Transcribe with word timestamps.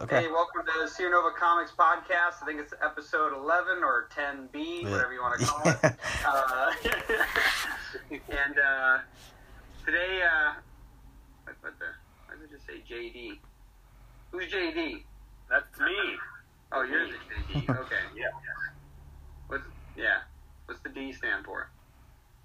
Okay. 0.00 0.22
Hey, 0.22 0.28
welcome 0.28 0.62
to 0.64 0.72
the 0.82 0.88
Sierra 0.88 1.10
Nova 1.10 1.30
Comics 1.36 1.72
podcast. 1.72 2.40
I 2.42 2.46
think 2.46 2.60
it's 2.60 2.72
episode 2.84 3.32
11 3.36 3.82
or 3.82 4.08
10B, 4.14 4.82
Yeah. 4.84 4.90
whatever 4.90 5.12
you 5.12 5.20
want 5.20 5.40
to 5.40 5.46
call 5.46 5.68
it. 5.72 5.96
Uh, 6.24 6.72
and 8.12 8.58
uh, 8.58 8.98
today, 9.84 10.22
uh, 10.22 10.52
what, 11.44 11.56
what 11.62 11.78
the? 11.80 11.86
Why 12.26 12.34
does 12.36 12.44
it 12.44 12.50
just 12.52 12.66
say 12.66 12.82
JD? 12.88 13.38
Who's 14.30 14.52
JD? 14.52 15.02
That's 15.50 15.80
me. 15.80 15.96
Oh, 16.72 16.82
you're 16.82 17.06
the 17.06 17.14
JD. 17.14 17.68
Okay. 17.80 17.96
Yeah. 18.16 18.26
What's 19.48 19.64
yeah? 19.96 20.18
What's 20.66 20.80
the 20.82 20.90
D 20.90 21.12
stand 21.12 21.44
for? 21.44 21.70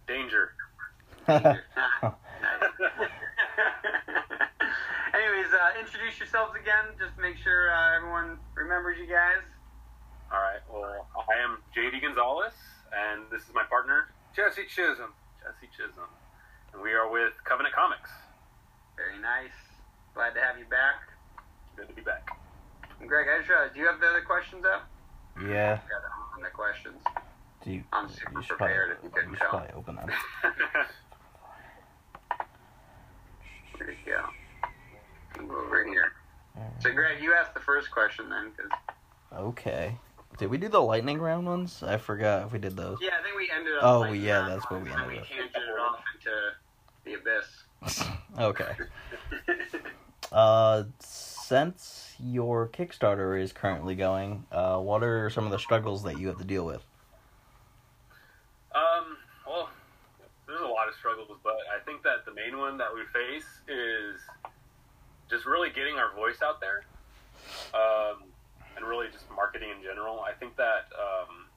Danger. 0.07 0.53
Nice. 1.27 1.57
Anyways, 5.33 5.49
uh, 5.49 5.79
introduce 5.81 6.19
yourselves 6.19 6.53
again, 6.53 6.93
just 7.01 7.17
make 7.17 7.37
sure 7.41 7.73
uh, 7.73 7.97
everyone 7.97 8.37
remembers 8.53 9.01
you 9.01 9.09
guys. 9.09 9.41
All 10.29 10.37
right. 10.37 10.61
Well, 10.69 11.09
I 11.17 11.41
am 11.41 11.57
JD 11.73 12.05
Gonzalez, 12.05 12.53
and 12.93 13.25
this 13.33 13.41
is 13.41 13.49
my 13.55 13.63
partner 13.65 14.13
Jesse 14.35 14.69
Chisholm. 14.69 15.09
Jesse 15.41 15.73
Chisholm, 15.73 16.05
and 16.73 16.83
we 16.85 16.93
are 16.93 17.09
with 17.09 17.33
Covenant 17.49 17.73
Comics. 17.73 18.11
Very 18.95 19.17
nice. 19.17 19.57
Glad 20.13 20.37
to 20.37 20.41
have 20.41 20.59
you 20.59 20.65
back. 20.69 21.01
Good 21.77 21.89
to 21.89 21.95
be 21.97 22.05
back. 22.05 22.29
And 23.01 23.09
Greg, 23.09 23.25
I 23.25 23.39
just 23.41 23.49
realized, 23.49 23.73
do 23.73 23.79
you 23.79 23.87
have 23.87 23.99
the 23.99 24.05
other 24.13 24.21
questions 24.21 24.61
up? 24.69 24.85
yeah. 25.41 25.81
Got 25.89 26.05
them 26.05 26.13
on 26.37 26.43
the 26.45 26.53
questions. 26.53 27.01
Do 27.65 27.71
you, 27.73 27.81
I'm 27.91 28.05
super 28.07 28.37
you 28.37 28.45
prepared 28.53 29.01
probably, 29.01 29.01
if 29.01 29.01
you 29.01 29.09
couldn't 29.09 29.33
you 29.33 29.37
tell. 29.41 29.49
probably 29.49 29.73
open 29.73 29.95
them. 29.97 30.09
There 33.79 33.89
you 33.89 33.97
go. 34.05 34.21
Come 35.33 35.51
over 35.51 35.83
here. 35.85 36.13
So, 36.79 36.91
Greg, 36.91 37.21
you 37.21 37.33
asked 37.33 37.53
the 37.53 37.59
first 37.59 37.89
question 37.91 38.29
then, 38.29 38.51
because 38.55 38.71
Okay. 39.35 39.95
Did 40.37 40.49
we 40.49 40.57
do 40.57 40.67
the 40.67 40.81
lightning 40.81 41.19
round 41.19 41.45
ones? 41.45 41.83
I 41.83 41.97
forgot 41.97 42.47
if 42.47 42.53
we 42.53 42.59
did 42.59 42.75
those. 42.75 42.97
yeah, 43.01 43.11
I 43.19 43.23
think 43.23 43.35
we 43.37 43.49
ended 43.55 43.73
up. 43.77 43.83
Oh, 43.83 43.99
like, 44.01 44.19
yeah, 44.19 44.41
that 44.41 44.49
that's 44.49 44.71
what 44.71 44.81
we 44.81 44.89
and 44.89 44.99
then 44.99 45.09
ended 45.09 45.19
up. 45.19 45.27
We 45.29 45.59
tangented 45.59 45.79
off 45.79 46.03
into 46.15 46.31
the 47.05 47.13
abyss. 47.15 48.07
okay. 48.39 48.75
Uh, 50.31 50.83
since 50.99 52.15
your 52.19 52.67
Kickstarter 52.67 53.39
is 53.39 53.53
currently 53.53 53.93
going, 53.93 54.45
uh, 54.51 54.79
what 54.79 55.03
are 55.03 55.29
some 55.29 55.45
of 55.45 55.51
the 55.51 55.59
struggles 55.59 56.03
that 56.03 56.17
you 56.17 56.27
have 56.27 56.37
to 56.39 56.45
deal 56.45 56.65
with? 56.65 56.83
um. 58.73 59.17
Well, 59.45 59.69
there's 60.47 60.61
a 60.61 60.65
lot 60.65 60.87
of 60.87 60.95
struggles, 60.95 61.37
but 61.43 61.57
I 61.75 61.83
think 61.85 62.01
that 62.03 62.25
the 62.25 62.33
main 62.33 62.57
one 62.57 62.77
that 62.77 62.87
we 62.93 63.01
face 63.13 63.45
is 63.67 64.19
just 65.33 65.49
really 65.49 65.73
getting 65.73 65.97
our 65.97 66.13
voice 66.13 66.45
out 66.45 66.61
there, 66.61 66.85
um, 67.73 68.29
and 68.77 68.85
really 68.85 69.07
just 69.11 69.25
marketing 69.33 69.69
in 69.75 69.81
general. 69.81 70.21
I 70.21 70.33
think 70.33 70.55
that 70.57 70.93
um, 70.93 71.49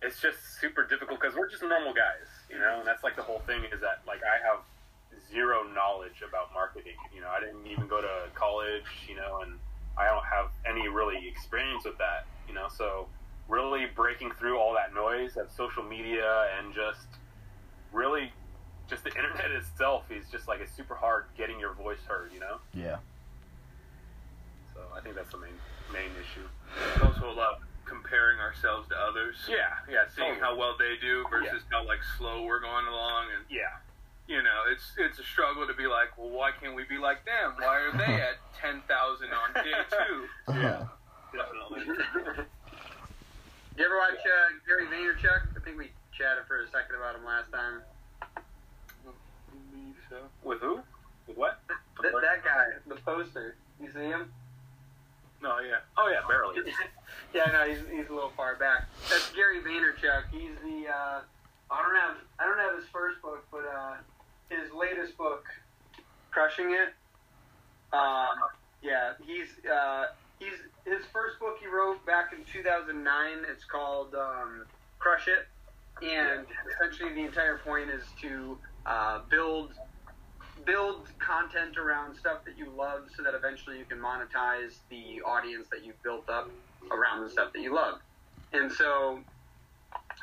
it's 0.00 0.20
just 0.20 0.38
super 0.58 0.88
difficult 0.88 1.20
because 1.20 1.36
we're 1.36 1.50
just 1.50 1.62
normal 1.62 1.92
guys, 1.92 2.32
you 2.48 2.58
know, 2.58 2.80
and 2.80 2.86
that's 2.88 3.04
like 3.04 3.14
the 3.14 3.22
whole 3.22 3.40
thing 3.44 3.64
is 3.68 3.80
that 3.84 4.00
like 4.06 4.20
I 4.24 4.40
have 4.40 4.64
zero 5.28 5.68
knowledge 5.74 6.24
about 6.26 6.48
marketing. 6.54 6.96
You 7.14 7.20
know, 7.20 7.28
I 7.28 7.40
didn't 7.40 7.66
even 7.66 7.86
go 7.86 8.00
to 8.00 8.32
college, 8.34 8.88
you 9.06 9.16
know, 9.16 9.44
and 9.44 9.60
I 9.98 10.06
don't 10.06 10.24
have 10.24 10.48
any 10.64 10.88
really 10.88 11.28
experience 11.28 11.84
with 11.84 11.98
that, 11.98 12.24
you 12.48 12.54
know, 12.54 12.68
so 12.72 13.06
really 13.48 13.84
breaking 13.94 14.32
through 14.38 14.58
all 14.58 14.72
that 14.74 14.94
noise 14.94 15.36
of 15.36 15.50
social 15.52 15.82
media 15.82 16.48
and 16.58 16.74
just 16.74 17.06
really 17.92 18.32
just 18.88 19.04
the 19.04 19.10
internet 19.10 19.50
itself 19.50 20.04
is 20.10 20.24
just 20.30 20.46
like 20.48 20.60
it's 20.60 20.72
super 20.76 20.94
hard 20.94 21.24
getting 21.36 21.58
your 21.58 21.72
voice 21.74 21.98
heard, 22.06 22.30
you 22.32 22.40
know. 22.40 22.58
Yeah. 22.74 22.96
So 24.74 24.80
I 24.96 25.00
think 25.00 25.14
that's 25.14 25.30
the 25.32 25.38
main 25.38 25.56
main 25.92 26.10
issue. 26.20 26.46
There's 26.78 27.02
also 27.02 27.30
a 27.30 27.34
lot 27.34 27.54
of 27.54 27.58
comparing 27.84 28.38
ourselves 28.40 28.88
to 28.88 28.96
others. 28.98 29.36
Yeah, 29.48 29.70
yeah, 29.90 30.04
Seeing 30.14 30.34
how 30.40 30.56
well 30.56 30.74
they 30.78 30.94
do 31.00 31.24
versus 31.30 31.62
how 31.70 31.86
like 31.86 32.00
slow 32.18 32.42
we're 32.44 32.60
going 32.60 32.86
along, 32.86 33.26
and 33.34 33.44
yeah, 33.48 33.78
you 34.28 34.42
know, 34.42 34.66
it's 34.70 34.92
it's 34.98 35.18
a 35.18 35.24
struggle 35.24 35.66
to 35.66 35.74
be 35.74 35.86
like, 35.86 36.16
well, 36.18 36.30
why 36.30 36.50
can't 36.52 36.74
we 36.74 36.84
be 36.84 36.98
like 36.98 37.24
them? 37.24 37.54
Why 37.58 37.78
are 37.78 37.92
they 37.96 38.14
at 38.30 38.38
ten 38.60 38.82
thousand 38.86 39.30
on 39.32 39.54
day 39.64 39.72
two? 39.90 40.28
yeah, 40.52 40.86
definitely. 41.32 41.94
You 43.76 43.84
ever 43.84 43.98
watch 43.98 44.16
uh, 44.24 44.56
Gary 44.66 44.86
Vaynerchuk? 44.86 45.56
I 45.56 45.60
think 45.64 45.76
we 45.76 45.90
chatted 46.16 46.44
for 46.48 46.62
a 46.62 46.66
second 46.70 46.96
about 46.96 47.14
him 47.14 47.24
last 47.24 47.52
time. 47.52 47.82
So. 50.10 50.16
With 50.44 50.60
who? 50.60 50.80
With 51.26 51.36
what? 51.36 51.60
Th- 52.00 52.12
that 52.12 52.44
guy, 52.44 52.66
the 52.86 52.96
poster. 52.96 53.56
You 53.80 53.88
see 53.92 54.00
him? 54.00 54.32
No, 55.42 55.58
yeah. 55.60 55.84
Oh 55.98 56.08
yeah, 56.08 56.26
barely. 56.28 56.56
yeah, 57.34 57.50
no, 57.52 57.68
he's, 57.68 57.78
he's 57.90 58.08
a 58.08 58.14
little 58.14 58.32
far 58.36 58.56
back. 58.56 58.88
That's 59.10 59.30
Gary 59.32 59.60
Vaynerchuk. 59.60 60.24
He's 60.32 60.54
the 60.62 60.88
uh, 60.88 61.20
I 61.70 61.82
don't 61.82 61.96
have 61.96 62.16
I 62.38 62.46
don't 62.46 62.58
have 62.58 62.76
his 62.76 62.88
first 62.92 63.20
book, 63.22 63.44
but 63.50 63.64
uh, 63.66 63.94
his 64.48 64.72
latest 64.72 65.16
book, 65.18 65.44
Crushing 66.30 66.70
It. 66.70 66.94
Um, 67.92 68.38
yeah, 68.82 69.12
he's 69.26 69.48
uh, 69.70 70.06
he's 70.38 70.54
his 70.84 71.04
first 71.12 71.38
book 71.38 71.58
he 71.60 71.66
wrote 71.66 72.04
back 72.06 72.32
in 72.32 72.44
2009. 72.52 73.28
It's 73.50 73.64
called 73.64 74.14
um, 74.14 74.64
Crush 74.98 75.28
It, 75.28 75.46
and 76.02 76.46
essentially 76.74 77.12
the 77.12 77.24
entire 77.24 77.58
point 77.58 77.90
is 77.90 78.02
to 78.22 78.58
uh, 78.86 79.20
build 79.28 79.72
build 80.66 81.08
content 81.18 81.78
around 81.78 82.16
stuff 82.16 82.44
that 82.44 82.58
you 82.58 82.70
love 82.76 83.04
so 83.16 83.22
that 83.22 83.34
eventually 83.34 83.78
you 83.78 83.84
can 83.84 83.98
monetize 83.98 84.74
the 84.90 85.22
audience 85.22 85.68
that 85.70 85.84
you've 85.84 86.00
built 86.02 86.28
up 86.28 86.50
around 86.90 87.22
the 87.24 87.30
stuff 87.30 87.52
that 87.52 87.62
you 87.62 87.74
love. 87.74 88.00
And 88.52 88.70
so, 88.70 89.20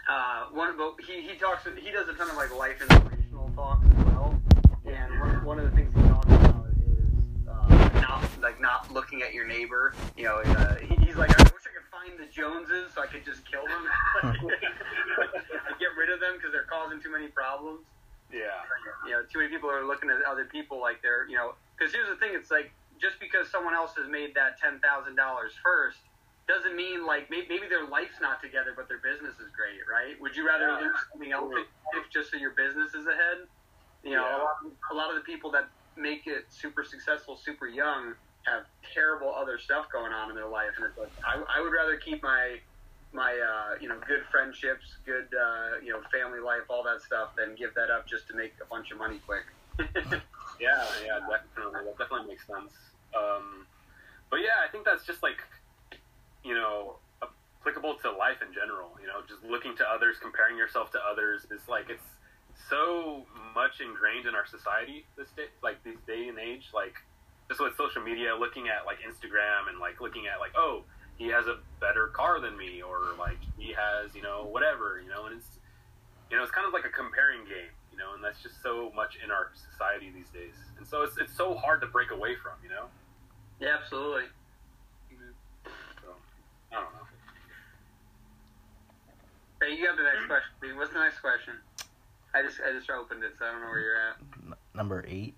uh, 0.09 0.45
one 0.51 0.69
of 0.69 0.77
the, 0.77 0.91
he, 1.07 1.21
he 1.21 1.35
talks, 1.37 1.65
he 1.65 1.91
does 1.91 2.07
a 2.07 2.13
ton 2.13 2.29
of 2.29 2.35
like 2.35 2.55
life 2.55 2.81
inspirational 2.81 3.51
talks 3.55 3.85
as 3.85 4.05
well. 4.05 4.39
And 4.85 5.19
one, 5.19 5.45
one 5.45 5.59
of 5.59 5.65
the 5.69 5.75
things 5.75 5.93
he 5.95 6.01
talks 6.01 6.27
about 6.27 6.67
is 6.85 7.47
uh, 7.49 8.01
not 8.01 8.23
like 8.41 8.59
not 8.59 8.91
looking 8.91 9.21
at 9.21 9.33
your 9.33 9.47
neighbor. 9.47 9.93
You 10.17 10.25
know, 10.25 10.37
uh, 10.39 10.75
he, 10.75 10.95
he's 11.05 11.15
like, 11.15 11.31
I 11.39 11.43
wish 11.43 11.63
I 11.63 11.71
could 11.71 11.87
find 11.89 12.19
the 12.19 12.31
Joneses 12.31 12.91
so 12.93 13.01
I 13.01 13.07
could 13.07 13.23
just 13.23 13.49
kill 13.49 13.63
them, 13.63 13.87
and 14.23 14.37
get 15.79 15.95
rid 15.97 16.09
of 16.09 16.19
them 16.19 16.33
because 16.35 16.51
they're 16.51 16.67
causing 16.69 16.99
too 17.01 17.11
many 17.11 17.27
problems 17.27 17.85
Yeah, 18.31 18.39
you 18.39 18.47
know, 18.47 18.62
too 19.33 19.39
many 19.39 19.51
people 19.51 19.69
are 19.71 19.85
looking 19.85 20.09
at 20.11 20.21
other 20.29 20.45
people 20.45 20.81
like 20.81 21.01
they're, 21.03 21.27
you 21.27 21.35
know, 21.37 21.53
because 21.77 21.93
here's 21.93 22.09
the 22.09 22.17
thing: 22.17 22.33
it's 22.35 22.51
like 22.51 22.71
just 23.01 23.19
because 23.19 23.51
someone 23.51 23.73
else 23.73 23.93
has 23.97 24.07
made 24.09 24.35
that 24.35 24.57
ten 24.61 24.79
thousand 24.81 25.15
dollars 25.17 25.53
first 25.63 25.99
doesn't 26.47 26.75
mean 26.75 27.05
like 27.05 27.29
maybe, 27.29 27.47
maybe 27.49 27.67
their 27.69 27.87
life's 27.87 28.21
not 28.21 28.41
together, 28.41 28.73
but 28.75 28.87
their 28.89 29.01
business 29.01 29.39
is 29.39 29.51
great, 29.57 29.79
right? 29.91 30.15
Would 30.21 30.35
you 30.35 30.47
rather 30.47 30.67
Yeah. 30.67 30.79
lose 30.81 30.97
something 31.13 31.31
else 31.33 31.51
if 31.93 32.09
just 32.11 32.31
so 32.31 32.37
your 32.37 32.55
business 32.55 32.93
is 32.93 33.07
ahead? 33.07 33.39
You 34.03 34.15
know, 34.15 34.25
a, 34.25 34.29
Yeah. 34.29 34.37
lot, 34.37 34.57
a 34.91 34.95
lot 34.95 35.09
of 35.09 35.15
the 35.17 35.23
people 35.23 35.51
that 35.51 35.71
make 35.95 36.27
it 36.27 36.45
super 36.51 36.83
successful, 36.83 37.37
super 37.37 37.67
young, 37.67 38.15
have 38.45 38.65
terrible 38.93 39.33
other 39.33 39.57
stuff 39.57 39.87
going 39.93 40.11
on 40.13 40.29
in 40.29 40.35
their 40.35 40.49
life, 40.49 40.71
and 40.77 40.85
it's 40.85 40.97
like 40.97 41.11
I, 41.25 41.43
I 41.57 41.61
would 41.61 41.71
rather 41.73 41.97
keep 41.97 42.21
my 42.23 42.59
my 43.13 43.31
uh, 43.31 43.77
you 43.79 43.87
know 43.87 43.97
good 44.07 44.23
friendships, 44.31 44.97
good 45.05 45.27
uh, 45.33 45.79
you 45.83 45.91
know 45.91 46.01
family 46.11 46.39
life, 46.39 46.63
all 46.69 46.83
that 46.83 47.01
stuff, 47.01 47.35
than 47.37 47.55
give 47.55 47.73
that 47.75 47.89
up 47.89 48.07
just 48.07 48.27
to 48.29 48.35
make 48.35 48.53
a 48.61 48.65
bunch 48.65 48.91
of 48.91 48.97
money 48.97 49.19
quick. 49.25 49.45
yeah, 50.59 50.85
yeah, 51.05 51.19
definitely. 51.29 51.85
That 51.85 51.97
definitely 51.97 52.27
makes 52.27 52.45
sense. 52.45 52.73
Um, 53.15 53.65
but 54.29 54.41
yeah, 54.41 54.65
I 54.65 54.71
think 54.71 54.85
that's 54.85 55.05
just 55.05 55.21
like, 55.23 55.41
you 56.43 56.53
know, 56.53 56.97
applicable 57.61 57.95
to 58.01 58.11
life 58.11 58.41
in 58.45 58.53
general. 58.53 58.91
You 59.01 59.07
know, 59.07 59.21
just 59.27 59.43
looking 59.43 59.75
to 59.77 59.85
others, 59.85 60.17
comparing 60.21 60.57
yourself 60.57 60.91
to 60.91 60.99
others 60.99 61.45
is 61.51 61.61
like 61.67 61.89
it's 61.89 62.05
so 62.69 63.25
much 63.55 63.81
ingrained 63.81 64.25
in 64.27 64.35
our 64.35 64.45
society 64.45 65.05
this 65.17 65.29
day, 65.35 65.49
like 65.61 65.83
this 65.83 65.97
day 66.05 66.27
and 66.27 66.37
age. 66.37 66.69
Like 66.73 66.95
just 67.47 67.61
with 67.61 67.75
social 67.77 68.01
media, 68.01 68.35
looking 68.35 68.69
at 68.69 68.85
like 68.85 68.97
Instagram 69.01 69.69
and 69.69 69.79
like 69.79 70.01
looking 70.01 70.27
at 70.27 70.39
like, 70.39 70.53
oh, 70.55 70.83
he 71.17 71.27
has 71.27 71.45
a 71.47 71.57
better 71.79 72.07
car 72.07 72.39
than 72.39 72.57
me, 72.57 72.81
or 72.81 73.13
like 73.19 73.37
he 73.57 73.73
has, 73.73 74.13
you 74.15 74.21
know, 74.21 74.47
whatever, 74.49 74.99
you 75.03 75.09
know, 75.09 75.25
and 75.25 75.37
it's, 75.37 75.59
you 76.29 76.37
know, 76.37 76.43
it's 76.43 76.51
kind 76.51 76.65
of 76.67 76.73
like 76.73 76.85
a 76.85 76.89
comparing 76.89 77.45
game, 77.45 77.71
you 77.91 77.97
know, 77.97 78.13
and 78.15 78.23
that's 78.23 78.41
just 78.41 78.61
so 78.63 78.91
much 78.95 79.17
in 79.23 79.29
our 79.31 79.51
society 79.71 80.11
these 80.13 80.29
days, 80.29 80.55
and 80.77 80.87
so 80.87 81.01
it's 81.03 81.17
it's 81.17 81.35
so 81.35 81.53
hard 81.53 81.81
to 81.81 81.87
break 81.87 82.11
away 82.11 82.35
from, 82.35 82.53
you 82.63 82.69
know. 82.69 82.85
yeah, 83.59 83.77
absolutely. 83.79 84.23
So 86.01 86.09
I 86.71 86.75
don't 86.75 86.83
know. 86.93 87.07
Hey, 89.61 89.75
you 89.77 89.85
got 89.85 89.95
the 89.95 90.03
next 90.03 90.25
question. 90.27 90.51
please. 90.59 90.73
What's 90.75 90.91
the 90.93 90.99
next 90.99 91.19
question? 91.19 91.53
I 92.35 92.41
just 92.41 92.57
I 92.67 92.73
just 92.77 92.89
opened 92.89 93.23
it, 93.23 93.33
so 93.37 93.45
I 93.45 93.51
don't 93.51 93.61
know 93.61 93.67
where 93.67 93.79
you're 93.79 93.95
at. 94.09 94.15
N- 94.47 94.53
number 94.75 95.05
eight. 95.07 95.35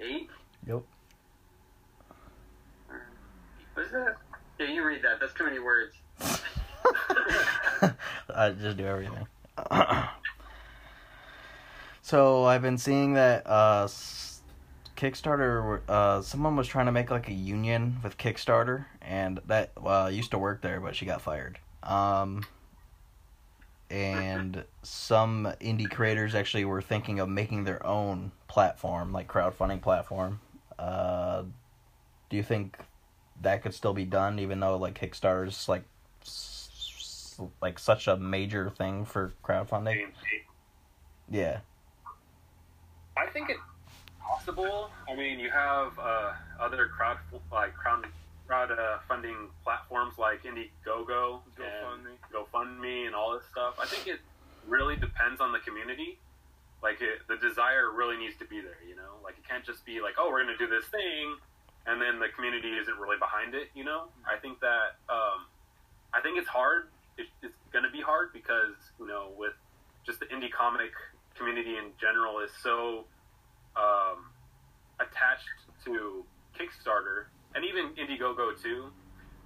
Eight. 0.00 0.28
Yep. 0.66 0.82
What's 3.74 3.90
that? 3.92 4.16
Yeah, 4.58 4.66
you 4.66 4.84
read 4.84 5.02
that. 5.02 5.20
That's 5.20 5.34
too 5.34 5.44
many 5.44 5.58
words. 5.58 5.94
I 8.34 8.50
just 8.50 8.76
do 8.76 8.86
everything. 8.86 9.26
so 12.02 12.44
I've 12.44 12.62
been 12.62 12.78
seeing 12.78 13.14
that 13.14 13.46
uh, 13.46 13.88
Kickstarter, 14.96 15.80
uh, 15.88 16.22
someone 16.22 16.56
was 16.56 16.68
trying 16.68 16.86
to 16.86 16.92
make 16.92 17.10
like 17.10 17.28
a 17.28 17.32
union 17.32 17.96
with 18.02 18.18
Kickstarter, 18.18 18.86
and 19.00 19.40
that 19.46 19.72
uh, 19.84 20.10
used 20.12 20.30
to 20.30 20.38
work 20.38 20.62
there, 20.62 20.80
but 20.80 20.94
she 20.94 21.06
got 21.06 21.20
fired. 21.22 21.58
Um, 21.82 22.44
and 23.90 24.64
some 24.82 25.52
indie 25.60 25.90
creators 25.90 26.34
actually 26.34 26.64
were 26.64 26.80
thinking 26.80 27.20
of 27.20 27.28
making 27.28 27.64
their 27.64 27.84
own 27.84 28.32
platform, 28.48 29.12
like 29.12 29.28
crowdfunding 29.28 29.82
platform. 29.82 30.40
Uh, 30.78 31.42
do 32.30 32.36
you 32.36 32.42
think 32.42 32.78
that 33.40 33.62
could 33.62 33.74
still 33.74 33.94
be 33.94 34.04
done, 34.04 34.38
even 34.38 34.60
though 34.60 34.76
like 34.76 34.98
Kickstarter's 35.00 35.68
like 35.68 35.84
s- 36.22 37.40
like 37.60 37.78
such 37.78 38.06
a 38.06 38.16
major 38.16 38.70
thing 38.70 39.04
for 39.04 39.32
crowdfunding? 39.44 40.06
Yeah. 41.30 41.60
I 43.16 43.26
think 43.26 43.50
it's 43.50 43.60
possible. 44.20 44.90
I 45.10 45.14
mean, 45.14 45.38
you 45.38 45.50
have 45.50 45.98
uh, 45.98 46.32
other 46.60 46.86
crowd 46.88 47.18
like 47.50 47.74
crowd 47.74 48.06
crowd 48.46 48.70
uh, 48.72 48.98
funding 49.08 49.48
platforms 49.64 50.18
like 50.18 50.42
Indiegogo 50.44 51.40
and 51.56 52.06
GoFundMe. 52.32 52.80
GoFundMe 52.82 53.06
and 53.06 53.14
all 53.14 53.32
this 53.34 53.44
stuff. 53.50 53.74
I 53.80 53.86
think 53.86 54.06
it 54.06 54.20
really 54.68 54.96
depends 54.96 55.40
on 55.40 55.52
the 55.52 55.58
community. 55.60 56.18
Like 56.82 57.00
it, 57.00 57.20
the 57.28 57.36
desire 57.36 57.90
really 57.94 58.16
needs 58.16 58.36
to 58.38 58.44
be 58.44 58.60
there. 58.60 58.78
You 58.86 58.96
know, 58.96 59.20
like 59.24 59.34
it 59.38 59.48
can't 59.48 59.64
just 59.64 59.84
be 59.86 60.00
like, 60.00 60.14
oh, 60.18 60.30
we're 60.30 60.44
going 60.44 60.56
to 60.56 60.66
do 60.66 60.70
this 60.70 60.86
thing, 60.86 61.36
and 61.86 62.00
then 62.00 62.18
the 62.18 62.28
community 62.34 62.70
isn't 62.78 62.98
really 62.98 63.18
behind 63.18 63.54
it. 63.54 63.68
You 63.74 63.84
know, 63.84 64.04
I 64.26 64.38
think 64.38 64.60
that 64.60 64.98
um, 65.08 65.46
I 66.14 66.20
think 66.20 66.38
it's 66.38 66.48
hard. 66.48 66.88
It, 67.18 67.26
it's 67.42 67.54
going 67.72 67.84
to 67.84 67.90
be 67.90 68.00
hard 68.00 68.32
because 68.32 68.74
you 68.98 69.06
know, 69.06 69.30
with 69.36 69.54
just 70.06 70.20
the 70.20 70.26
indie 70.26 70.50
comic 70.50 70.90
community 71.36 71.76
in 71.76 71.90
general 72.00 72.40
is 72.40 72.50
so 72.62 73.04
um, 73.76 74.30
attached 75.00 75.48
to 75.84 76.24
Kickstarter 76.58 77.26
and 77.54 77.64
even 77.64 77.90
Indiegogo 77.96 78.60
too 78.62 78.86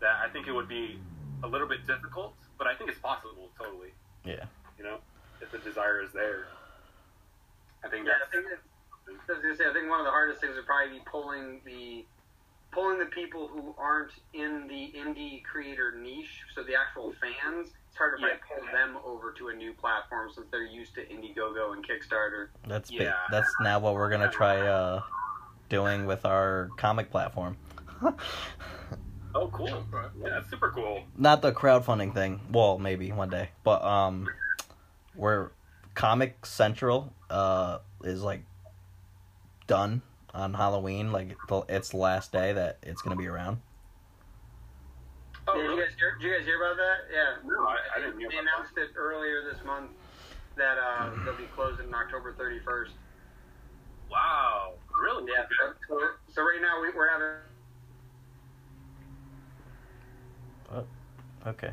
that 0.01 0.17
I 0.25 0.29
think 0.31 0.47
it 0.47 0.53
would 0.53 0.69
be 0.69 0.99
a 1.43 1.47
little 1.49 1.69
bit 1.69 1.87
difficult, 1.87 2.35
but 2.59 2.67
I 2.67 2.75
think 2.75 2.91
it's 2.91 2.99
possible 2.99 3.49
totally. 3.59 3.93
Yeah. 4.25 4.45
You 4.79 4.85
know, 4.85 4.99
if 5.41 5.51
the 5.51 5.59
desire 5.59 6.03
is 6.03 6.13
there. 6.13 6.47
I 7.85 7.89
think 7.89 8.07
Yeah, 8.07 8.13
I 8.13 8.19
that's 8.21 8.33
think 8.33 8.47
that, 8.51 8.61
I 9.09 9.33
was 9.33 9.43
gonna 9.43 9.57
say 9.57 9.65
I 9.69 9.73
think 9.73 9.89
one 9.89 10.01
of 10.01 10.07
the 10.07 10.11
hardest 10.11 10.41
things 10.41 10.57
would 10.57 10.67
probably 10.67 10.99
be 10.99 11.05
pulling 11.07 11.61
the 11.65 12.05
pulling 12.77 12.99
the 12.99 13.07
people 13.07 13.49
who 13.49 13.75
aren't 13.79 14.11
in 14.35 14.69
the 14.69 14.93
indie 14.95 15.43
creator 15.43 15.95
niche, 15.99 16.43
so 16.55 16.63
the 16.63 16.75
actual 16.75 17.15
fans. 17.21 17.69
It's 17.89 17.97
hard 17.97 18.19
to 18.19 18.23
probably 18.23 18.39
Yeah. 18.51 18.57
pull 18.59 18.67
them 18.79 18.99
over 19.03 19.33
to 19.33 19.49
a 19.49 19.55
new 19.55 19.73
platform 19.73 20.31
since 20.35 20.47
they're 20.51 20.63
used 20.67 20.95
to 20.97 21.07
Indiegogo 21.07 21.73
and 21.73 21.83
Kickstarter. 21.87 22.49
That's 22.69 22.91
ba- 22.91 22.97
Yeah. 23.05 23.17
that's 23.31 23.51
now 23.63 23.79
what 23.79 23.95
we're 23.95 24.11
gonna 24.11 24.31
try 24.31 24.61
uh, 24.61 25.01
doing 25.71 26.05
with 26.05 26.27
our 26.27 26.69
comic 26.77 27.11
platform. 27.11 27.57
oh 29.35 29.49
cool. 29.53 29.69
Yeah, 29.69 30.29
that's 30.29 30.51
super 30.51 30.71
cool. 30.71 31.05
Not 31.17 31.41
the 31.41 31.53
crowdfunding 31.53 32.13
thing. 32.13 32.41
Well, 32.53 32.79
maybe 32.79 33.11
one 33.13 33.31
day, 33.31 33.49
but 33.65 33.83
um, 33.83 34.29
where 35.15 35.51
Comic 35.95 36.45
Central 36.45 37.15
uh 37.31 37.79
is 38.05 38.23
like 38.23 38.43
done 39.67 40.03
on 40.37 40.53
Halloween, 40.55 41.13
like 41.13 41.35
the- 41.49 41.65
it's 41.69 41.89
the 41.91 41.97
last 41.97 42.31
day 42.31 42.53
that 42.53 42.79
it's 42.83 43.01
gonna 43.03 43.17
be 43.17 43.27
around. 43.27 43.61
Oh, 45.49 45.55
did, 45.57 45.71
you 45.71 45.81
guys 45.81 45.95
hear, 45.97 46.17
did 46.19 46.27
you 46.27 46.37
guys 46.37 46.45
hear 46.45 46.57
about 46.63 46.77
that? 46.77 46.99
Yeah. 47.13 47.37
No, 47.45 47.67
I, 47.67 47.77
I 47.97 48.01
didn't 48.01 48.19
hear 48.19 48.29
They 48.29 48.39
about 48.39 48.43
announced 48.59 48.77
it 48.77 48.91
earlier 48.97 49.43
this 49.51 49.63
month 49.65 49.91
that 50.57 50.77
uh, 50.77 51.11
they'll 51.25 51.37
be 51.37 51.45
closing 51.55 51.93
October 51.95 52.35
31st. 52.39 52.91
Wow. 54.11 54.75
Really? 55.01 55.31
Yeah. 55.33 55.45
So, 55.61 55.73
so, 55.89 56.01
so 56.35 56.43
right 56.43 56.61
now 56.61 56.81
we, 56.83 56.91
we're 56.91 57.09
having 57.11 57.27
Okay. 61.47 61.71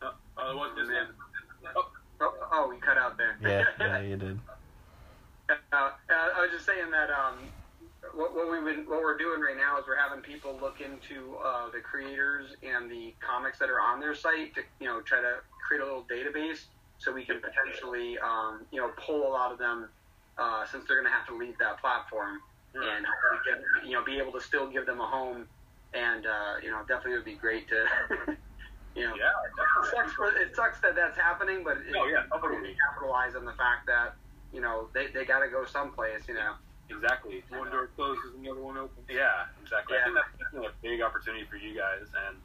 Uh, 0.00 0.12
Oh, 0.38 0.52
it 0.52 0.56
wasn't 0.56 0.78
just 0.78 0.90
man. 0.90 1.06
oh, 1.76 2.34
oh 2.52 2.68
we 2.68 2.76
cut 2.78 2.96
out 2.96 3.18
there. 3.18 3.36
Yeah, 3.42 3.64
yeah, 3.80 4.00
you 4.08 4.16
did. 4.16 4.38
Uh, 5.72 5.90
I 6.10 6.40
was 6.42 6.50
just 6.52 6.66
saying 6.66 6.90
that 6.90 7.08
um, 7.08 7.50
what, 8.14 8.34
what 8.34 8.50
we've 8.50 8.64
been, 8.64 8.84
what 8.84 9.00
we're 9.00 9.16
doing 9.16 9.40
right 9.40 9.56
now 9.56 9.78
is 9.78 9.84
we're 9.88 9.96
having 9.96 10.20
people 10.22 10.58
look 10.60 10.80
into 10.80 11.36
uh, 11.36 11.70
the 11.70 11.80
creators 11.80 12.54
and 12.62 12.90
the 12.90 13.14
comics 13.24 13.58
that 13.58 13.70
are 13.70 13.80
on 13.80 13.98
their 13.98 14.14
site 14.14 14.54
to, 14.54 14.60
you 14.80 14.86
know, 14.86 15.00
try 15.00 15.20
to 15.22 15.36
create 15.66 15.80
a 15.80 15.84
little 15.84 16.04
database 16.04 16.58
so 16.98 17.10
we 17.12 17.24
can 17.24 17.40
potentially, 17.40 18.18
um, 18.18 18.66
you 18.70 18.80
know, 18.80 18.92
pull 19.04 19.26
a 19.26 19.32
lot 19.32 19.50
of 19.50 19.58
them 19.58 19.88
uh, 20.36 20.66
since 20.66 20.84
they're 20.86 21.00
going 21.00 21.10
to 21.10 21.16
have 21.16 21.26
to 21.26 21.36
leave 21.36 21.56
that 21.58 21.80
platform 21.80 22.42
and 22.74 23.06
get, 23.44 23.64
you 23.82 23.92
know, 23.92 24.04
be 24.04 24.18
able 24.18 24.32
to 24.32 24.40
still 24.40 24.70
give 24.70 24.84
them 24.86 25.00
a 25.00 25.06
home. 25.06 25.48
And 25.94 26.24
uh, 26.26 26.54
you 26.62 26.70
know, 26.70 26.80
definitely 26.88 27.14
would 27.14 27.24
be 27.26 27.36
great 27.36 27.68
to, 27.68 27.84
you 28.96 29.04
know, 29.04 29.14
Yeah, 29.14 29.28
it 29.82 29.84
sucks, 29.84 30.12
for, 30.12 30.28
it 30.28 30.56
sucks 30.56 30.80
that 30.80 30.96
that's 30.96 31.18
happening, 31.18 31.64
but 31.64 31.76
it, 31.76 31.94
Oh, 31.94 32.08
yeah, 32.08 32.24
totally. 32.32 32.74
capitalize 32.88 33.34
on 33.36 33.44
the 33.44 33.52
fact 33.52 33.86
that 33.88 34.16
you 34.52 34.60
know 34.60 34.88
they, 34.94 35.08
they 35.08 35.24
got 35.24 35.40
to 35.40 35.48
go 35.48 35.64
someplace. 35.64 36.22
You 36.28 36.34
know, 36.34 36.54
Exactly. 36.90 37.42
One 37.48 37.68
uh, 37.68 37.70
door 37.70 37.88
closes, 37.96 38.34
and 38.36 38.44
another 38.46 38.60
one 38.60 38.76
opens. 38.76 39.06
Yeah, 39.08 39.46
exactly. 39.62 39.96
I 39.96 40.00
Yeah. 40.00 40.04
think 40.04 40.16
that's 40.16 40.38
definitely 40.38 40.68
a 40.68 40.72
big 40.82 41.00
opportunity 41.00 41.44
for 41.48 41.56
you 41.56 41.74
guys, 41.74 42.06
and 42.28 42.36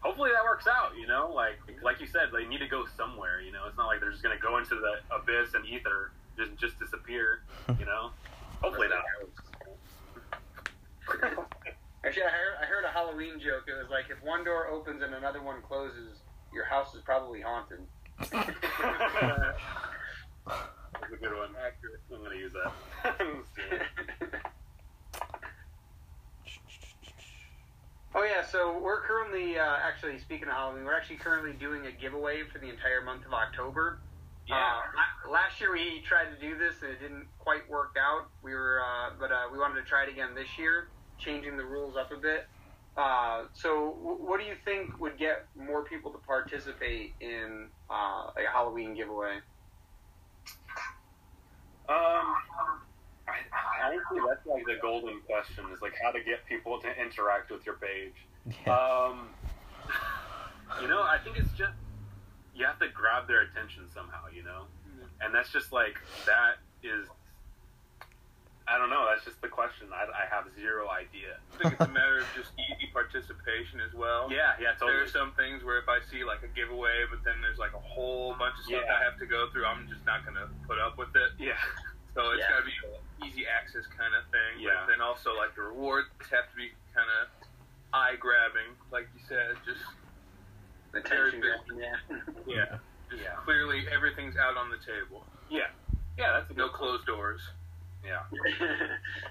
hopefully 0.00 0.30
that 0.32 0.44
works 0.44 0.66
out. 0.66 0.96
You 0.96 1.06
know, 1.06 1.30
like 1.34 1.58
like 1.82 2.00
you 2.00 2.06
said, 2.06 2.30
they 2.32 2.46
need 2.46 2.58
to 2.58 2.68
go 2.68 2.86
somewhere. 2.96 3.40
You 3.40 3.52
know, 3.52 3.66
it's 3.66 3.76
not 3.76 3.86
like 3.86 4.00
they're 4.00 4.10
just 4.10 4.22
gonna 4.22 4.38
go 4.40 4.56
into 4.58 4.76
the 4.76 5.00
abyss 5.14 5.54
and 5.54 5.66
ether, 5.66 6.10
just 6.38 6.56
just 6.56 6.78
disappear. 6.78 7.40
You 7.78 7.86
know, 7.86 8.10
hopefully 8.60 8.88
that. 8.88 9.04
Actually, 12.04 12.22
I 12.24 12.28
heard, 12.30 12.54
I 12.60 12.64
heard 12.66 12.84
a 12.84 12.88
Halloween 12.88 13.38
joke. 13.40 13.64
It 13.68 13.74
was 13.80 13.88
like 13.90 14.06
if 14.10 14.22
one 14.22 14.44
door 14.44 14.66
opens 14.68 15.02
and 15.02 15.14
another 15.14 15.40
one 15.42 15.62
closes, 15.62 16.18
your 16.52 16.64
house 16.64 16.94
is 16.94 17.02
probably 17.02 17.40
haunted. 17.40 17.78
That's 21.12 21.22
a 21.22 21.28
good 21.28 21.36
one. 21.36 21.50
Accurate. 21.60 22.00
I'm 22.10 22.22
gonna 22.22 22.36
use 22.36 22.52
that. 22.54 22.72
oh 28.14 28.24
yeah, 28.24 28.42
so 28.46 28.78
we're 28.82 29.02
currently 29.02 29.58
uh, 29.58 29.76
actually 29.82 30.18
speaking 30.20 30.48
of 30.48 30.54
Halloween, 30.54 30.84
we're 30.84 30.96
actually 30.96 31.16
currently 31.16 31.52
doing 31.52 31.84
a 31.86 31.92
giveaway 31.92 32.44
for 32.50 32.60
the 32.60 32.70
entire 32.70 33.02
month 33.02 33.26
of 33.26 33.34
October. 33.34 33.98
yeah. 34.48 34.56
Uh, 34.56 35.30
last 35.30 35.60
year 35.60 35.70
we 35.72 36.00
tried 36.00 36.34
to 36.34 36.40
do 36.40 36.56
this 36.56 36.76
and 36.80 36.92
it 36.92 37.00
didn't 37.00 37.26
quite 37.38 37.68
work 37.68 37.94
out. 38.00 38.30
We 38.42 38.54
were, 38.54 38.80
uh, 38.80 39.10
but 39.20 39.30
uh, 39.30 39.52
we 39.52 39.58
wanted 39.58 39.82
to 39.82 39.86
try 39.86 40.04
it 40.04 40.08
again 40.08 40.34
this 40.34 40.58
year, 40.58 40.88
changing 41.18 41.58
the 41.58 41.64
rules 41.64 41.94
up 41.94 42.10
a 42.10 42.16
bit. 42.16 42.46
Uh, 42.96 43.44
so, 43.54 43.96
w- 44.02 44.18
what 44.24 44.40
do 44.40 44.46
you 44.46 44.54
think 44.64 44.98
would 45.00 45.18
get 45.18 45.46
more 45.56 45.82
people 45.84 46.10
to 46.10 46.18
participate 46.26 47.14
in 47.20 47.68
uh, 47.90 48.28
a 48.36 48.50
Halloween 48.50 48.94
giveaway? 48.94 49.40
Um, 51.88 52.34
I, 53.28 53.38
honestly, 53.84 54.18
that's 54.28 54.46
like 54.46 54.64
the 54.66 54.76
golden 54.80 55.20
question: 55.22 55.64
is 55.72 55.82
like 55.82 55.94
how 56.02 56.10
to 56.10 56.22
get 56.22 56.46
people 56.46 56.80
to 56.80 56.88
interact 57.00 57.50
with 57.50 57.64
your 57.66 57.76
page. 57.76 58.14
Yeah. 58.66 58.74
Um, 58.76 59.28
you 60.80 60.88
know, 60.88 61.00
I 61.00 61.18
think 61.22 61.36
it's 61.36 61.52
just 61.56 61.74
you 62.56 62.66
have 62.66 62.78
to 62.80 62.88
grab 62.88 63.28
their 63.28 63.42
attention 63.42 63.84
somehow, 63.94 64.24
you 64.34 64.42
know, 64.42 64.64
and 65.20 65.32
that's 65.32 65.52
just 65.52 65.72
like 65.72 65.96
that 66.26 66.58
is. 66.82 67.06
I 68.72 68.78
don't 68.80 68.88
know. 68.88 69.04
That's 69.04 69.20
just 69.28 69.36
the 69.44 69.52
question. 69.52 69.92
I, 69.92 70.08
I 70.08 70.24
have 70.32 70.48
zero 70.56 70.88
idea. 70.88 71.36
I 71.52 71.60
think 71.60 71.76
it's 71.76 71.84
a 71.84 71.92
matter 71.92 72.24
of 72.24 72.28
just 72.32 72.56
easy 72.56 72.88
participation 72.88 73.84
as 73.84 73.92
well. 73.92 74.32
Yeah, 74.32 74.56
yeah, 74.56 74.72
There 74.80 75.04
are 75.04 75.08
some 75.12 75.32
things 75.36 75.60
where 75.60 75.76
if 75.76 75.88
I 75.92 76.00
see 76.08 76.24
like 76.24 76.40
a 76.40 76.48
giveaway, 76.56 77.04
but 77.12 77.20
then 77.20 77.36
there's 77.44 77.60
like 77.60 77.76
a 77.76 77.84
whole 77.84 78.32
bunch 78.40 78.56
of 78.56 78.64
stuff 78.64 78.80
Yeah. 78.88 78.96
I 78.96 79.04
have 79.04 79.20
to 79.20 79.26
go 79.28 79.52
through, 79.52 79.68
I'm 79.68 79.84
just 79.92 80.00
not 80.08 80.24
gonna 80.24 80.48
put 80.64 80.80
up 80.80 80.96
with 80.96 81.12
it. 81.12 81.36
Yeah, 81.36 81.60
So 82.16 82.32
it's 82.32 82.40
Yeah. 82.40 82.48
gotta 82.56 82.64
be 82.64 83.28
easy 83.28 83.44
access 83.44 83.84
kind 83.92 84.16
of 84.16 84.24
thing. 84.32 84.64
Yeah. 84.64 84.88
But 84.88 84.96
then 84.96 85.00
also 85.04 85.36
like 85.36 85.52
the 85.54 85.68
rewards 85.68 86.08
have 86.32 86.48
to 86.48 86.56
be 86.56 86.72
kind 86.96 87.08
of 87.20 87.28
eye 87.92 88.16
grabbing, 88.16 88.72
like 88.90 89.04
you 89.12 89.20
said. 89.28 89.60
Just 89.68 89.84
Attention. 90.96 91.40
Very 91.44 91.60
Yeah. 91.76 91.96
yeah, 92.46 92.78
just 93.12 93.20
Yeah. 93.22 93.36
clearly 93.44 93.84
everything's 93.92 94.36
out 94.40 94.56
on 94.56 94.70
the 94.72 94.78
table. 94.80 95.24
yeah, 95.50 95.68
yeah. 96.16 96.32
That's 96.40 96.50
a 96.50 96.54
No 96.54 96.68
closed 96.68 97.04
doors. 97.06 97.40
Yeah, 98.04 98.22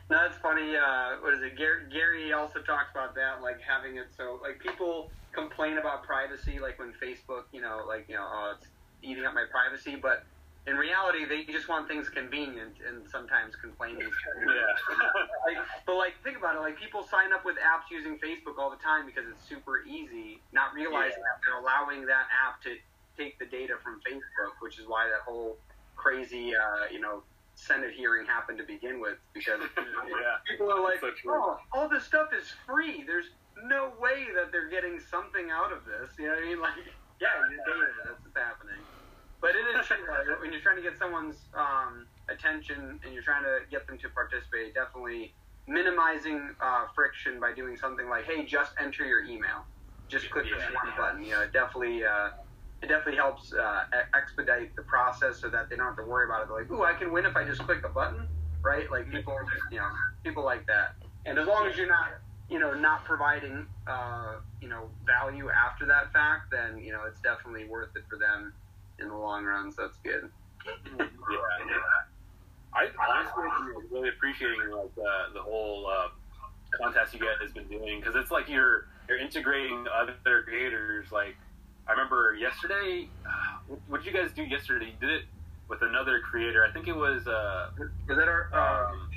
no, 0.09 0.17
that's 0.17 0.37
funny. 0.37 0.75
Uh, 0.75 1.17
what 1.21 1.33
is 1.33 1.41
it? 1.41 1.57
Gary, 1.57 1.83
Gary 1.91 2.33
also 2.33 2.59
talks 2.61 2.91
about 2.91 3.15
that, 3.15 3.41
like 3.41 3.59
having 3.61 3.97
it 3.97 4.07
so 4.15 4.39
like 4.41 4.59
people 4.59 5.09
complain 5.33 5.77
about 5.77 6.03
privacy, 6.03 6.59
like 6.59 6.79
when 6.79 6.93
Facebook, 6.93 7.43
you 7.51 7.61
know, 7.61 7.83
like 7.87 8.05
you 8.07 8.15
know, 8.15 8.25
oh, 8.25 8.53
it's 8.57 8.67
eating 9.03 9.25
up 9.25 9.33
my 9.33 9.45
privacy, 9.51 9.95
but 10.01 10.23
in 10.67 10.75
reality, 10.75 11.25
they 11.25 11.43
just 11.51 11.67
want 11.67 11.87
things 11.87 12.07
convenient 12.07 12.75
and 12.87 13.01
sometimes 13.09 13.55
complain. 13.55 13.97
yeah. 13.99 14.05
like, 15.47 15.57
but 15.87 15.95
like, 15.97 16.13
think 16.23 16.37
about 16.37 16.55
it. 16.55 16.59
Like, 16.59 16.77
people 16.77 17.01
sign 17.03 17.33
up 17.33 17.43
with 17.43 17.55
apps 17.57 17.89
using 17.89 18.19
Facebook 18.19 18.59
all 18.59 18.69
the 18.69 18.77
time 18.77 19.07
because 19.07 19.23
it's 19.27 19.41
super 19.47 19.81
easy, 19.89 20.39
not 20.53 20.73
realizing 20.75 21.17
Yeah. 21.17 21.33
that 21.33 21.41
they're 21.43 21.59
allowing 21.59 22.05
that 22.05 22.29
app 22.29 22.61
to 22.63 22.77
take 23.17 23.39
the 23.39 23.45
data 23.45 23.73
from 23.83 23.99
Facebook, 24.05 24.53
which 24.61 24.77
is 24.77 24.85
why 24.87 25.07
that 25.09 25.21
whole 25.25 25.57
crazy, 25.95 26.53
uh, 26.55 26.85
you 26.91 26.99
know, 26.99 27.23
Senate 27.61 27.93
hearing 27.95 28.25
happened 28.25 28.57
to 28.57 28.65
begin 28.65 28.99
with 28.99 29.17
because 29.33 29.61
yeah. 29.77 30.41
people 30.49 30.71
are 30.71 30.81
like, 30.81 30.99
So 30.99 31.11
oh, 31.29 31.57
all 31.73 31.87
this 31.89 32.05
stuff 32.05 32.29
is 32.33 32.49
free. 32.65 33.03
There's 33.05 33.27
no 33.69 33.93
way 33.99 34.25
that 34.35 34.51
they're 34.51 34.69
getting 34.69 34.99
something 34.99 35.49
out 35.51 35.71
of 35.71 35.85
this. 35.85 36.17
You 36.17 36.25
know 36.25 36.33
what 36.33 36.43
I 36.43 36.47
mean? 36.47 36.61
Like, 36.61 36.73
yeah, 37.21 37.27
data. 37.37 37.85
That's 38.09 38.25
what's 38.25 38.37
happening. 38.37 38.81
But 39.41 39.51
it 39.55 39.65
is 39.77 39.85
true. 39.85 39.97
Like, 40.09 40.25
when 40.41 40.51
you're 40.51 40.61
trying 40.61 40.77
to 40.77 40.81
get 40.81 40.97
someone's 40.97 41.37
um, 41.53 42.07
attention 42.29 42.99
and 43.05 43.13
you're 43.13 43.23
trying 43.23 43.43
to 43.43 43.59
get 43.69 43.85
them 43.85 43.97
to 43.99 44.09
participate, 44.09 44.73
definitely 44.73 45.35
minimizing 45.67 46.55
uh, 46.63 46.85
friction 46.95 47.39
by 47.39 47.53
doing 47.53 47.77
something 47.77 48.09
like, 48.09 48.25
hey, 48.25 48.43
just 48.45 48.73
enter 48.81 49.05
your 49.05 49.23
email. 49.23 49.69
Just 50.09 50.31
click 50.31 50.45
this 50.49 50.63
Yeah. 50.65 50.73
one 50.73 50.93
button. 50.97 51.23
You 51.23 51.33
know, 51.37 51.45
definitely. 51.53 52.03
Uh, 52.03 52.29
it 52.81 52.87
definitely 52.87 53.15
helps 53.15 53.53
uh, 53.53 53.83
expedite 54.15 54.75
the 54.75 54.81
process 54.81 55.39
so 55.39 55.49
that 55.49 55.69
they 55.69 55.75
don't 55.75 55.85
have 55.85 55.97
to 55.97 56.03
worry 56.03 56.25
about 56.25 56.41
it. 56.41 56.47
They're 56.47 56.57
like, 56.61 56.71
ooh, 56.71 56.83
I 56.83 56.93
can 56.93 57.11
win 57.11 57.25
if 57.25 57.35
I 57.35 57.43
just 57.43 57.61
click 57.61 57.83
a 57.85 57.89
button, 57.89 58.27
right? 58.63 58.89
Like 58.89 59.11
people, 59.11 59.37
you 59.71 59.77
know, 59.77 59.87
people 60.23 60.43
like 60.43 60.65
that. 60.67 60.95
And 61.25 61.37
as 61.37 61.47
long 61.47 61.67
as 61.67 61.77
you're 61.77 61.87
not, 61.87 62.09
you 62.49 62.59
know, 62.59 62.73
not 62.73 63.05
providing, 63.05 63.67
uh, 63.87 64.37
you 64.59 64.67
know, 64.67 64.89
value 65.05 65.49
after 65.49 65.85
that 65.85 66.11
fact, 66.11 66.51
then 66.51 66.79
you 66.83 66.91
know 66.91 67.03
it's 67.07 67.21
definitely 67.21 67.65
worth 67.65 67.95
it 67.95 68.03
for 68.09 68.17
them 68.17 68.53
in 68.99 69.07
the 69.07 69.15
long 69.15 69.45
run. 69.45 69.71
So 69.71 69.83
that's 69.83 69.97
good. 69.97 70.29
yeah, 70.65 71.05
yeah. 71.67 71.75
I 72.73 72.87
honestly 73.09 73.43
really 73.91 74.09
appreciating 74.09 74.71
like 74.71 74.93
the 74.95 75.25
the 75.35 75.41
whole 75.41 75.85
uh, 75.87 76.07
contest 76.79 77.13
you 77.13 77.19
guys 77.19 77.37
has 77.41 77.51
been 77.51 77.67
doing 77.67 77.99
because 77.99 78.15
it's 78.15 78.31
like 78.31 78.49
you're 78.49 78.87
you're 79.07 79.19
integrating 79.19 79.85
other 79.93 80.15
creators. 80.43 81.11
Like 81.11 81.35
I 81.87 81.91
remember 81.91 82.35
yesterday, 82.39 83.09
uh, 83.25 83.75
what 83.87 84.03
did 84.03 84.13
you 84.13 84.19
guys 84.19 84.31
do 84.33 84.43
yesterday? 84.43 84.85
You 84.85 85.07
did 85.07 85.09
it 85.09 85.25
with 85.67 85.81
another 85.81 86.19
creator. 86.19 86.65
I 86.67 86.71
think 86.71 86.87
it 86.87 86.95
was 86.95 87.27
uh, 87.27 87.69
Was 87.77 88.17
that 88.17 88.27
our? 88.27 88.49
Uh, 88.53 88.91
um, 88.91 89.09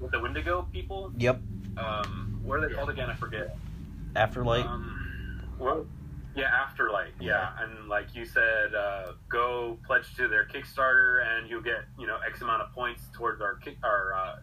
with 0.00 0.10
the 0.10 0.20
Wendigo 0.20 0.66
people. 0.72 1.12
Yep. 1.18 1.40
Um, 1.76 2.40
what 2.42 2.58
are 2.60 2.68
they 2.68 2.74
called 2.74 2.90
again? 2.90 3.08
I 3.08 3.14
forget. 3.14 3.56
Afterlight. 4.14 4.66
Um, 4.66 5.42
well, 5.58 5.86
yeah, 6.36 6.50
Afterlight. 6.50 7.12
Yeah, 7.20 7.50
and 7.60 7.88
like 7.88 8.14
you 8.14 8.24
said, 8.24 8.74
uh, 8.74 9.12
go 9.28 9.78
pledge 9.86 10.14
to 10.16 10.28
their 10.28 10.46
Kickstarter, 10.46 11.24
and 11.26 11.48
you'll 11.48 11.62
get 11.62 11.84
you 11.98 12.06
know 12.06 12.18
X 12.26 12.42
amount 12.42 12.62
of 12.62 12.72
points 12.72 13.02
towards 13.14 13.40
our 13.40 13.54
kick, 13.56 13.76
our 13.82 14.14
uh, 14.14 14.36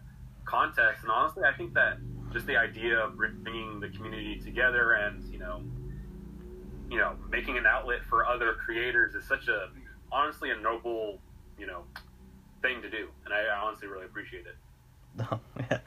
contest. 0.44 1.02
And 1.02 1.10
honestly, 1.10 1.44
I 1.44 1.52
think 1.56 1.74
that 1.74 1.98
just 2.32 2.46
the 2.46 2.56
idea 2.56 2.98
of 2.98 3.16
bringing 3.16 3.78
the 3.78 3.88
community 3.90 4.40
together 4.42 4.92
and 4.92 5.22
making 7.32 7.56
an 7.58 7.66
outlet 7.66 8.00
for 8.08 8.24
other 8.26 8.52
creators 8.52 9.14
is 9.14 9.24
such 9.26 9.48
a 9.48 9.70
honestly 10.12 10.50
a 10.50 10.56
noble 10.56 11.18
you 11.58 11.66
know 11.66 11.82
thing 12.60 12.80
to 12.82 12.90
do, 12.90 13.08
and 13.24 13.34
I 13.34 13.48
honestly 13.56 13.88
really 13.88 14.04
appreciate 14.04 14.44
it. 14.46 14.56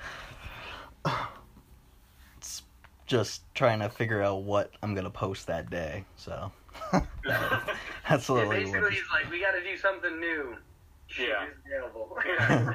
it's 2.38 2.64
just 3.06 3.44
trying 3.54 3.80
to 3.80 3.90
figure 3.90 4.22
out 4.22 4.44
what 4.44 4.72
I'm 4.84 4.94
gonna 4.94 5.10
post 5.10 5.48
that 5.48 5.70
day. 5.70 6.04
So 6.18 6.52
that's 6.92 7.08
yeah, 7.24 8.36
literally 8.36 8.64
basically, 8.66 8.82
what- 8.82 8.92
he's 8.92 9.04
like, 9.14 9.32
we 9.32 9.40
got 9.40 9.52
to 9.52 9.64
do 9.64 9.78
something 9.78 10.20
new. 10.20 10.58
Shit 11.08 11.30
Yeah. 11.30 11.46
Yeah. 11.70 12.74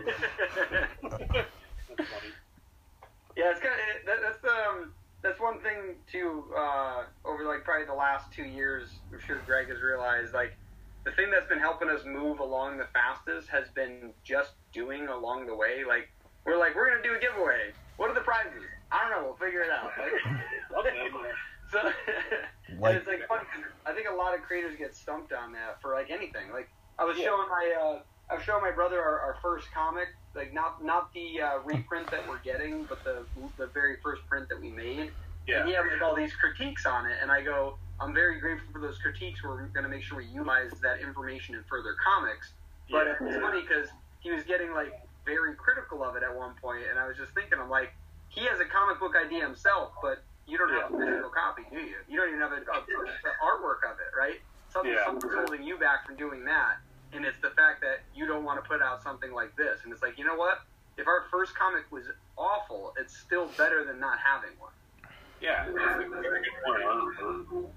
Yeah, 3.37 3.53
it's 3.53 3.61
kind 3.61 3.75
of 3.75 4.07
that, 4.07 4.19
that's 4.23 4.45
um 4.45 4.93
that's 5.23 5.41
one 5.41 5.61
thing 5.61 5.97
too. 6.11 6.45
Uh, 6.57 7.05
over 7.25 7.45
like 7.45 7.65
probably 7.65 7.87
the 7.87 7.95
last 7.95 8.33
two 8.33 8.45
years, 8.45 8.89
I'm 9.13 9.21
sure 9.27 9.41
Greg 9.47 9.69
has 9.69 9.81
realized 9.83 10.33
like 10.35 10.57
the 11.05 11.13
thing 11.13 11.31
that's 11.31 11.47
been 11.49 11.59
helping 11.59 11.89
us 11.89 12.01
move 12.05 12.41
along 12.41 12.79
the 12.79 12.87
fastest 12.93 13.49
has 13.49 13.69
been 13.75 14.13
just 14.25 14.53
doing 14.73 15.09
along 15.09 15.47
the 15.47 15.55
way. 15.55 15.83
Like 15.87 16.09
we're 16.47 16.59
like 16.59 16.75
we're 16.75 16.89
gonna 16.91 17.03
do 17.03 17.15
a 17.15 17.21
giveaway. 17.21 17.73
What 17.97 18.11
are 18.11 18.15
the 18.15 18.21
prizes? 18.21 18.63
I 18.93 19.09
don't 19.09 19.11
know. 19.21 19.27
We'll 19.29 19.37
figure 19.37 19.61
it 19.63 19.71
out. 19.71 19.91
Like, 19.99 20.87
Okay. 20.87 21.09
so 21.71 21.79
Like- 22.81 22.97
it's 22.97 23.07
like 23.07 23.27
fun. 23.29 23.41
I 23.87 23.93
think 23.93 24.07
a 24.11 24.15
lot 24.15 24.35
of 24.35 24.43
creators 24.43 24.77
get 24.79 24.95
stumped 24.95 25.33
on 25.33 25.53
that 25.53 25.81
for 25.83 25.95
like 25.95 26.11
anything. 26.11 26.51
Like 26.53 26.69
I 26.99 27.05
was 27.05 27.19
Yeah. 27.19 27.27
showing 27.27 27.49
my 27.49 27.75
uh, 27.81 27.99
I 28.31 28.35
was 28.37 28.45
showing 28.45 28.63
my 28.63 28.71
brother 28.71 29.01
our, 29.01 29.21
our 29.21 29.37
first 29.43 29.67
comic, 29.75 30.09
like 30.35 30.53
not 30.53 30.85
not 30.85 31.13
the 31.13 31.41
uh, 31.41 31.59
reprint 31.65 32.11
that 32.11 32.27
we're 32.29 32.39
getting, 32.41 32.85
but 32.85 33.03
the 33.05 33.23
the 33.57 33.67
very 33.67 33.97
first 34.03 34.27
print 34.29 34.49
that 34.49 34.61
we 34.61 34.71
made. 34.71 35.11
Yeah. 35.47 35.61
And 35.61 35.69
he 35.69 35.75
had 35.75 35.87
like 35.87 36.03
all 36.03 36.15
these 36.15 36.33
critiques 36.35 36.87
on 36.87 37.07
it, 37.07 37.17
and 37.23 37.31
I 37.31 37.41
go, 37.43 37.77
I'm 38.01 38.15
very 38.15 38.39
grateful 38.39 38.69
for 38.73 38.81
those 38.81 38.99
critiques. 38.99 39.43
We're 39.43 39.67
going 39.69 39.83
to 39.85 39.89
make 39.89 40.03
sure 40.03 40.19
we 40.19 40.27
utilize 40.27 40.71
that 40.83 41.01
information 41.01 41.55
in 41.55 41.65
further 41.65 41.97
comics. 42.05 42.53
But 42.91 43.07
Yeah. 43.07 43.27
it's 43.29 43.41
funny 43.41 43.63
because 43.63 43.89
he 44.21 44.31
was 44.31 44.45
getting 44.45 44.73
like 44.75 44.93
very 45.25 45.55
critical 45.55 46.05
of 46.05 46.15
it 46.17 46.23
at 46.23 46.35
one 46.35 46.55
point, 46.63 46.85
and 46.89 46.99
I 46.99 47.07
was 47.09 47.17
just 47.17 47.33
thinking, 47.33 47.59
I'm 47.59 47.71
like, 47.71 47.93
he 48.29 48.45
has 48.47 48.61
a 48.61 48.65
comic 48.67 49.01
book 49.01 49.15
idea 49.17 49.41
himself, 49.45 49.93
but 50.03 50.23
you 50.47 50.59
don't 50.59 50.71
have 50.71 50.93
a 50.93 50.99
physical 50.99 51.31
copy, 51.31 51.63
do 51.71 51.79
you? 51.81 51.97
You 52.09 52.19
don't 52.21 52.29
even 52.29 52.41
have 52.41 52.53
a, 52.53 52.57
a, 52.61 52.81
the 52.87 53.33
artwork 53.43 53.83
of 53.91 53.99
it, 53.99 54.13
right? 54.17 54.41
Something, 54.69 54.93
Yeah. 54.93 55.05
Something's 55.07 55.35
holding 55.35 55.63
you 55.65 55.79
back 55.79 56.07
from 56.07 56.17
doing 56.17 56.45
that, 56.45 56.77
and 57.13 57.25
it's 57.25 57.39
the 57.43 57.51
fact 57.51 57.81
that 57.81 58.07
you 58.15 58.27
don't 58.27 58.45
want 58.45 58.63
to 58.63 58.69
put 58.69 58.83
out 58.83 59.03
something 59.03 59.33
like 59.33 59.57
this. 59.57 59.81
And 59.85 59.93
it's 59.93 60.03
like, 60.03 60.19
you 60.19 60.25
know 60.25 60.37
what? 60.37 60.59
If 60.97 61.07
our 61.07 61.25
first 61.31 61.57
comic 61.57 61.91
was 61.91 62.05
awful, 62.37 62.93
it's 63.01 63.17
still 63.17 63.49
better 63.57 63.85
than 63.85 63.99
not 63.99 64.19
having 64.19 64.57
one. 64.59 64.73
Yeah, 65.41 65.65
that's 65.67 66.05
a 66.05 66.21
very 66.21 66.43
good 66.43 66.57
point. 67.51 67.75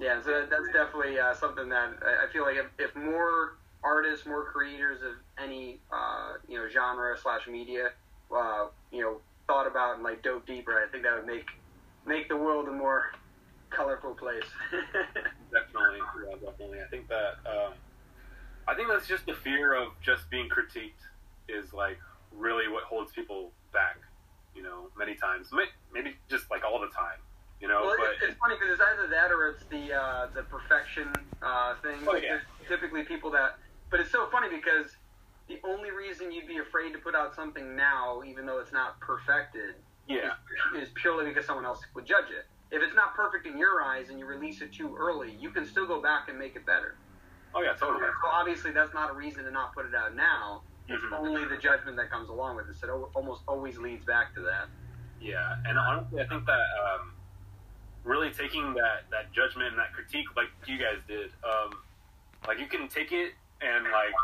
Yeah, 0.00 0.20
so 0.20 0.46
that's 0.50 0.66
definitely 0.72 1.18
uh, 1.18 1.34
something 1.34 1.68
that 1.68 1.94
I 2.02 2.26
I 2.26 2.32
feel 2.32 2.42
like 2.42 2.56
if, 2.56 2.66
if 2.78 2.96
more 2.96 3.52
artists, 3.84 4.26
more 4.26 4.44
creators 4.44 5.00
of 5.02 5.14
any 5.42 5.80
uh, 5.92 6.34
you 6.48 6.58
know 6.58 6.68
genre 6.68 7.16
slash 7.22 7.46
media, 7.46 7.90
uh, 8.34 8.66
you 8.90 9.02
know, 9.02 9.20
thought 9.46 9.66
about 9.66 9.96
and 9.96 10.02
like 10.02 10.22
dove 10.22 10.46
deeper, 10.46 10.72
I 10.72 10.90
think 10.90 11.04
that 11.04 11.14
would 11.14 11.26
make 11.26 11.46
make 12.06 12.28
the 12.28 12.36
world 12.36 12.68
a 12.68 12.72
more 12.72 13.12
colorful 13.70 14.14
place. 14.14 14.48
Definitely, 15.52 16.00
yeah, 16.00 16.36
definitely. 16.50 16.78
I 16.80 16.88
think 16.90 17.08
that 17.08 17.36
um, 17.44 17.74
I 18.68 18.74
think 18.74 18.88
that's 18.88 19.08
just 19.08 19.26
the 19.26 19.34
fear 19.34 19.74
of 19.74 19.88
just 20.00 20.30
being 20.30 20.48
critiqued 20.48 21.02
is 21.48 21.72
like 21.72 21.98
really 22.32 22.68
what 22.68 22.84
holds 22.84 23.12
people 23.12 23.50
back. 23.72 23.98
You 24.54 24.62
know, 24.62 24.88
many 24.98 25.14
times, 25.14 25.50
maybe 25.92 26.14
just 26.28 26.50
like 26.50 26.62
all 26.64 26.78
the 26.80 26.88
time. 26.88 27.18
You 27.60 27.68
know, 27.68 27.82
well, 27.82 27.96
but 27.96 28.28
it's, 28.28 28.36
funny 28.38 28.56
because 28.56 28.72
it's 28.72 28.82
either 28.82 29.08
that 29.08 29.30
or 29.30 29.48
it's 29.48 29.64
the 29.70 29.94
uh, 29.94 30.26
the 30.34 30.42
perfection 30.42 31.08
uh, 31.40 31.74
thing. 31.80 32.00
Oh, 32.06 32.12
Like, 32.12 32.24
yeah. 32.24 32.40
typically 32.68 33.04
people 33.04 33.30
that, 33.30 33.58
but 33.88 34.00
it's 34.00 34.10
so 34.10 34.28
funny 34.30 34.48
because 34.54 34.96
the 35.48 35.60
only 35.64 35.90
reason 35.90 36.32
you'd 36.32 36.48
be 36.48 36.58
afraid 36.58 36.92
to 36.92 36.98
put 36.98 37.14
out 37.14 37.34
something 37.34 37.76
now, 37.76 38.22
even 38.26 38.46
though 38.46 38.58
it's 38.58 38.72
not 38.72 38.98
perfected, 39.00 39.76
yeah, 40.08 40.32
is 40.76 40.88
purely 40.94 41.24
because 41.24 41.46
someone 41.46 41.64
else 41.64 41.80
would 41.94 42.04
judge 42.04 42.30
it. 42.30 42.46
If 42.74 42.82
it's 42.82 42.96
not 42.96 43.14
perfect 43.14 43.46
in 43.46 43.56
your 43.56 43.82
eyes 43.82 44.08
and 44.08 44.18
you 44.18 44.26
release 44.26 44.60
it 44.60 44.72
too 44.72 44.96
early, 44.98 45.36
you 45.38 45.50
can 45.50 45.64
still 45.64 45.86
go 45.86 46.02
back 46.02 46.28
and 46.28 46.38
make 46.38 46.56
it 46.56 46.66
better. 46.66 46.96
Oh 47.54 47.62
yeah, 47.62 47.74
totally. 47.74 48.00
so 48.22 48.28
obviously 48.30 48.70
that's 48.72 48.92
not 48.94 49.10
a 49.10 49.14
reason 49.14 49.44
to 49.44 49.50
not 49.50 49.74
put 49.74 49.86
it 49.86 49.94
out 49.94 50.14
now. 50.14 50.62
It's 50.88 51.02
Mhm. 51.04 51.18
only 51.18 51.44
the 51.44 51.56
judgment 51.56 51.96
that 51.96 52.10
comes 52.10 52.28
along 52.28 52.56
with 52.56 52.68
it. 52.68 52.76
So 52.76 52.86
it 53.06 53.10
almost 53.14 53.42
always 53.46 53.78
leads 53.78 54.04
back 54.04 54.34
to 54.34 54.40
that. 54.42 54.68
Yeah, 55.20 55.56
and 55.64 55.78
honestly, 55.78 56.20
I 56.20 56.26
think 56.26 56.44
that 56.46 56.60
um, 56.84 57.14
really 58.04 58.30
taking 58.32 58.74
that 58.74 59.08
that 59.10 59.32
judgment 59.32 59.68
and 59.68 59.78
that 59.78 59.92
critique, 59.92 60.26
like 60.36 60.48
you 60.66 60.78
guys 60.78 60.98
did, 61.06 61.30
um, 61.44 61.70
like 62.48 62.58
you 62.58 62.66
can 62.66 62.88
take 62.88 63.12
it 63.12 63.32
and 63.60 63.84
like 63.84 64.14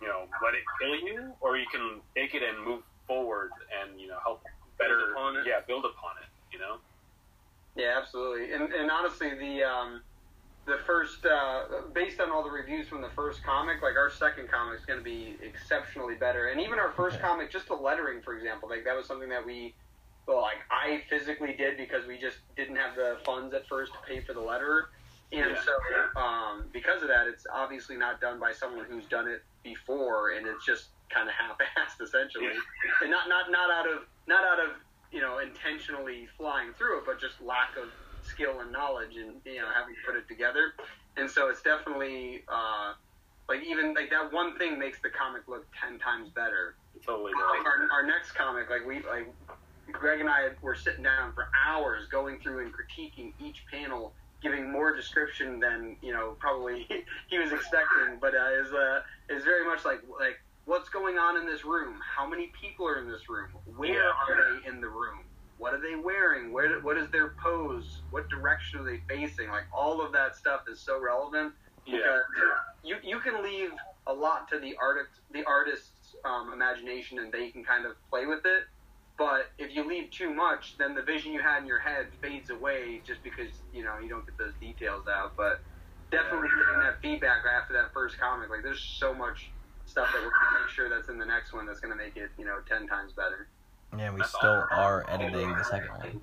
you 0.00 0.08
know 0.08 0.26
let 0.42 0.54
it 0.54 0.64
kill 0.80 0.96
you, 0.96 1.34
or 1.40 1.56
you 1.58 1.66
can 1.70 2.00
take 2.16 2.34
it 2.34 2.42
and 2.42 2.64
move 2.64 2.82
forward 3.06 3.50
and 3.82 4.00
you 4.00 4.08
know 4.08 4.18
help 4.24 4.42
better, 4.78 4.96
Build 4.96 5.10
upon 5.12 5.36
it. 5.36 5.46
yeah, 5.46 5.60
build 5.66 5.84
upon 5.84 6.16
it. 6.22 6.28
You 6.50 6.58
know, 6.60 6.78
Yeah, 7.76 7.98
absolutely. 8.00 8.52
And, 8.54 8.72
and 8.72 8.90
honestly, 8.90 9.34
the 9.34 9.62
um, 9.64 10.00
the 10.66 10.78
first, 10.86 11.26
uh, 11.26 11.62
based 11.94 12.20
on 12.20 12.30
all 12.30 12.42
the 12.42 12.50
reviews 12.50 12.88
from 12.88 13.02
the 13.02 13.10
first 13.14 13.42
comic, 13.44 13.82
like 13.82 13.96
our 13.96 14.10
second 14.10 14.48
comic 14.50 14.78
is 14.80 14.86
going 14.86 14.98
to 14.98 15.04
be 15.04 15.36
exceptionally 15.42 16.14
better. 16.14 16.48
And 16.48 16.60
even 16.60 16.78
our 16.78 16.92
first 16.92 17.20
comic, 17.20 17.50
just 17.52 17.68
the 17.68 17.74
lettering, 17.74 18.22
for 18.22 18.34
example, 18.36 18.68
like 18.68 18.84
that 18.84 18.96
was 18.96 19.06
something 19.06 19.28
that 19.28 19.44
we, 19.44 19.74
well, 20.26 20.40
like 20.40 20.64
I 20.70 21.02
physically 21.10 21.54
did 21.56 21.76
because 21.76 22.06
we 22.06 22.18
just 22.18 22.38
didn't 22.56 22.76
have 22.76 22.96
the 22.96 23.18
funds 23.26 23.52
at 23.52 23.68
first 23.68 23.92
to 23.92 23.98
pay 24.08 24.20
for 24.20 24.32
the 24.32 24.40
letterer. 24.40 24.84
And 25.32 25.50
Yeah. 25.50 25.60
so, 25.60 26.20
um, 26.20 26.64
because 26.72 27.02
of 27.02 27.08
that, 27.08 27.26
it's 27.26 27.44
obviously 27.52 27.96
not 27.96 28.20
done 28.20 28.40
by 28.40 28.52
someone 28.52 28.86
who's 28.86 29.06
done 29.06 29.28
it 29.28 29.42
before, 29.62 30.30
and 30.30 30.46
it's 30.46 30.64
just 30.64 30.90
kind 31.12 31.28
of 31.28 31.34
half-assed 31.34 32.00
essentially, 32.00 32.46
Yeah. 32.46 32.92
and 33.02 33.10
not 33.10 33.28
not 33.28 33.50
not 33.50 33.70
out 33.70 33.88
of 33.88 34.06
not 34.26 34.44
out 34.44 34.60
of 34.60 34.76
you 35.10 35.20
know 35.20 35.38
intentionally 35.38 36.26
flying 36.38 36.72
through 36.74 36.98
it, 36.98 37.04
but 37.06 37.20
just 37.20 37.40
lack 37.40 37.76
of 37.76 37.88
skill 38.34 38.60
and 38.60 38.72
knowledge, 38.72 39.14
and 39.14 39.38
you 39.46 39.62
know 39.62 39.70
having 39.70 39.94
put 40.06 40.16
it 40.16 40.26
together. 40.26 40.74
And 41.16 41.30
so 41.30 41.48
it's 41.48 41.62
definitely 41.62 42.42
uh, 42.50 42.98
like 43.48 43.62
even 43.62 43.94
like 43.94 44.10
that 44.10 44.32
one 44.32 44.58
thing 44.58 44.78
makes 44.78 44.98
the 45.02 45.10
comic 45.10 45.46
look 45.46 45.66
ten 45.78 45.98
times 45.98 46.30
better. 46.34 46.74
totally. 47.06 47.32
Like 47.32 47.66
our, 47.66 47.86
our 47.92 48.06
next 48.06 48.32
comic, 48.32 48.68
like 48.68 48.82
we 48.86 48.96
like 49.06 49.30
Greg 49.92 50.20
and 50.20 50.28
I 50.28 50.50
were 50.62 50.74
sitting 50.74 51.04
down 51.04 51.32
for 51.32 51.46
hours 51.66 52.06
going 52.10 52.40
through 52.42 52.66
and 52.66 52.72
critiquing 52.74 53.32
each 53.38 53.62
panel, 53.70 54.12
giving 54.42 54.70
more 54.70 54.94
description 54.94 55.60
than 55.60 55.96
you 56.02 56.12
know 56.12 56.36
probably 56.40 56.86
he 57.30 57.38
was 57.38 57.52
expecting. 57.52 58.18
But 58.20 58.34
uh, 58.34 58.60
is 58.60 58.72
uh, 58.72 59.00
is 59.30 59.44
very 59.44 59.64
much 59.64 59.84
like 59.84 60.00
like 60.18 60.42
what's 60.64 60.88
going 60.88 61.18
on 61.18 61.38
in 61.38 61.46
this 61.46 61.64
room? 61.64 62.00
How 62.02 62.28
many 62.28 62.50
people 62.60 62.86
are 62.88 62.98
in 62.98 63.08
this 63.08 63.28
room? 63.28 63.48
Where 63.76 64.08
are 64.08 64.34
they 64.34 64.68
in 64.68 64.80
the 64.80 64.88
room? 64.88 65.24
What 65.64 65.72
are 65.72 65.80
they 65.80 65.96
wearing? 65.96 66.52
Where 66.52 66.78
what 66.82 66.98
is 66.98 67.08
their 67.08 67.32
pose? 67.42 68.02
What 68.10 68.28
direction 68.28 68.80
are 68.80 68.84
they 68.84 69.00
facing? 69.08 69.48
Like 69.48 69.64
all 69.72 70.04
of 70.04 70.12
that 70.12 70.36
stuff 70.36 70.60
is 70.70 70.78
so 70.78 71.00
relevant. 71.00 71.54
Yeah. 71.86 72.20
You 72.82 72.96
you 73.02 73.18
can 73.20 73.42
leave 73.42 73.70
a 74.06 74.12
lot 74.12 74.46
to 74.48 74.58
the 74.58 74.76
artist 74.76 75.24
the 75.32 75.42
artist's 75.44 76.16
um, 76.26 76.52
imagination 76.52 77.18
and 77.18 77.32
they 77.32 77.48
can 77.48 77.64
kind 77.64 77.86
of 77.86 77.92
play 78.10 78.26
with 78.26 78.44
it. 78.44 78.64
But 79.16 79.56
if 79.56 79.74
you 79.74 79.88
leave 79.88 80.10
too 80.10 80.34
much, 80.34 80.76
then 80.76 80.94
the 80.94 81.00
vision 81.00 81.32
you 81.32 81.40
had 81.40 81.62
in 81.62 81.66
your 81.66 81.80
head 81.80 82.08
fades 82.20 82.50
away 82.50 83.00
just 83.06 83.22
because 83.22 83.64
you 83.72 83.84
know 83.84 83.96
you 84.02 84.10
don't 84.10 84.26
get 84.26 84.36
those 84.36 84.52
details 84.60 85.04
out. 85.08 85.32
But 85.34 85.64
definitely 86.12 86.48
getting 86.60 86.80
that 86.80 87.00
feedback 87.00 87.40
after 87.48 87.72
that 87.72 87.94
first 87.94 88.20
comic, 88.20 88.50
like 88.50 88.60
there's 88.62 88.84
so 89.00 89.14
much 89.14 89.54
stuff 89.86 90.12
that 90.12 90.20
we're 90.20 90.28
gonna 90.28 90.60
make 90.60 90.68
sure 90.68 90.90
that's 90.90 91.08
in 91.08 91.16
the 91.16 91.24
next 91.24 91.54
one 91.54 91.64
that's 91.64 91.80
gonna 91.80 91.96
make 91.96 92.18
it 92.18 92.28
you 92.36 92.44
know 92.44 92.60
ten 92.68 92.86
times 92.86 93.14
better. 93.16 93.48
Yeah, 93.96 94.10
we 94.12 94.18
That's 94.18 94.30
still 94.36 94.50
awesome. 94.70 94.78
are 94.78 95.04
editing 95.08 95.48
the 95.50 95.64
second 95.64 95.90
one, 95.90 96.20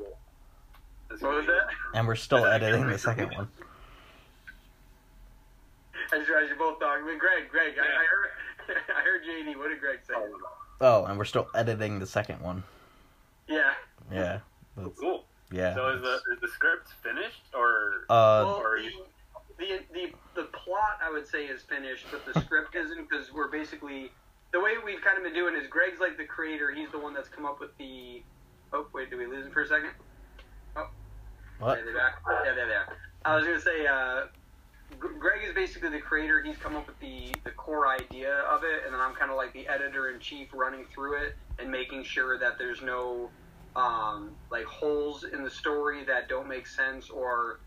What 1.19 1.21
was 1.21 1.45
that? 1.45 1.67
and 1.93 2.07
we're 2.07 2.15
still 2.15 2.45
editing 2.45 2.87
the 2.87 2.97
second 2.97 3.31
one. 3.35 3.47
As 6.13 6.27
you, 6.27 6.35
as 6.37 6.49
you 6.49 6.55
both 6.57 6.79
talking, 6.79 7.03
I 7.05 7.07
mean, 7.07 7.17
Greg, 7.17 7.49
Greg, 7.49 7.73
I, 7.79 7.85
I 7.85 8.05
heard 8.05 8.77
I 8.97 9.01
heard 9.01 9.21
JD. 9.23 9.57
What 9.57 9.69
did 9.69 9.79
Greg 9.79 9.99
say? 10.07 10.13
Oh, 10.81 11.05
and 11.05 11.17
we're 11.17 11.25
still 11.25 11.47
editing 11.55 11.99
the 11.99 12.05
second 12.07 12.41
one. 12.41 12.63
Yeah. 13.47 13.71
Yeah, 14.11 14.39
that's, 14.75 14.99
Cool. 14.99 15.23
yeah. 15.51 15.73
So 15.75 15.87
is 15.89 16.01
the 16.01 16.15
is 16.33 16.41
the 16.41 16.47
script 16.49 16.89
finished 17.01 17.43
or? 17.53 18.05
Uh, 18.09 18.43
Well, 18.45 18.55
or 18.55 18.79
the, 18.79 18.91
the, 19.57 19.79
the, 19.93 20.11
the 20.35 20.43
plot, 20.47 20.99
I 21.01 21.09
would 21.11 21.27
say, 21.27 21.45
is 21.45 21.61
finished, 21.61 22.05
but 22.11 22.25
the 22.25 22.39
script 22.41 22.75
isn't 22.75 23.09
because 23.09 23.31
we're 23.31 23.47
basically. 23.49 24.11
The 24.53 24.59
way 24.59 24.71
we've 24.85 25.01
kind 25.01 25.17
of 25.17 25.23
been 25.23 25.33
doing 25.33 25.55
is 25.55 25.67
Greg's 25.67 25.99
like 25.99 26.17
the 26.17 26.25
creator. 26.25 26.71
He's 26.71 26.91
the 26.91 26.99
one 26.99 27.13
that's 27.13 27.29
come 27.29 27.45
up 27.45 27.59
with 27.59 27.75
the. 27.77 28.21
Oh, 28.73 28.87
wait, 28.93 29.09
did 29.09 29.17
we 29.17 29.25
lose 29.25 29.45
him 29.45 29.51
for 29.51 29.61
a 29.61 29.67
second? 29.67 29.91
Oh, 30.75 30.87
what? 31.59 31.77
Yeah, 31.77 31.85
they're 31.85 31.93
back. 31.93 32.21
Yeah, 32.45 32.53
there. 32.55 32.97
I 33.23 33.35
was 33.35 33.45
going 33.45 33.57
to 33.57 33.63
say, 33.63 33.85
uh, 33.85 34.23
Greg 34.99 35.43
is 35.47 35.53
basically 35.53 35.89
the 35.89 35.99
creator. 35.99 36.41
He's 36.41 36.57
come 36.57 36.75
up 36.75 36.87
with 36.87 36.99
the, 36.99 37.33
the 37.43 37.51
core 37.51 37.87
idea 37.87 38.33
of 38.33 38.63
it, 38.63 38.83
and 38.85 38.93
then 38.93 39.01
I'm 39.01 39.13
kind 39.13 39.31
of 39.31 39.37
like 39.37 39.53
the 39.53 39.67
editor 39.67 40.09
in 40.09 40.19
chief 40.19 40.47
running 40.53 40.85
through 40.93 41.21
it 41.21 41.35
and 41.59 41.69
making 41.69 42.03
sure 42.03 42.37
that 42.39 42.57
there's 42.57 42.81
no 42.81 43.29
um, 43.75 44.31
like 44.49 44.65
holes 44.65 45.23
in 45.23 45.43
the 45.43 45.49
story 45.49 46.03
that 46.05 46.27
don't 46.27 46.47
make 46.47 46.67
sense 46.67 47.09
or 47.09 47.59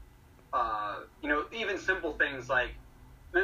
uh, 0.53 1.01
you 1.23 1.29
know 1.29 1.45
even 1.53 1.79
simple 1.79 2.13
things 2.15 2.49
like 2.49 2.71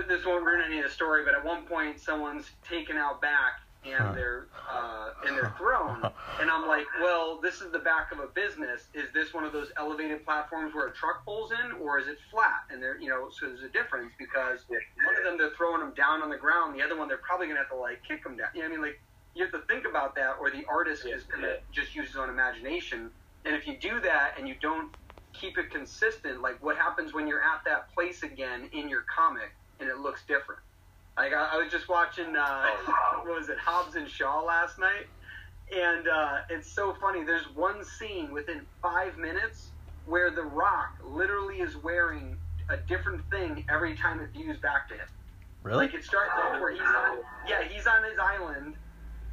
this 0.08 0.26
won't 0.26 0.44
ruin 0.46 0.62
any 0.66 0.78
of 0.78 0.84
the 0.84 0.90
story, 0.90 1.24
but 1.24 1.34
at 1.34 1.44
one 1.44 1.66
point 1.66 2.00
someone's 2.00 2.46
taken 2.68 2.96
out 2.96 3.20
back 3.22 3.54
and 3.84 3.94
Huh. 3.94 4.14
they're 4.14 4.48
uh, 4.72 5.10
and 5.26 5.36
they're 5.36 5.52
thrown, 5.58 6.08
and 6.40 6.50
I'm 6.50 6.66
like, 6.68 6.86
well, 7.02 7.40
this 7.42 7.60
is 7.62 7.72
the 7.72 7.80
back 7.80 8.12
of 8.12 8.20
a 8.20 8.28
business. 8.34 8.88
Is 8.94 9.12
this 9.14 9.34
one 9.34 9.44
of 9.44 9.52
those 9.52 9.68
elevated 9.78 10.24
platforms 10.24 10.74
where 10.74 10.88
a 10.88 10.94
truck 10.94 11.24
pulls 11.26 11.52
in, 11.52 11.72
or 11.82 11.98
is 12.00 12.08
it 12.08 12.18
flat? 12.30 12.62
And 12.70 12.82
there, 12.82 13.00
you 13.00 13.10
know, 13.10 13.28
so 13.30 13.46
there's 13.48 13.62
a 13.62 13.70
difference 13.70 14.14
because 14.18 14.66
one 15.04 15.16
of 15.18 15.24
them 15.24 15.38
they're 15.38 15.56
throwing 15.56 15.80
them 15.80 15.94
down 15.96 16.22
on 16.22 16.30
the 16.30 16.38
ground, 16.38 16.78
the 16.78 16.84
other 16.84 16.98
one 16.98 17.08
they're 17.08 17.22
probably 17.26 17.48
gonna 17.48 17.60
have 17.60 17.70
to 17.70 17.76
like 17.76 18.00
kick 18.08 18.24
them 18.24 18.36
down. 18.36 18.48
You 18.54 18.62
know 18.62 18.68
what 18.68 18.74
I 18.74 18.76
mean? 18.78 18.86
Like 18.86 18.98
you 19.34 19.44
have 19.44 19.52
to 19.52 19.62
think 19.68 19.86
about 19.88 20.16
that, 20.16 20.36
or 20.40 20.50
the 20.50 20.64
artist 20.70 21.06
is 21.06 21.24
gonna 21.24 21.54
just 21.72 21.94
use 21.94 22.08
his 22.08 22.16
own 22.16 22.30
imagination. 22.30 23.12
And 23.46 23.56
if 23.56 23.66
you 23.66 23.78
do 23.80 24.00
that 24.00 24.32
and 24.38 24.48
you 24.48 24.56
don't 24.62 24.90
keep 25.34 25.58
it 25.58 25.70
consistent, 25.70 26.42
like 26.42 26.62
what 26.62 26.76
happens 26.76 27.14
when 27.14 27.28
you're 27.28 27.42
at 27.42 27.60
that 27.66 27.92
place 27.94 28.22
again 28.24 28.70
in 28.72 28.88
your 28.88 29.04
comic 29.14 29.50
and 29.80 29.88
it 29.88 29.98
looks 29.98 30.22
different? 30.26 30.60
Like 31.16 31.32
I, 31.32 31.54
I 31.54 31.56
was 31.56 31.70
just 31.70 31.88
watching, 31.88 32.36
uh, 32.36 32.66
what 33.24 33.38
was 33.38 33.48
it, 33.48 33.58
Hobbs 33.58 33.96
and 33.96 34.08
Shaw 34.08 34.42
last 34.42 34.78
night, 34.78 35.06
and 35.74 36.08
uh, 36.08 36.38
it's 36.48 36.70
so 36.70 36.94
funny. 37.00 37.24
There's 37.24 37.48
one 37.54 37.84
scene 37.84 38.32
within 38.32 38.62
five 38.82 39.16
minutes 39.18 39.70
where 40.06 40.30
The 40.30 40.42
Rock 40.42 40.98
literally 41.04 41.60
is 41.60 41.76
wearing 41.76 42.36
a 42.68 42.76
different 42.76 43.28
thing 43.30 43.64
every 43.68 43.96
time 43.96 44.20
it 44.20 44.30
views 44.30 44.58
back 44.58 44.88
to 44.88 44.94
him. 44.94 45.08
Really? 45.62 45.86
Like 45.86 45.94
it 45.94 46.04
starts 46.04 46.32
off 46.42 46.60
where 46.60 46.72
he's 46.72 46.80
on, 46.80 47.18
yeah, 47.46 47.62
he's 47.64 47.86
on 47.86 48.02
his 48.02 48.18
island, 48.18 48.76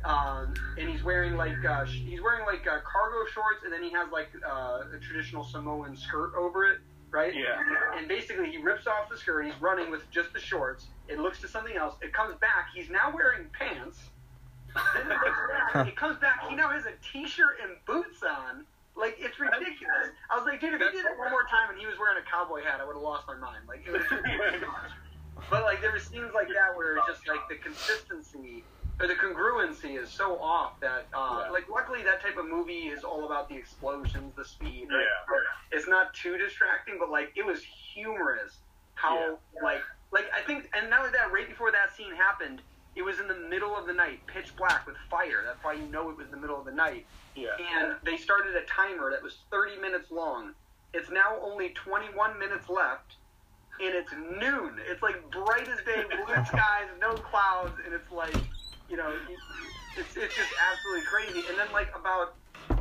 um, 0.03 0.53
and 0.77 0.89
he's 0.89 1.03
wearing 1.03 1.37
like 1.37 1.63
uh, 1.63 1.85
he's 1.85 2.21
wearing 2.21 2.45
like 2.45 2.67
uh, 2.67 2.79
cargo 2.83 3.25
shorts, 3.31 3.63
and 3.63 3.71
then 3.71 3.81
he 3.81 3.91
has 3.91 4.11
like 4.11 4.29
uh, 4.45 4.83
a 4.93 4.99
traditional 4.99 5.43
Samoan 5.43 5.95
skirt 5.95 6.33
over 6.37 6.67
it, 6.69 6.79
right? 7.11 7.33
Yeah. 7.33 7.57
And 7.97 8.07
basically, 8.07 8.49
he 8.51 8.57
rips 8.57 8.87
off 8.87 9.09
the 9.09 9.17
skirt. 9.17 9.45
He's 9.45 9.59
running 9.61 9.89
with 9.91 10.09
just 10.11 10.33
the 10.33 10.39
shorts. 10.39 10.87
It 11.07 11.19
looks 11.19 11.39
to 11.41 11.47
something 11.47 11.75
else. 11.75 11.95
It 12.01 12.13
comes 12.13 12.35
back. 12.39 12.69
He's 12.73 12.89
now 12.89 13.11
wearing 13.13 13.47
pants. 13.57 13.99
Then 14.93 15.05
it 15.07 15.09
looks 15.09 15.39
back. 15.73 15.87
It 15.87 15.95
comes 15.95 16.19
back. 16.19 16.47
He 16.49 16.55
now 16.55 16.69
has 16.69 16.85
a 16.85 16.93
t-shirt 17.11 17.57
and 17.63 17.71
boots 17.85 18.23
on. 18.23 18.65
Like 18.95 19.15
it's 19.19 19.39
ridiculous. 19.39 20.09
I 20.29 20.37
was 20.37 20.45
like, 20.45 20.59
dude, 20.59 20.73
if 20.73 20.81
he 20.81 20.89
did 20.89 21.05
it 21.05 21.17
one 21.17 21.29
more 21.29 21.43
time 21.43 21.69
and 21.69 21.79
he 21.79 21.85
was 21.85 21.95
wearing 21.99 22.17
a 22.17 22.25
cowboy 22.29 22.63
hat, 22.63 22.81
I 22.81 22.85
would 22.85 22.95
have 22.95 23.03
lost 23.03 23.27
my 23.27 23.35
mind. 23.35 23.67
Like 23.67 23.85
it 23.85 23.91
was 23.93 24.01
ridiculous. 24.11 24.91
But 25.51 25.63
like 25.63 25.81
there 25.81 25.91
were 25.91 25.99
scenes 25.99 26.33
like 26.33 26.47
that 26.47 26.75
where 26.75 26.97
it's 26.97 27.05
just 27.07 27.27
like 27.27 27.47
the 27.47 27.55
consistency 27.55 28.63
or 28.99 29.07
the 29.07 29.13
congruency 29.15 30.01
is 30.01 30.09
so 30.09 30.39
off 30.39 30.79
that 30.79 31.07
uh, 31.13 31.43
Yeah. 31.45 31.51
like 31.51 31.69
luckily 31.69 32.03
that 32.03 32.21
type 32.21 32.37
of 32.37 32.47
movie 32.47 32.87
is 32.87 33.03
all 33.03 33.25
about 33.25 33.47
the 33.49 33.55
explosions, 33.55 34.33
the 34.35 34.43
speed. 34.45 34.87
Right? 34.89 35.01
Yeah. 35.01 35.77
It's 35.77 35.87
not 35.87 36.13
too 36.13 36.37
distracting, 36.37 36.95
but 36.99 37.09
like 37.09 37.31
it 37.35 37.45
was 37.45 37.61
humorous 37.61 38.57
how 38.95 39.37
like 39.63 39.81
like 40.11 40.25
I 40.35 40.41
think 40.41 40.69
and 40.75 40.89
not 40.89 40.99
only 41.01 41.11
that, 41.11 41.31
right 41.31 41.47
before 41.47 41.71
that 41.71 41.95
scene 41.95 42.15
happened, 42.15 42.61
it 42.95 43.03
was 43.03 43.19
in 43.19 43.27
the 43.27 43.35
middle 43.35 43.75
of 43.77 43.85
the 43.85 43.93
night, 43.93 44.25
pitch 44.25 44.55
black 44.57 44.87
with 44.87 44.95
fire. 45.11 45.43
That's 45.45 45.63
why 45.63 45.73
you 45.73 45.85
know 45.87 46.09
it 46.09 46.17
was 46.17 46.27
the 46.29 46.37
middle 46.37 46.57
of 46.57 46.65
the 46.65 46.71
night 46.71 47.05
Yeah. 47.35 47.49
and 47.77 47.95
they 48.03 48.17
started 48.17 48.55
a 48.55 48.63
timer 48.65 49.11
that 49.11 49.21
was 49.21 49.37
30 49.51 49.77
minutes 49.79 50.09
long. 50.09 50.53
It's 50.93 51.11
now 51.11 51.35
only 51.43 51.69
21 51.69 52.39
minutes 52.39 52.69
left, 52.69 53.17
and 53.79 53.93
it's 53.93 54.11
noon. 54.41 54.79
It's 54.89 55.03
like 55.03 55.29
bright 55.29 55.67
as 55.67 55.77
day, 55.85 56.03
blue 56.09 56.33
skies, 56.45 56.87
no 56.99 57.13
clouds, 57.13 57.73
and 57.85 57.93
it's 57.93 58.09
like, 58.11 58.33
you 58.89 58.97
know, 58.97 59.13
it's, 59.97 60.15
it's 60.15 60.35
just 60.35 60.53
absolutely 60.71 61.03
crazy. 61.03 61.47
And 61.49 61.57
then 61.57 61.67
like 61.73 61.89
about 61.95 62.35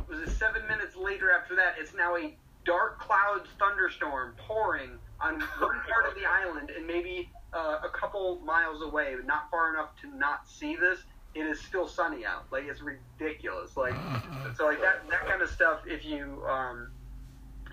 was 0.07 0.19
it 0.19 0.29
seven 0.29 0.67
minutes 0.67 0.95
later 0.95 1.31
after 1.31 1.55
that, 1.55 1.75
it's 1.79 1.93
now 1.93 2.15
a 2.15 2.35
dark 2.65 2.99
clouds 2.99 3.49
thunderstorm 3.59 4.35
pouring 4.47 4.91
on 5.21 5.39
one 5.59 5.81
part 5.89 6.05
of 6.07 6.15
the 6.15 6.25
island, 6.25 6.71
and 6.75 6.85
maybe 6.85 7.29
uh, 7.53 7.79
a 7.83 7.89
couple 7.97 8.39
miles 8.45 8.81
away, 8.81 9.15
but 9.15 9.25
not 9.25 9.49
far 9.49 9.73
enough 9.73 9.89
to 10.01 10.15
not 10.17 10.47
see 10.47 10.75
this. 10.75 10.99
It 11.33 11.41
is 11.41 11.59
still 11.61 11.87
sunny 11.87 12.25
out. 12.25 12.45
Like 12.51 12.65
it's 12.65 12.81
ridiculous. 12.81 13.75
Like 13.77 13.95
so 14.55 14.65
like 14.65 14.81
that 14.81 15.09
that 15.09 15.27
kind 15.27 15.41
of 15.41 15.49
stuff 15.49 15.81
if 15.85 16.05
you 16.05 16.43
um 16.49 16.89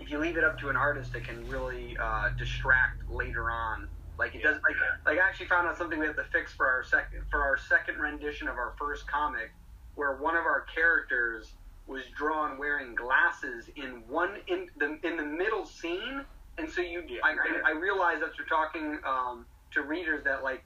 if 0.00 0.10
you 0.10 0.18
leave 0.18 0.36
it 0.36 0.44
up 0.44 0.58
to 0.58 0.68
an 0.70 0.76
artist 0.76 1.14
it 1.14 1.24
can 1.24 1.46
really 1.46 1.96
uh 2.02 2.30
distract 2.36 3.08
later 3.08 3.50
on 3.50 3.88
like 4.18 4.34
it 4.34 4.42
doesn't 4.42 4.62
like 4.62 4.76
like 5.06 5.18
I 5.18 5.28
actually 5.28 5.46
found 5.46 5.68
out 5.68 5.76
something 5.76 5.98
we 5.98 6.06
have 6.06 6.16
to 6.16 6.24
fix 6.32 6.52
for 6.52 6.66
our 6.66 6.82
second 6.82 7.20
for 7.30 7.40
our 7.40 7.56
second 7.56 8.00
rendition 8.00 8.48
of 8.48 8.56
our 8.56 8.74
first 8.78 9.06
comic 9.10 9.50
where 9.94 10.16
one 10.16 10.36
of 10.36 10.44
our 10.44 10.64
characters 10.74 11.54
was 11.86 12.02
drawn 12.16 12.58
wearing 12.58 12.94
glasses 12.94 13.68
in 13.76 14.02
one 14.08 14.36
in 14.48 14.66
the 14.78 14.98
in 15.02 15.16
the 15.16 15.24
middle 15.24 15.64
scene 15.66 16.24
and 16.58 16.68
so 16.68 16.80
you 16.80 17.02
I, 17.22 17.32
I, 17.32 17.72
I 17.72 17.78
realized 17.78 18.22
after 18.22 18.44
talking 18.48 18.98
um 19.06 19.46
to 19.72 19.82
readers 19.82 20.24
that 20.24 20.42
like 20.42 20.64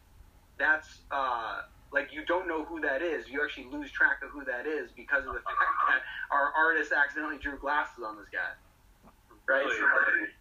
that's 0.58 1.02
uh 1.10 1.60
like 1.92 2.12
you 2.12 2.24
don't 2.26 2.46
know 2.46 2.64
who 2.64 2.80
that 2.80 3.00
is. 3.00 3.28
You 3.28 3.42
actually 3.42 3.72
lose 3.72 3.90
track 3.90 4.20
of 4.22 4.30
who 4.30 4.44
that 4.44 4.66
is 4.66 4.90
because 4.92 5.24
of 5.24 5.32
the 5.32 5.40
fact 5.40 5.76
that 5.88 6.02
our 6.30 6.52
artist 6.52 6.92
accidentally 6.92 7.38
drew 7.38 7.58
glasses 7.58 8.04
on 8.04 8.16
this 8.16 8.28
guy. 8.28 8.52
Right. 9.48 9.64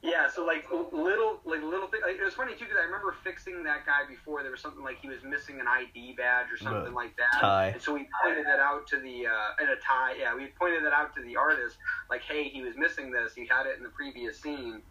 Yeah. 0.01 0.27
So 0.29 0.45
like 0.45 0.65
little, 0.91 1.39
like 1.45 1.63
little 1.63 1.87
thing. 1.87 2.01
Like, 2.05 2.17
it 2.19 2.23
was 2.23 2.33
funny 2.33 2.53
too 2.53 2.65
because 2.65 2.77
I 2.77 2.83
remember 2.83 3.15
fixing 3.23 3.63
that 3.63 3.85
guy 3.85 4.03
before. 4.07 4.41
There 4.43 4.51
was 4.51 4.59
something 4.61 4.83
like 4.83 4.99
he 4.99 5.07
was 5.07 5.23
missing 5.23 5.59
an 5.61 5.67
ID 5.67 6.13
badge 6.17 6.51
or 6.51 6.57
something 6.57 6.93
like 6.93 7.15
that. 7.15 7.39
tie. 7.39 7.67
And 7.67 7.81
so 7.81 7.93
we 7.93 8.07
pointed 8.23 8.45
that 8.45 8.59
out 8.59 8.85
to 8.87 8.97
the 8.99 9.27
uh, 9.27 9.59
and 9.61 9.69
a 9.69 9.75
tie. 9.77 10.15
Yeah, 10.19 10.35
we 10.35 10.47
pointed 10.59 10.83
that 10.83 10.93
out 10.93 11.15
to 11.15 11.21
the 11.23 11.37
artist. 11.37 11.77
Like, 12.09 12.21
hey, 12.21 12.49
he 12.49 12.61
was 12.61 12.75
missing 12.75 13.09
this. 13.11 13.33
He 13.33 13.45
had 13.45 13.65
it 13.65 13.77
in 13.77 13.83
the 13.83 13.89
previous 13.89 14.39
scene. 14.41 14.81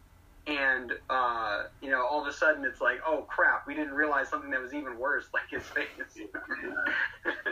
And 0.47 0.93
uh, 1.11 1.65
you 1.83 1.91
know, 1.91 2.07
all 2.07 2.23
of 2.23 2.29
a 2.29 2.33
sudden, 2.33 2.65
it's 2.65 2.81
like, 2.81 3.01
oh 3.07 3.27
crap, 3.29 3.67
we 3.67 3.75
didn't 3.75 3.95
realize 3.95 4.29
something 4.29 4.51
that 4.51 4.63
was 4.63 4.73
even 4.73 4.97
worse, 4.99 5.27
like 5.35 5.51
his 5.51 5.65
face. 5.65 5.87
Took 6.15 6.33
that 6.33 6.43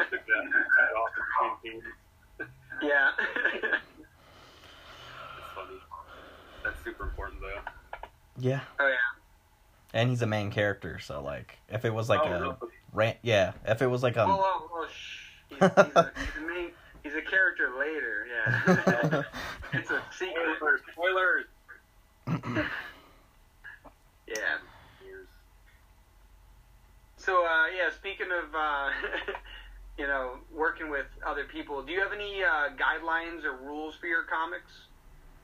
head 0.09 0.95
off 0.97 1.11
the 1.17 1.23
painting. 1.63 1.83
yeah. 2.83 3.11
That's 3.63 3.83
funny. 5.55 5.79
That's 6.63 6.85
super 6.85 7.05
important 7.05 7.41
though. 7.41 7.63
Yeah, 8.45 8.61
oh 8.79 8.87
yeah. 8.87 8.95
and 9.95 10.11
he's 10.11 10.21
a 10.21 10.27
main 10.27 10.51
character, 10.51 10.99
so 10.99 11.23
like, 11.23 11.57
if 11.71 11.87
it 11.87 11.95
was 11.95 12.11
like 12.11 12.21
oh, 12.25 12.29
a 12.29 12.41
really? 12.41 12.55
rant, 12.93 13.17
yeah, 13.23 13.53
if 13.65 13.81
it 13.81 13.87
was 13.87 14.03
like 14.03 14.19
um, 14.19 14.31
oh, 14.31 14.39
oh, 14.39 14.71
oh, 14.71 14.87
shh. 14.87 15.31
He's, 15.49 15.59
he's, 15.59 15.63
a, 15.63 16.13
he's, 16.19 16.43
a 16.43 16.47
main, 16.47 16.71
he's 17.03 17.15
a 17.15 17.23
character 17.23 17.71
later. 17.79 18.27
Yeah. 18.29 19.23
it's 19.73 19.91
a 19.91 20.03
secret. 20.11 20.59
Spoilers! 20.93 21.47
Spoilers! 22.27 22.67
Yeah. 24.27 24.57
So 27.17 27.45
uh, 27.47 27.67
yeah, 27.75 27.91
speaking 27.95 28.27
of 28.27 28.55
uh, 28.55 28.91
you 29.99 30.07
know, 30.07 30.39
working 30.53 30.91
with 30.91 31.07
other 31.27 31.45
people, 31.45 31.83
do 31.83 31.93
you 31.93 32.01
have 32.01 32.13
any 32.13 32.43
uh, 32.43 32.71
guidelines 32.77 33.45
or 33.45 33.57
rules 33.57 33.95
for 33.95 34.07
your 34.07 34.25
comics? 34.25 34.89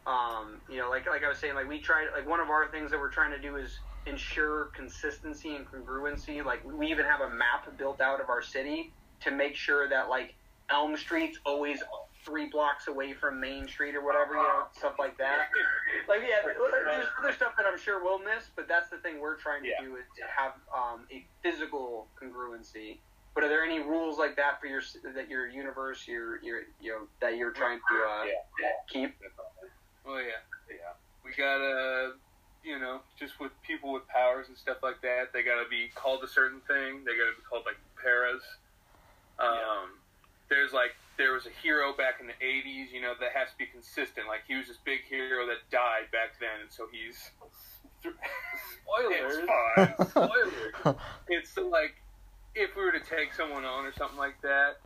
Um, 0.07 0.61
you 0.69 0.79
know, 0.79 0.89
like 0.89 1.07
like 1.07 1.23
I 1.25 1.29
was 1.29 1.39
saying, 1.39 1.55
like 1.55 1.69
we 1.69 1.81
try 1.81 2.07
like 2.17 2.29
one 2.29 2.41
of 2.41 2.49
our 2.49 2.71
things 2.71 2.91
that 2.91 2.99
we're 2.99 3.11
trying 3.11 3.33
to 3.33 3.41
do 3.41 3.57
is 3.57 3.81
ensure 4.07 4.71
consistency 4.75 5.55
and 5.57 5.67
congruency. 5.67 6.45
Like 6.45 6.65
we 6.65 6.87
even 6.89 7.05
have 7.05 7.21
a 7.21 7.29
map 7.29 7.77
built 7.79 8.01
out 8.01 8.21
of 8.21 8.29
our 8.29 8.43
city 8.43 8.93
to 9.23 9.31
make 9.31 9.55
sure 9.57 9.89
that 9.89 10.09
like 10.09 10.35
Elm 10.71 10.97
Street's 10.97 11.39
always 11.45 11.83
three 12.25 12.49
blocks 12.51 12.87
away 12.89 13.13
from 13.13 13.41
Main 13.41 13.67
Street 13.69 13.95
or 13.95 14.05
whatever, 14.05 14.35
you 14.35 14.43
know, 14.43 14.65
stuff 14.77 14.95
like 14.99 15.17
that. 15.19 15.49
Like 16.09 16.21
yeah, 16.23 16.41
there's 16.45 17.07
other 17.19 17.33
stuff 17.33 17.53
that 17.57 17.67
I'm 17.67 17.79
sure 17.79 18.03
we'll 18.03 18.19
miss, 18.19 18.51
but 18.57 18.69
that's 18.69 18.89
the 18.89 18.99
thing 18.99 19.21
we're 19.21 19.37
trying 19.37 19.63
to 19.63 19.69
Yeah. 19.69 19.81
do 19.83 19.97
is 19.97 20.05
to 20.17 20.25
have 20.35 20.53
um, 20.75 21.07
a 21.13 21.27
physical 21.43 22.09
congruency. 22.23 23.01
But 23.35 23.45
are 23.45 23.49
there 23.49 23.65
any 23.65 23.81
rules 23.81 24.19
like 24.19 24.37
that 24.37 24.61
for 24.61 24.67
your 24.67 24.83
that 25.15 25.29
your 25.29 25.47
universe, 25.49 26.09
your 26.09 26.43
your 26.43 26.63
you 26.81 26.91
know 26.93 27.07
that 27.21 27.37
you're 27.37 27.53
trying 27.53 27.79
to 27.79 27.97
uh, 28.05 28.25
Yeah. 28.25 28.33
keep? 28.89 29.17
Oh 30.07 30.19
yeah, 30.19 30.41
Yeah. 30.69 30.93
we 31.25 31.31
gotta, 31.37 32.15
you 32.65 32.79
know, 32.79 33.01
just 33.19 33.39
with 33.41 33.53
people 33.63 33.93
with 33.93 34.07
powers 34.09 34.49
and 34.49 34.57
stuff 34.57 34.79
like 34.83 35.01
that, 35.03 35.33
they 35.33 35.43
gotta 35.43 35.69
be 35.69 35.89
called 35.95 36.23
a 36.25 36.29
certain 36.29 36.61
thing. 36.67 37.05
They 37.05 37.13
gotta 37.17 37.37
be 37.37 37.43
called 37.49 37.65
like 37.67 37.79
paras. 38.01 38.43
Um, 39.39 39.97
there's 40.49 40.73
like 40.73 40.97
there 41.17 41.33
was 41.33 41.47
a 41.47 41.55
hero 41.63 41.93
back 41.97 42.21
in 42.21 42.27
the 42.27 42.37
'80s, 42.45 42.93
you 42.93 43.01
know, 43.01 43.15
that 43.21 43.33
has 43.33 43.51
to 43.53 43.59
be 43.59 43.67
consistent. 43.67 44.27
Like 44.27 44.41
he 44.49 44.57
was 44.57 44.67
this 44.69 44.79
big 44.85 45.01
hero 45.09 45.47
that 45.47 45.69
died 45.71 46.11
back 46.13 46.39
then, 46.41 46.61
and 46.63 46.71
so 46.71 46.87
he's. 46.91 47.31
Spoilers. 48.01 49.45
It's 49.77 50.13
fine. 50.13 50.29
Spoilers. 50.29 50.97
it's 51.29 51.57
like 51.57 51.95
if 52.55 52.75
we 52.77 52.83
were 52.83 52.93
to 52.93 53.01
take 53.01 53.33
someone 53.35 53.65
on 53.65 53.85
or 53.85 53.93
something 53.93 54.19
like 54.19 54.41
that, 54.43 54.81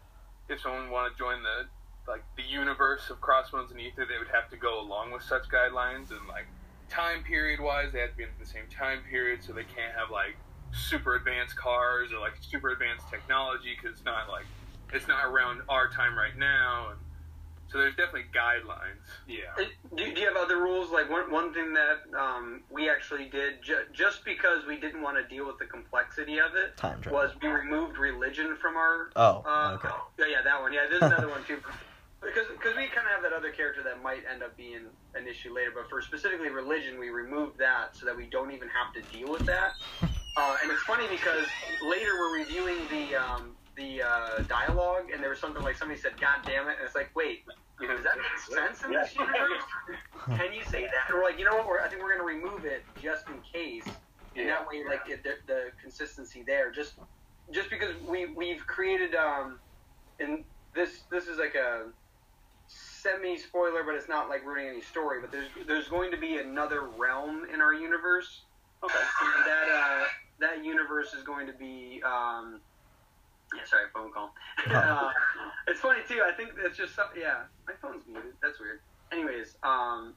if 0.49 0.61
someone 0.61 0.91
wanted 0.91 1.11
to 1.11 1.19
join 1.19 1.43
the 1.43 1.67
like 2.07 2.25
the 2.37 2.43
universe 2.43 3.11
of 3.11 3.21
Crossbones 3.21 3.71
and 3.71 3.81
Ether, 3.81 4.07
they 4.07 4.19
would 4.19 4.33
have 4.33 4.51
to 4.51 4.57
go 4.57 4.81
along 4.81 5.13
with 5.13 5.23
such 5.23 5.49
guidelines 5.49 6.11
and 6.11 6.21
like 6.29 6.47
time 6.89 7.23
period 7.23 7.61
wise, 7.61 7.93
they 7.93 8.01
have 8.01 8.11
to 8.11 8.17
be 8.17 8.23
in 8.25 8.29
the 8.39 8.47
same 8.47 8.65
time 8.71 9.01
period, 9.11 9.43
so 9.43 9.53
they 9.53 9.65
can't 9.65 9.95
have 9.97 10.11
like 10.13 10.37
super 10.73 11.17
advanced 11.17 11.57
cars 11.57 12.11
or 12.13 12.21
like 12.21 12.35
super 12.41 12.71
advanced 12.71 13.09
technology 13.11 13.77
because 13.77 13.97
it's 13.97 14.05
not 14.05 14.29
like 14.29 14.47
it's 14.93 15.09
not 15.09 15.25
around 15.25 15.63
our 15.69 15.89
time 15.89 16.17
right 16.17 16.37
now. 16.37 16.89
And 16.91 17.01
so 17.69 17.79
there's 17.79 17.97
definitely 17.97 18.27
guidelines. 18.35 19.09
Yeah. 19.27 19.65
Do, 19.97 20.13
do 20.15 20.21
you 20.21 20.27
have 20.27 20.37
other 20.37 20.59
rules? 20.59 20.91
Like 20.91 21.11
one 21.11 21.31
one 21.33 21.55
thing 21.55 21.73
that 21.75 22.19
um, 22.19 22.63
we 22.71 22.91
actually 22.91 23.29
did 23.31 23.63
ju- 23.63 23.87
just 23.93 24.25
because 24.25 24.67
we 24.67 24.79
didn't 24.79 25.03
want 25.03 25.17
to 25.17 25.35
deal 25.35 25.47
with 25.47 25.59
the 25.59 25.65
complexity 25.67 26.39
of 26.39 26.55
it 26.55 26.77
Time 26.77 27.01
was 27.11 27.31
we 27.41 27.49
removed 27.49 27.99
religion 27.99 28.57
from 28.61 28.77
our. 28.77 29.11
Oh, 29.17 29.43
Uh, 29.47 29.73
okay. 29.75 29.89
Yeah, 30.19 30.27
yeah, 30.27 30.43
that 30.45 30.61
one. 30.61 30.73
Yeah, 30.73 30.87
there's 30.91 31.03
another 31.03 31.29
one 31.29 31.43
too. 31.45 31.59
Because 32.25 32.49
because 32.49 32.77
we 32.77 32.89
kind 32.89 33.07
of 33.07 33.13
have 33.13 33.23
that 33.23 33.33
other 33.33 33.53
character 33.53 33.83
that 33.85 34.03
might 34.03 34.23
end 34.31 34.43
up 34.43 34.57
being 34.57 34.89
an 35.15 35.29
issue 35.29 35.55
later, 35.55 35.73
but 35.75 35.89
for 35.91 36.01
specifically 36.03 36.51
religion, 36.51 36.99
we 36.99 37.11
removed 37.11 37.59
that 37.59 37.97
so 37.97 38.07
that 38.07 38.17
we 38.17 38.29
don't 38.31 38.53
even 38.53 38.69
have 38.71 38.93
to 38.95 39.03
deal 39.17 39.31
with 39.31 39.47
that. 39.47 39.75
Uh, 40.37 40.57
and 40.63 40.73
it's 40.73 40.83
funny 40.83 41.09
because 41.09 41.47
later 41.81 42.11
we're 42.19 42.41
reviewing 42.41 42.89
the 42.89 43.15
um, 43.15 43.57
the 43.77 44.03
uh, 44.03 44.43
dialogue, 44.49 45.05
and 45.13 45.23
there 45.23 45.31
was 45.31 45.41
something 45.41 45.63
like 45.63 45.77
somebody 45.77 46.01
said, 46.01 46.19
"God 46.21 46.39
damn 46.47 46.69
it!" 46.69 46.77
and 46.79 46.87
it's 46.87 46.97
like, 46.97 47.11
wait, 47.15 47.45
You 47.81 47.89
know, 47.89 47.97
does 47.97 48.05
that 48.05 48.17
make 48.19 48.39
sense 48.59 48.85
in 48.85 48.93
this 48.93 49.15
universe? 49.19 49.65
Can 50.37 50.53
you 50.53 50.65
say 50.65 50.83
that? 50.83 51.11
And 51.11 51.17
we're 51.19 51.25
like, 51.25 51.39
you 51.39 51.45
know 51.45 51.57
what? 51.57 51.67
We're, 51.69 51.81
I 51.81 51.89
think 51.89 52.03
we're 52.03 52.17
going 52.19 52.41
to 52.41 52.47
remove 52.47 52.65
it 52.65 52.87
just 52.97 53.29
in 53.29 53.43
case, 53.43 53.87
and 54.37 54.49
that 54.49 54.67
way, 54.69 54.85
like 54.89 55.03
it, 55.09 55.23
the, 55.25 55.35
the 55.47 55.71
consistency 55.81 56.45
there. 56.47 56.73
Just 56.73 56.95
just 57.53 57.71
because 57.71 57.95
we 58.09 58.27
we've 58.27 58.67
created, 58.67 59.15
um, 59.15 59.61
and 60.19 60.45
this 60.75 61.05
this 61.11 61.29
is 61.29 61.39
like 61.39 61.55
a 61.55 61.93
semi 63.05 63.39
spoiler, 63.39 63.85
but 63.85 63.95
it's 63.95 64.09
not 64.09 64.29
like 64.29 64.45
ruining 64.45 64.69
any 64.69 64.81
story. 64.81 65.21
But 65.21 65.31
there's 65.31 65.49
there's 65.67 65.89
going 65.89 66.11
to 66.11 66.17
be 66.17 66.39
another 66.39 66.89
realm 66.97 67.47
in 67.53 67.61
our 67.61 67.75
universe, 67.75 68.43
Okay. 68.83 68.95
and 68.99 69.47
that 69.47 69.69
uh, 69.73 70.05
that 70.41 70.65
universe 70.65 71.13
is 71.15 71.23
going 71.23 71.47
to 71.47 71.53
be. 71.53 72.03
Um, 72.05 72.61
yeah, 73.55 73.65
sorry, 73.67 73.85
phone 73.95 74.11
call. 74.13 74.35
uh, 74.75 75.11
it's 75.69 75.81
funny 75.81 76.01
too. 76.09 76.23
I 76.27 76.33
think 76.33 76.51
it's 76.65 76.77
just 76.77 76.97
some- 76.97 77.11
yeah. 77.17 77.43
My 77.69 77.75
phone's 77.81 78.03
muted. 78.07 78.33
That's 78.43 78.59
weird. 78.59 78.81
Anyways, 79.13 79.55
um, 79.63 80.15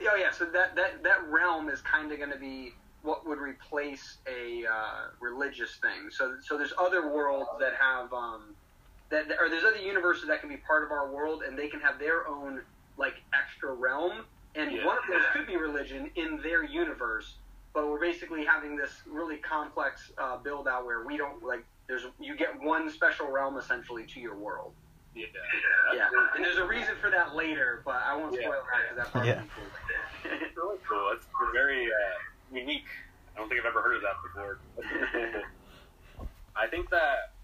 oh 0.00 0.16
yeah. 0.16 0.30
So 0.30 0.46
that 0.46 0.74
that 0.76 1.02
that 1.02 1.28
realm 1.28 1.68
is 1.68 1.80
kind 1.82 2.12
of 2.12 2.18
going 2.18 2.30
to 2.30 2.38
be 2.38 2.72
what 3.02 3.26
would 3.26 3.38
replace 3.38 4.18
a 4.26 4.64
uh, 4.66 5.08
religious 5.20 5.76
thing. 5.82 6.10
So 6.10 6.36
so 6.42 6.56
there's 6.56 6.72
other 6.78 7.12
worlds 7.12 7.50
that 7.60 7.74
have 7.78 8.12
um, 8.12 8.54
that 9.10 9.26
or 9.40 9.48
there's 9.48 9.64
other 9.64 9.78
universes 9.78 10.26
that 10.28 10.40
can 10.40 10.48
be 10.48 10.56
part 10.56 10.84
of 10.84 10.90
our 10.90 11.10
world 11.10 11.42
and 11.46 11.56
they 11.58 11.68
can 11.68 11.80
have 11.80 11.98
their 11.98 12.26
own 12.28 12.62
like 12.96 13.14
extra 13.38 13.72
realm. 13.72 14.24
And 14.54 14.72
Yeah. 14.72 14.86
one 14.86 14.96
of 14.96 15.04
those 15.08 15.22
could 15.32 15.46
be 15.46 15.56
religion 15.56 16.10
in 16.16 16.40
their 16.42 16.64
universe. 16.64 17.36
But 17.74 17.88
we're 17.88 18.00
basically 18.00 18.42
having 18.44 18.74
this 18.74 19.02
really 19.06 19.36
complex 19.36 20.10
uh, 20.16 20.38
build 20.38 20.66
out 20.66 20.86
where 20.86 21.04
we 21.04 21.18
don't 21.18 21.42
like. 21.44 21.62
There's 21.88 22.06
you 22.18 22.34
get 22.36 22.58
one 22.62 22.88
special 22.90 23.30
realm 23.30 23.58
essentially 23.58 24.04
to 24.06 24.20
your 24.20 24.34
world. 24.36 24.72
Yeah. 25.14 25.26
Yeah, 25.94 26.08
and 26.34 26.44
there's 26.44 26.56
a 26.58 26.66
reason 26.66 26.94
for 27.00 27.10
that 27.10 27.34
later, 27.34 27.82
but 27.84 28.02
I 28.04 28.16
won't 28.16 28.34
Yeah. 28.34 28.40
spoil 28.48 28.62
that 28.72 28.82
because 28.82 28.96
that 29.04 29.12
part 29.12 29.26
Yeah. 29.26 29.34
would 29.36 29.44
be 29.44 29.50
cool. 29.54 30.30
That's 30.40 30.56
really 30.56 30.78
cool. 30.88 31.10
That's 31.12 31.26
very 31.52 31.86
uh, 31.86 32.54
unique. 32.56 32.86
I 33.34 33.38
don't 33.40 33.48
think 33.48 33.60
I've 33.60 33.66
ever 33.66 33.82
heard 33.82 33.96
of 33.96 34.02
that 34.02 34.16
before. 34.24 34.58
That's 34.76 35.14
really 35.14 35.32
cool. 35.32 36.26
I 36.56 36.66
think 36.66 36.88
that 36.90 37.34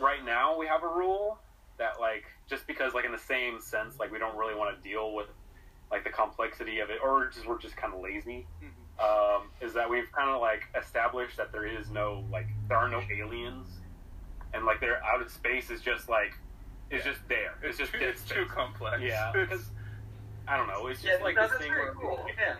right 0.00 0.24
now 0.24 0.56
we 0.58 0.66
have 0.66 0.82
a 0.82 0.88
rule 0.88 1.38
that 1.78 2.00
like 2.00 2.24
just 2.48 2.66
because 2.66 2.94
like 2.94 3.04
in 3.04 3.12
the 3.12 3.18
same 3.18 3.60
sense 3.60 3.98
like 3.98 4.10
we 4.12 4.18
don't 4.18 4.36
really 4.36 4.54
want 4.54 4.74
to 4.76 4.88
deal 4.88 5.14
with 5.14 5.26
like 5.90 6.04
the 6.04 6.10
complexity 6.10 6.80
of 6.80 6.90
it 6.90 6.98
or 7.02 7.28
just 7.28 7.46
we're 7.46 7.58
just 7.58 7.76
kind 7.76 7.94
of 7.94 8.00
lazy 8.00 8.46
um, 9.00 9.42
is 9.60 9.72
that 9.74 9.88
we've 9.88 10.10
kind 10.12 10.28
of 10.28 10.40
like 10.40 10.62
established 10.80 11.36
that 11.36 11.52
there 11.52 11.66
is 11.66 11.88
no 11.90 12.24
like 12.32 12.46
there 12.68 12.76
are 12.76 12.88
no 12.88 13.00
aliens 13.16 13.68
and 14.54 14.64
like 14.64 14.80
they're 14.80 15.02
out 15.04 15.22
of 15.22 15.30
space 15.30 15.70
is 15.70 15.80
just 15.80 16.08
like 16.08 16.32
it's 16.90 17.04
just 17.04 17.20
there. 17.28 17.52
It's 17.62 17.76
just 17.76 17.92
too, 17.92 17.98
dead 17.98 18.08
it's 18.08 18.24
too 18.24 18.46
complex. 18.48 19.02
yeah 19.02 19.28
It's- 19.34 19.46
because 19.48 19.70
I 20.48 20.56
don't 20.56 20.66
know 20.68 20.86
it's 20.88 21.04
Yeah, 21.04 21.12
just 21.12 21.22
like 21.22 21.36
no, 21.36 21.42
this 21.42 21.50
that's 21.52 21.62
thing 21.62 21.70
very 21.72 21.84
where 21.84 21.94
cool. 21.94 22.26
Yeah, 22.38 22.54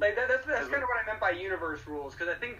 like 0.00 0.16
that, 0.16 0.28
that's 0.28 0.44
that's 0.46 0.68
kind 0.68 0.82
of 0.82 0.88
what 0.88 0.98
I 1.02 1.06
meant 1.06 1.20
by 1.20 1.30
universe 1.30 1.80
rules 1.86 2.12
because 2.14 2.28
I 2.28 2.34
think 2.34 2.58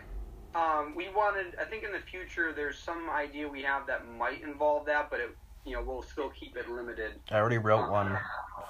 um, 0.55 0.95
we 0.95 1.09
wanted. 1.09 1.55
I 1.61 1.65
think 1.65 1.85
in 1.85 1.93
the 1.93 2.01
future 2.01 2.53
there's 2.53 2.79
some 2.79 3.09
idea 3.11 3.49
we 3.49 3.63
have 3.63 3.87
that 3.87 4.07
might 4.19 4.43
involve 4.43 4.87
that, 4.87 5.11
but 5.11 5.21
it 5.21 5.37
you 5.65 5.75
know 5.75 5.83
we'll 5.83 6.03
still 6.03 6.31
keep 6.31 6.57
it 6.57 6.69
limited. 6.69 7.13
I 7.31 7.37
already 7.37 7.59
wrote 7.59 7.91
one 7.91 8.19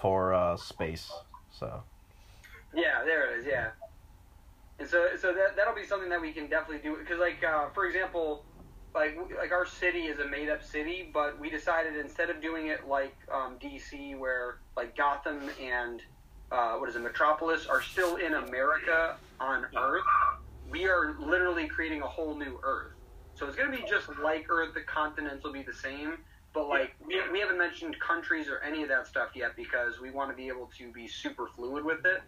for 0.01 0.33
uh, 0.35 0.57
space, 0.57 1.11
so 1.51 1.83
Yeah, 2.75 3.05
there 3.05 3.33
it 3.35 3.40
is. 3.40 3.47
Yeah, 3.47 3.71
and 4.79 4.88
so 4.88 5.09
so 5.21 5.33
that 5.35 5.57
that'll 5.57 5.75
be 5.75 5.85
something 5.85 6.09
that 6.11 6.21
we 6.21 6.33
can 6.33 6.47
definitely 6.47 6.88
do 6.88 6.97
because 6.97 7.18
like 7.18 7.42
uh, 7.45 7.68
for 7.71 7.87
example. 7.87 8.45
Like, 8.95 9.18
like 9.38 9.53
our 9.53 9.64
city 9.64 10.01
is 10.01 10.18
a 10.18 10.27
made 10.27 10.51
up 10.51 10.62
city, 10.62 11.09
but 11.14 11.40
we 11.40 11.49
decided 11.49 11.97
instead 11.97 12.29
of 12.29 12.42
doing 12.42 12.66
it 12.66 12.87
like 12.87 13.16
um, 13.33 13.57
DC, 13.59 14.18
where 14.18 14.59
like 14.77 14.95
Gotham 14.95 15.49
and 15.59 16.03
uh, 16.53 16.75
what 16.75 16.88
is 16.90 16.97
it, 16.97 17.01
Metropolis 17.01 17.66
are 17.66 17.81
still 17.81 18.16
in 18.16 18.35
America 18.35 19.16
on 19.40 19.64
Earth, 19.75 20.05
we 20.73 20.87
are 20.87 21.15
literally 21.21 21.69
creating 21.69 22.03
a 22.03 22.09
whole 22.09 22.37
new 22.37 22.59
Earth. 22.65 22.93
So 23.35 23.47
it's 23.47 23.57
going 23.57 23.71
to 23.71 23.77
be 23.77 23.85
just 23.89 24.09
like 24.23 24.47
Earth. 24.51 24.71
The 24.75 24.83
continents 24.83 25.45
will 25.45 25.53
be 25.53 25.63
the 25.63 25.73
same, 25.73 26.17
but 26.55 26.69
like 26.69 26.93
we, 27.07 27.21
we 27.31 27.41
haven't 27.41 27.59
mentioned 27.59 27.97
countries 28.07 28.49
or 28.49 28.61
any 28.63 28.83
of 28.83 28.89
that 28.89 29.07
stuff 29.07 29.31
yet 29.35 29.53
because 29.57 30.01
we 30.01 30.11
want 30.11 30.31
to 30.31 30.37
be 30.37 30.49
able 30.49 30.69
to 30.79 30.93
be 30.93 31.07
super 31.07 31.47
fluid 31.55 31.85
with 31.85 32.01
it. 32.05 32.21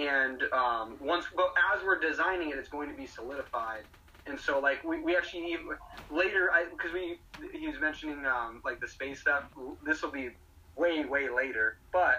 And 0.00 0.42
um, 0.52 0.98
once, 1.00 1.26
but 1.34 1.46
as 1.74 1.82
we're 1.84 1.98
designing 1.98 2.50
it, 2.50 2.58
it's 2.58 2.68
going 2.68 2.90
to 2.90 2.96
be 2.96 3.06
solidified. 3.06 3.84
And 4.26 4.38
so, 4.38 4.58
like, 4.60 4.84
we, 4.84 5.02
we 5.02 5.16
actually 5.16 5.52
even, 5.52 5.66
later, 6.10 6.50
I 6.52 6.66
because 6.70 6.92
we 6.92 7.18
he 7.58 7.68
was 7.68 7.80
mentioning 7.80 8.24
um, 8.26 8.60
like 8.64 8.80
the 8.80 8.88
space 8.88 9.20
stuff. 9.20 9.44
This 9.86 10.02
will 10.02 10.10
be 10.10 10.30
way 10.76 11.04
way 11.06 11.28
later, 11.34 11.76
but 11.92 12.16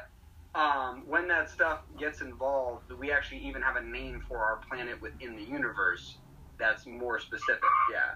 um, 0.57 1.03
when 1.05 1.27
that 1.27 1.49
stuff 1.49 1.81
gets 1.99 2.21
involved, 2.21 2.91
we 2.99 3.11
actually 3.11 3.45
even 3.45 3.61
have 3.61 3.75
a 3.75 3.83
name 3.83 4.23
for 4.27 4.39
our 4.39 4.59
planet 4.69 4.99
within 5.01 5.35
the 5.35 5.43
universe 5.43 6.17
that's 6.57 6.85
more 6.87 7.19
specific. 7.19 7.61
Yeah. 7.91 8.15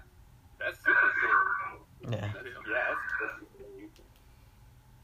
that's 0.58 0.78
super 0.78 1.12
cool 1.22 1.62
yeah. 2.10 2.20
That's, 2.20 2.34
yeah, 2.34 2.94
that's, 3.20 3.34
that's 3.40 4.00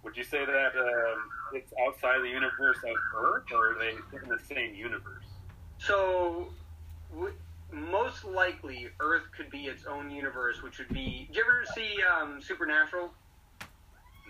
Would 0.02 0.16
you 0.16 0.24
say 0.24 0.44
that 0.44 0.72
um, 0.76 1.30
it's 1.52 1.72
outside 1.86 2.22
the 2.22 2.28
universe 2.28 2.78
of 2.78 2.96
Earth, 3.16 3.44
or 3.52 3.72
are 3.72 3.78
they 3.78 3.90
in 3.90 4.28
the 4.28 4.38
same 4.38 4.74
universe? 4.74 5.26
So, 5.78 6.48
w- 7.14 7.34
most 7.70 8.24
likely, 8.24 8.88
Earth 9.00 9.24
could 9.36 9.50
be 9.50 9.66
its 9.66 9.84
own 9.86 10.10
universe, 10.10 10.62
which 10.62 10.78
would 10.78 10.88
be. 10.88 11.26
Did 11.28 11.36
you 11.36 11.42
ever 11.42 11.64
see 11.74 11.94
um, 12.02 12.40
Supernatural? 12.42 13.12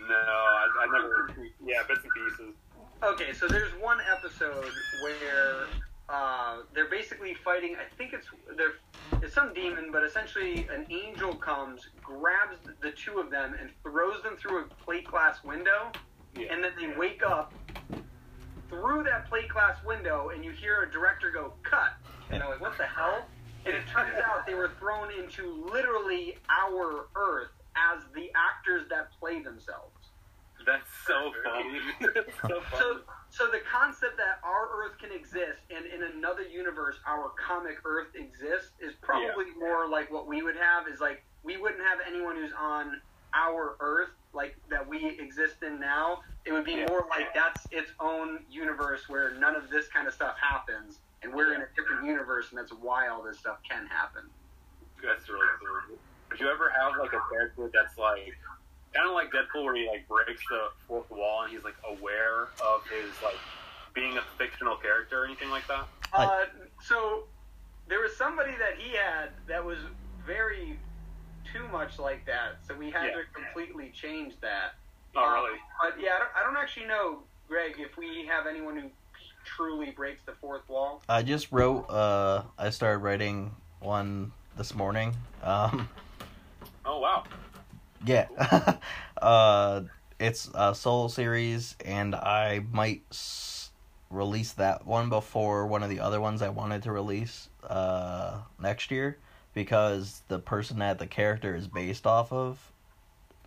No, 0.07 0.15
I, 0.15 0.67
I 0.81 0.87
never. 0.93 1.35
Yeah, 1.65 1.81
bits 1.87 2.01
and 2.03 2.13
pieces. 2.13 2.55
Okay, 3.01 3.33
so 3.33 3.47
there's 3.47 3.71
one 3.81 3.99
episode 4.11 4.71
where 5.01 5.67
uh, 6.09 6.57
they're 6.73 6.89
basically 6.89 7.33
fighting. 7.33 7.75
I 7.77 7.85
think 7.97 8.13
it's 8.13 8.27
they're 8.57 8.73
it's 9.21 9.33
some 9.33 9.53
demon, 9.53 9.89
but 9.91 10.03
essentially 10.03 10.67
an 10.73 10.85
angel 10.89 11.33
comes, 11.35 11.87
grabs 12.03 12.57
the 12.81 12.91
two 12.91 13.19
of 13.19 13.31
them, 13.31 13.55
and 13.59 13.69
throws 13.83 14.21
them 14.23 14.35
through 14.37 14.65
a 14.65 14.67
plate 14.83 15.05
glass 15.07 15.43
window, 15.43 15.91
Yeah. 16.35 16.47
and 16.53 16.63
then 16.63 16.71
they 16.77 16.87
wake 16.97 17.23
up 17.25 17.53
through 18.69 19.03
that 19.03 19.29
plate 19.29 19.47
glass 19.49 19.77
window, 19.85 20.29
and 20.29 20.43
you 20.43 20.51
hear 20.51 20.81
a 20.83 20.91
director 20.91 21.31
go 21.31 21.53
cut, 21.63 21.93
and 22.31 22.43
I'm 22.43 22.49
like, 22.49 22.61
what 22.61 22.77
the 22.77 22.83
hell? 22.85 23.25
And 23.65 23.75
it 23.75 23.87
turns 23.87 24.13
out 24.25 24.45
they 24.45 24.55
were 24.55 24.71
thrown 24.77 25.07
into 25.17 25.65
literally 25.71 26.37
our 26.49 27.07
Earth 27.15 27.51
as 27.93 28.03
the 28.13 28.29
actors 28.35 28.87
that 28.89 29.09
play 29.19 29.41
themselves. 29.41 29.95
That's 30.65 30.89
so 31.07 31.31
funny. 31.43 31.79
So 32.47 32.61
So, 32.77 32.99
so 33.29 33.47
the 33.51 33.61
concept 33.71 34.17
that 34.17 34.39
our 34.43 34.69
Earth 34.83 34.97
can 34.99 35.11
exist 35.11 35.59
and 35.75 35.85
in 35.85 36.17
another 36.17 36.43
universe 36.43 36.95
our 37.07 37.31
comic 37.37 37.77
Earth 37.85 38.07
exists 38.15 38.71
is 38.79 38.93
probably 39.01 39.45
more 39.59 39.87
like 39.87 40.11
what 40.11 40.27
we 40.27 40.41
would 40.41 40.55
have. 40.57 40.87
Is 40.91 40.99
like 40.99 41.23
we 41.43 41.57
wouldn't 41.57 41.81
have 41.81 41.99
anyone 42.07 42.35
who's 42.35 42.51
on 42.59 43.01
our 43.33 43.75
Earth 43.79 44.09
like 44.33 44.55
that 44.69 44.87
we 44.87 45.17
exist 45.19 45.63
in 45.65 45.79
now. 45.79 46.19
It 46.45 46.51
would 46.53 46.65
be 46.65 46.73
Yeah. 46.73 46.85
more 46.89 47.05
like 47.09 47.33
that's 47.33 47.65
its 47.71 47.91
own 47.99 48.39
universe 48.49 49.07
where 49.07 49.31
none 49.35 49.55
of 49.55 49.69
this 49.69 49.87
kind 49.87 50.07
of 50.07 50.13
stuff 50.13 50.35
happens, 50.39 50.99
and 51.23 51.33
we're 51.33 51.53
in 51.53 51.61
a 51.61 51.67
different 51.75 52.05
universe, 52.05 52.47
and 52.49 52.57
that's 52.59 52.71
why 52.73 53.07
all 53.07 53.21
this 53.23 53.37
stuff 53.39 53.57
can 53.69 53.85
happen. 53.87 54.23
That's 55.03 55.29
really 55.29 55.47
cool. 55.59 55.97
Would 56.31 56.39
you 56.39 56.49
ever 56.49 56.69
have 56.69 56.93
like 56.99 57.13
a 57.13 57.21
character 57.31 57.69
that's 57.73 57.97
like 57.97 58.33
kind 58.93 59.07
of 59.07 59.13
like 59.13 59.29
Deadpool, 59.31 59.63
where 59.65 59.75
he 59.75 59.87
like 59.87 60.07
breaks 60.07 60.41
the 60.49 60.67
fourth 60.87 61.09
wall 61.11 61.43
and 61.43 61.51
he's 61.53 61.63
like 61.63 61.75
aware 61.89 62.49
of 62.59 62.81
his 62.89 63.21
like 63.21 63.39
being 63.93 64.17
a 64.17 64.21
fictional 64.37 64.75
character 64.77 65.21
or 65.21 65.25
anything 65.25 65.49
like 65.49 65.67
that? 65.67 65.87
Uh, 66.13 66.45
so 66.81 67.23
there 67.87 67.99
was 68.01 68.15
somebody 68.17 68.51
that 68.51 68.77
he 68.77 68.95
had 68.95 69.29
that 69.47 69.63
was 69.63 69.77
very 70.25 70.77
too 71.53 71.67
much 71.71 71.97
like 71.99 72.25
that, 72.25 72.59
so 72.67 72.75
we 72.75 72.91
had 72.91 73.05
Yeah. 73.07 73.13
to 73.13 73.23
completely 73.33 73.91
change 73.91 74.33
that. 74.41 74.73
Oh, 75.15 75.23
Uh, 75.23 75.33
really? 75.33 75.59
But 75.81 75.99
yeah, 75.99 76.11
I 76.15 76.19
don't, 76.19 76.29
I 76.39 76.43
don't 76.43 76.57
actually 76.57 76.85
know, 76.85 77.23
Greg, 77.47 77.75
if 77.79 77.97
we 77.97 78.25
have 78.27 78.45
anyone 78.45 78.77
who 78.77 78.89
truly 79.43 79.91
breaks 79.91 80.21
the 80.25 80.33
fourth 80.33 80.67
wall. 80.69 81.01
I 81.09 81.23
just 81.23 81.51
wrote. 81.51 81.89
Uh, 81.89 82.43
I 82.57 82.69
started 82.69 82.99
writing 82.99 83.55
one 83.79 84.31
this 84.57 84.75
morning. 84.75 85.15
Um, 85.43 85.89
Oh, 86.85 86.99
wow. 86.99 87.23
Yeah. 88.05 88.27
uh, 89.21 89.81
it's 90.19 90.49
a 90.53 90.75
solo 90.75 91.07
series, 91.07 91.75
and 91.85 92.15
I 92.15 92.61
might 92.71 93.03
s- 93.11 93.71
release 94.09 94.53
that 94.53 94.85
one 94.85 95.09
before 95.09 95.65
one 95.67 95.83
of 95.83 95.89
the 95.89 95.99
other 95.99 96.19
ones 96.19 96.41
I 96.41 96.49
wanted 96.49 96.83
to 96.83 96.91
release 96.91 97.49
uh, 97.67 98.39
next 98.61 98.91
year 98.91 99.17
because 99.53 100.21
the 100.27 100.39
person 100.39 100.79
that 100.79 100.99
the 100.99 101.07
character 101.07 101.55
is 101.55 101.67
based 101.67 102.05
off 102.05 102.31
of, 102.31 102.71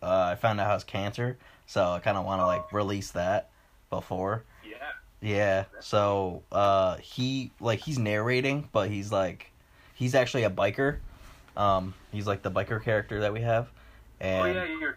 uh, 0.02 0.30
I 0.32 0.34
found 0.34 0.60
out 0.60 0.68
has 0.70 0.84
cancer, 0.84 1.38
so 1.66 1.92
I 1.92 1.98
kind 2.00 2.16
of 2.16 2.24
want 2.24 2.40
to 2.40 2.46
like 2.46 2.72
release 2.72 3.10
that 3.12 3.50
before. 3.90 4.44
Yeah. 4.64 4.76
Yeah. 5.20 5.64
So 5.80 6.42
uh 6.50 6.96
he 6.96 7.52
like 7.60 7.78
he's 7.80 7.98
narrating, 7.98 8.68
but 8.72 8.90
he's 8.90 9.12
like 9.12 9.50
he's 9.94 10.14
actually 10.14 10.44
a 10.44 10.50
biker. 10.50 10.98
Um 11.56 11.94
he's 12.10 12.26
like 12.26 12.42
the 12.42 12.50
biker 12.50 12.82
character 12.82 13.20
that 13.20 13.32
we 13.32 13.40
have. 13.42 13.70
And 14.22 14.56
oh, 14.58 14.64
yeah, 14.64 14.78
you're 14.80 14.96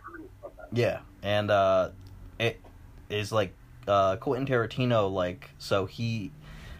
yeah, 0.72 1.00
and 1.22 1.52
uh 1.52 1.90
it 2.40 2.62
is 3.10 3.32
like 3.34 3.54
uh 3.88 4.16
Quentin 4.18 4.48
Tarantino 4.48 5.12
like 5.12 5.50
so 5.58 5.86
he 5.86 6.32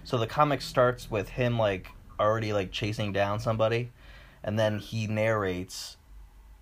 so 0.06 0.18
the 0.18 0.28
comic 0.28 0.62
starts 0.62 1.12
with 1.12 1.30
him 1.30 1.58
like 1.60 1.90
already 2.20 2.54
like 2.54 2.72
chasing 2.72 3.12
down 3.12 3.40
somebody 3.40 3.92
and 4.44 4.58
then 4.58 4.80
he 4.80 5.08
narrates 5.08 5.98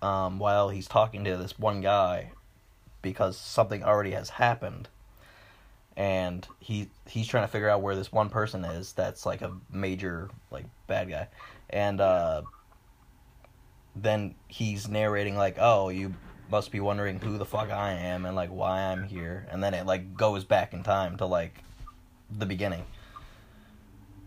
um 0.02 0.38
while 0.40 0.70
he's 0.70 0.88
talking 0.88 1.22
to 1.24 1.36
this 1.36 1.58
one 1.58 1.80
guy 1.80 2.32
because 3.04 3.36
something 3.36 3.84
already 3.84 4.12
has 4.12 4.30
happened. 4.30 4.88
And 5.96 6.48
he 6.58 6.88
he's 7.06 7.28
trying 7.28 7.44
to 7.44 7.48
figure 7.48 7.68
out 7.68 7.82
where 7.82 7.94
this 7.94 8.10
one 8.10 8.30
person 8.30 8.64
is 8.64 8.92
that's 8.94 9.24
like 9.24 9.42
a 9.42 9.52
major 9.70 10.28
like 10.50 10.64
bad 10.88 11.08
guy. 11.08 11.28
And 11.70 12.00
uh 12.00 12.42
then 13.96 14.34
he's 14.48 14.88
narrating 14.88 15.36
like 15.36 15.56
oh 15.58 15.88
you 15.88 16.14
must 16.50 16.70
be 16.70 16.80
wondering 16.80 17.18
who 17.20 17.38
the 17.38 17.44
fuck 17.44 17.70
I 17.70 17.92
am 17.92 18.26
and 18.26 18.36
like 18.36 18.50
why 18.50 18.80
I'm 18.82 19.04
here 19.04 19.46
and 19.50 19.62
then 19.62 19.74
it 19.74 19.86
like 19.86 20.16
goes 20.16 20.44
back 20.44 20.72
in 20.72 20.82
time 20.82 21.16
to 21.18 21.26
like 21.26 21.62
the 22.30 22.46
beginning 22.46 22.84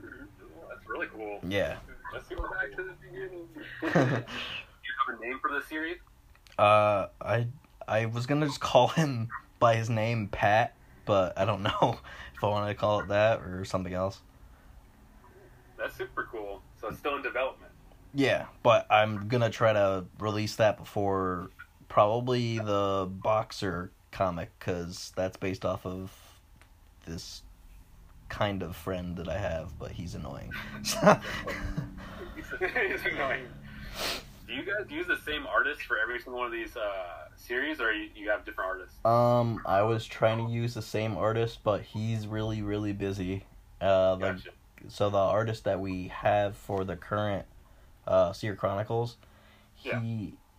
That's 0.02 0.88
really 0.88 1.08
cool. 1.08 1.40
yeah 1.48 1.78
Let's 2.14 2.28
go 2.30 2.42
back 2.42 2.76
to 2.78 2.84
the 2.84 2.94
beginning. 3.12 3.48
you 3.84 3.88
uh 3.90 4.24
have 5.08 5.20
a 5.20 5.24
name 5.26 5.40
for 5.42 5.52
the 5.52 5.62
series? 5.68 5.98
Uh, 6.58 7.08
I 7.22 7.48
I 7.88 8.06
was 8.06 8.26
gonna 8.26 8.48
just 8.48 8.60
call 8.62 8.88
him 8.88 9.30
by 9.60 9.76
his 9.76 9.90
name 9.90 10.28
Pat 10.30 10.74
but 11.06 11.38
I 11.38 11.46
don't 11.46 11.64
know 11.64 12.00
if 12.36 12.44
I 12.44 12.48
want 12.48 12.68
to 12.70 12.74
call 12.76 13.02
it 13.02 13.10
that 13.10 13.42
or 13.42 13.64
something 13.66 13.94
else 13.94 14.22
That's 15.78 15.96
super 15.96 16.28
cool. 16.32 16.62
So 16.82 16.88
it's 16.90 16.98
still 17.00 17.16
in 17.18 17.22
development. 17.24 17.67
Yeah, 18.18 18.48
but 18.64 18.88
I'm 18.90 19.28
gonna 19.28 19.52
try 19.52 19.74
to 19.74 20.06
release 20.18 20.56
that 20.56 20.80
before 20.80 21.52
probably 21.88 22.58
the 22.58 23.08
boxer 23.08 23.92
comic 24.10 24.50
because 24.58 25.14
that's 25.16 25.38
based 25.38 25.64
off 25.64 25.86
of 25.86 26.12
this 27.06 27.44
kind 28.28 28.64
of 28.64 28.76
friend 28.76 29.18
that 29.18 29.30
I 29.30 29.38
have, 29.38 29.78
but 29.78 29.92
he's 29.92 30.16
annoying. 30.16 30.52
it's 32.60 33.06
annoying. 33.06 33.46
Do 34.48 34.54
you 34.54 34.64
guys 34.64 34.90
use 34.90 35.06
the 35.06 35.20
same 35.24 35.46
artist 35.46 35.84
for 35.84 36.00
every 36.00 36.18
single 36.18 36.40
one 36.40 36.48
of 36.48 36.52
these 36.52 36.76
uh, 36.76 37.28
series, 37.36 37.80
or 37.80 37.94
you, 37.94 38.10
you 38.16 38.32
have 38.32 38.44
different 38.46 38.68
artists? 38.68 38.96
um, 39.06 39.62
I 39.64 39.84
was 39.84 40.08
trying 40.08 40.44
to 40.44 40.52
use 40.52 40.74
the 40.74 40.82
same 40.82 41.16
artist, 41.18 41.60
but 41.64 41.84
he's 41.84 42.26
really 42.26 42.64
really 42.64 42.94
busy. 42.94 43.46
Uh, 43.80 44.16
the, 44.16 44.32
Gotcha. 44.32 44.50
so 44.88 45.12
the 45.12 45.18
artist 45.18 45.66
that 45.66 45.80
we 45.80 46.08
have 46.08 46.58
for 46.58 46.84
the 46.84 46.96
current 46.96 47.46
uh 48.08 48.34
Seer 48.34 48.56
Chronicles, 48.56 49.18
he 49.76 49.90
Yeah. 49.90 50.00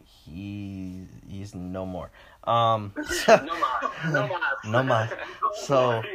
he 0.05 1.07
he's 1.29 1.55
no 1.55 1.85
more. 1.87 2.11
Um, 2.45 2.95
no 3.29 3.37
more. 3.45 3.93
no 4.11 4.27
more. 4.27 4.39
No 4.65 4.83
mas. 4.83 5.11
So- 5.67 6.03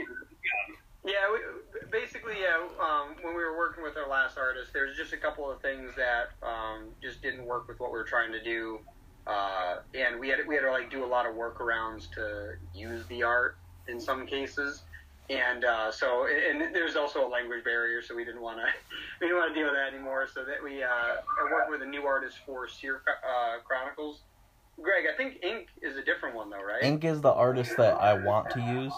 Yeah, 1.05 1.11
we, 1.33 1.39
basically, 1.91 2.35
yeah. 2.41 2.55
Um, 2.81 3.15
when 3.21 3.35
we 3.35 3.43
were 3.43 3.57
working 3.57 3.83
with 3.83 3.97
our 3.97 4.07
last 4.09 4.37
artist, 4.37 4.71
there's 4.71 4.95
just 4.95 5.11
a 5.13 5.17
couple 5.17 5.51
of 5.51 5.61
things 5.61 5.91
that 5.97 6.29
um, 6.41 6.85
just 7.01 7.21
didn't 7.21 7.45
work 7.45 7.67
with 7.67 7.79
what 7.79 7.91
we 7.91 7.97
were 7.97 8.05
trying 8.05 8.31
to 8.31 8.41
do, 8.41 8.79
uh, 9.27 9.79
and 9.93 10.17
we 10.19 10.29
had 10.29 10.39
we 10.47 10.55
had 10.55 10.61
to 10.61 10.71
like 10.71 10.89
do 10.89 11.03
a 11.03 11.05
lot 11.05 11.25
of 11.25 11.35
workarounds 11.35 12.09
to 12.11 12.53
use 12.73 13.05
the 13.07 13.21
art 13.21 13.57
in 13.89 13.99
some 13.99 14.25
cases, 14.25 14.83
and 15.33 15.65
uh, 15.65 15.91
so 15.91 16.27
and 16.27 16.73
there's 16.73 16.95
also 16.95 17.27
a 17.27 17.29
language 17.29 17.63
barrier, 17.63 18.01
so 18.01 18.15
we 18.15 18.25
didn't 18.25 18.41
want 18.41 18.57
to 18.57 18.65
we 19.21 19.27
didn't 19.27 19.39
want 19.39 19.53
to 19.53 19.59
deal 19.59 19.65
with 19.65 19.75
that 19.75 19.93
anymore. 19.93 20.27
So 20.33 20.43
that 20.43 20.63
we 20.63 20.83
uh, 20.83 20.87
are 20.87 21.51
working 21.51 21.71
with 21.71 21.81
a 21.81 21.85
new 21.89 22.03
artist 22.03 22.37
for 22.45 22.67
Seer 22.67 23.01
uh, 23.07 23.61
Chronicles. 23.65 24.21
Greg, 24.81 25.05
I 25.11 25.15
think 25.15 25.43
Ink 25.43 25.67
is 25.81 25.97
a 25.97 26.03
different 26.03 26.35
one 26.35 26.49
though, 26.49 26.63
right? 26.63 26.83
Ink 26.83 27.03
is 27.03 27.21
the 27.21 27.31
artist 27.31 27.77
that 27.77 28.01
I 28.01 28.13
want 28.13 28.49
to 28.51 28.61
use 28.61 28.93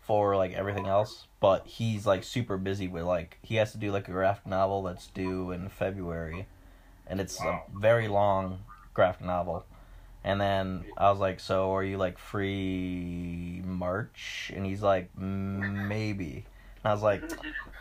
for 0.00 0.36
like 0.36 0.52
everything 0.52 0.86
else, 0.86 1.26
but 1.40 1.66
he's 1.66 2.06
like 2.06 2.24
super 2.24 2.56
busy 2.56 2.88
with 2.88 3.04
like 3.04 3.38
he 3.42 3.56
has 3.56 3.72
to 3.72 3.78
do 3.78 3.92
like 3.92 4.08
a 4.08 4.12
graphic 4.12 4.46
novel 4.46 4.82
that's 4.82 5.06
due 5.06 5.50
in 5.52 5.68
February, 5.68 6.46
and 7.06 7.20
it's 7.20 7.38
Wow. 7.40 7.64
a 7.74 7.78
very 7.78 8.08
long 8.08 8.64
graphic 8.94 9.24
novel. 9.24 9.64
And 10.24 10.40
then 10.40 10.84
I 10.96 11.10
was 11.10 11.18
like, 11.18 11.40
"So 11.40 11.74
are 11.74 11.82
you 11.82 11.96
like 11.96 12.18
free 12.18 13.60
March?" 13.64 14.52
And 14.54 14.64
he's 14.64 14.82
like, 14.82 15.10
"Mm, 15.16 15.88
"Maybe." 15.88 16.44
And 16.84 16.90
I 16.90 16.94
was 16.94 17.02
like, 17.02 17.22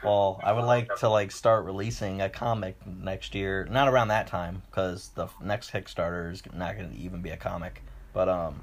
"Well, 0.03 0.39
I 0.43 0.51
would 0.51 0.65
like 0.65 0.95
to 0.97 1.09
like 1.09 1.31
start 1.31 1.65
releasing 1.65 2.21
a 2.21 2.29
comic 2.29 2.75
next 2.85 3.35
year, 3.35 3.67
not 3.69 3.87
around 3.87 4.07
that 4.07 4.27
time, 4.27 4.63
because 4.69 5.09
the 5.09 5.27
next 5.41 5.71
Kickstarter 5.71 6.31
is 6.31 6.41
not 6.53 6.77
going 6.77 6.91
to 6.91 6.97
even 6.97 7.21
be 7.21 7.29
a 7.29 7.37
comic." 7.37 7.83
But 8.13 8.27
um, 8.27 8.61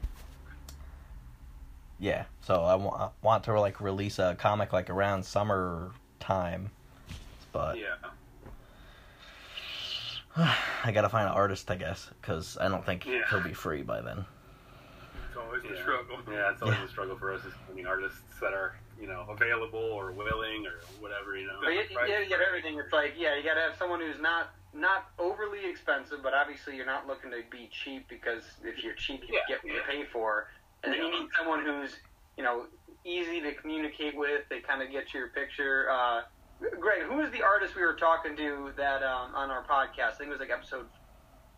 yeah. 2.01 2.25
So 2.41 2.63
I 2.63 2.75
wa- 2.75 3.11
want 3.23 3.45
to 3.45 3.61
like 3.61 3.81
release 3.81 4.19
a 4.19 4.35
comic 4.39 4.73
like 4.73 4.91
around 4.91 5.25
summer 5.25 5.93
time, 6.19 6.71
but 7.53 7.79
yeah. 7.79 7.95
I 10.85 10.93
gotta 10.93 11.09
find 11.09 11.27
an 11.29 11.35
artist, 11.35 11.71
I 11.71 11.75
guess, 11.77 12.11
because 12.21 12.57
I 12.61 12.69
don't 12.69 12.85
think 12.85 13.07
Yeah. 13.07 13.23
he'll 13.29 13.43
be 13.43 13.53
free 13.55 13.83
by 13.83 14.01
then. 14.01 14.25
It's 15.29 15.37
always 15.37 15.65
Yeah. 15.65 15.73
a 15.73 15.77
struggle. 15.83 16.19
Yeah, 16.31 16.51
it's 16.53 16.63
always 16.63 16.79
Yeah. 16.79 16.85
a 16.85 16.89
struggle 16.89 17.19
for 17.19 17.33
us 17.33 17.45
as 17.45 17.53
finding 17.67 17.87
artists 17.87 18.39
that 18.41 18.53
are, 18.53 18.77
you 19.01 19.09
know, 19.09 19.27
available 19.29 19.81
or 19.81 20.13
willing 20.13 20.67
or 20.67 20.79
whatever, 21.01 21.37
you 21.37 21.47
know. 21.47 21.59
But 21.61 21.75
you, 21.75 21.81
you 21.81 21.97
gotta 21.97 22.27
get 22.27 22.41
everything. 22.41 22.79
It's 22.79 22.93
like, 22.93 23.15
yeah, 23.17 23.35
you 23.35 23.43
gotta 23.43 23.61
have 23.61 23.77
someone 23.77 24.01
who's 24.01 24.21
not 24.21 24.51
not 24.75 25.07
overly 25.19 25.65
expensive, 25.65 26.23
but 26.23 26.35
obviously 26.35 26.77
you're 26.77 26.87
not 26.87 27.07
looking 27.07 27.31
to 27.31 27.43
be 27.51 27.69
cheap 27.73 28.07
because 28.09 28.45
if 28.63 28.85
you're 28.85 28.95
cheap, 28.95 29.23
you 29.27 29.35
Yeah, 29.35 29.41
get 29.49 29.65
what 29.65 29.73
you 29.73 29.81
pay 29.89 30.05
for. 30.05 30.51
And 30.85 30.93
then 30.93 31.03
you 31.03 31.11
need 31.11 31.29
someone 31.37 31.65
who's, 31.65 31.99
you 32.37 32.45
know, 32.45 32.67
easy 33.03 33.41
to 33.41 33.55
communicate 33.55 34.15
with. 34.15 34.47
They 34.51 34.61
kind 34.61 34.83
of 34.83 34.91
get 34.91 35.15
your 35.15 35.29
picture. 35.29 35.89
Uh, 35.91 36.23
Greg, 36.61 37.03
who 37.03 37.17
was 37.17 37.31
the 37.31 37.43
artist 37.43 37.77
we 37.77 37.83
were 37.83 37.95
talking 37.95 38.37
to 38.37 38.73
that 38.77 39.03
um, 39.03 39.35
on 39.35 39.51
our 39.51 39.65
podcast? 39.65 40.15
I 40.15 40.19
think 40.19 40.29
it 40.29 40.33
was 40.33 40.41
like 40.41 40.51
episode 40.51 40.87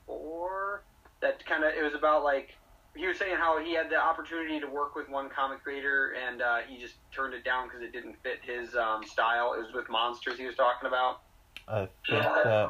four. 0.06 0.82
That 1.20 1.44
kind 1.46 1.64
of 1.64 1.74
it 1.74 1.82
was 1.82 1.94
about 1.94 2.24
like 2.24 2.56
he 2.94 3.06
was 3.06 3.18
saying 3.18 3.36
how 3.36 3.62
he 3.62 3.74
had 3.74 3.88
the 3.88 3.96
opportunity 3.96 4.60
to 4.60 4.66
work 4.66 4.94
with 4.96 5.08
one 5.08 5.28
comic 5.30 5.62
creator 5.62 6.14
and 6.26 6.42
uh, 6.42 6.58
he 6.68 6.78
just 6.78 6.94
turned 7.12 7.34
it 7.34 7.44
down 7.44 7.68
because 7.68 7.82
it 7.82 7.92
didn't 7.92 8.16
fit 8.22 8.40
his 8.42 8.74
um, 8.74 9.04
style. 9.04 9.54
It 9.54 9.58
was 9.58 9.72
with 9.74 9.88
monsters 9.88 10.38
he 10.38 10.46
was 10.46 10.56
talking 10.56 10.88
about. 10.88 11.20
I 11.68 11.88
think 12.08 12.22
that 12.22 12.68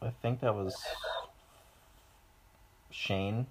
I 0.00 0.10
think 0.22 0.40
that 0.40 0.54
was 0.54 0.76
Shane. 2.90 3.46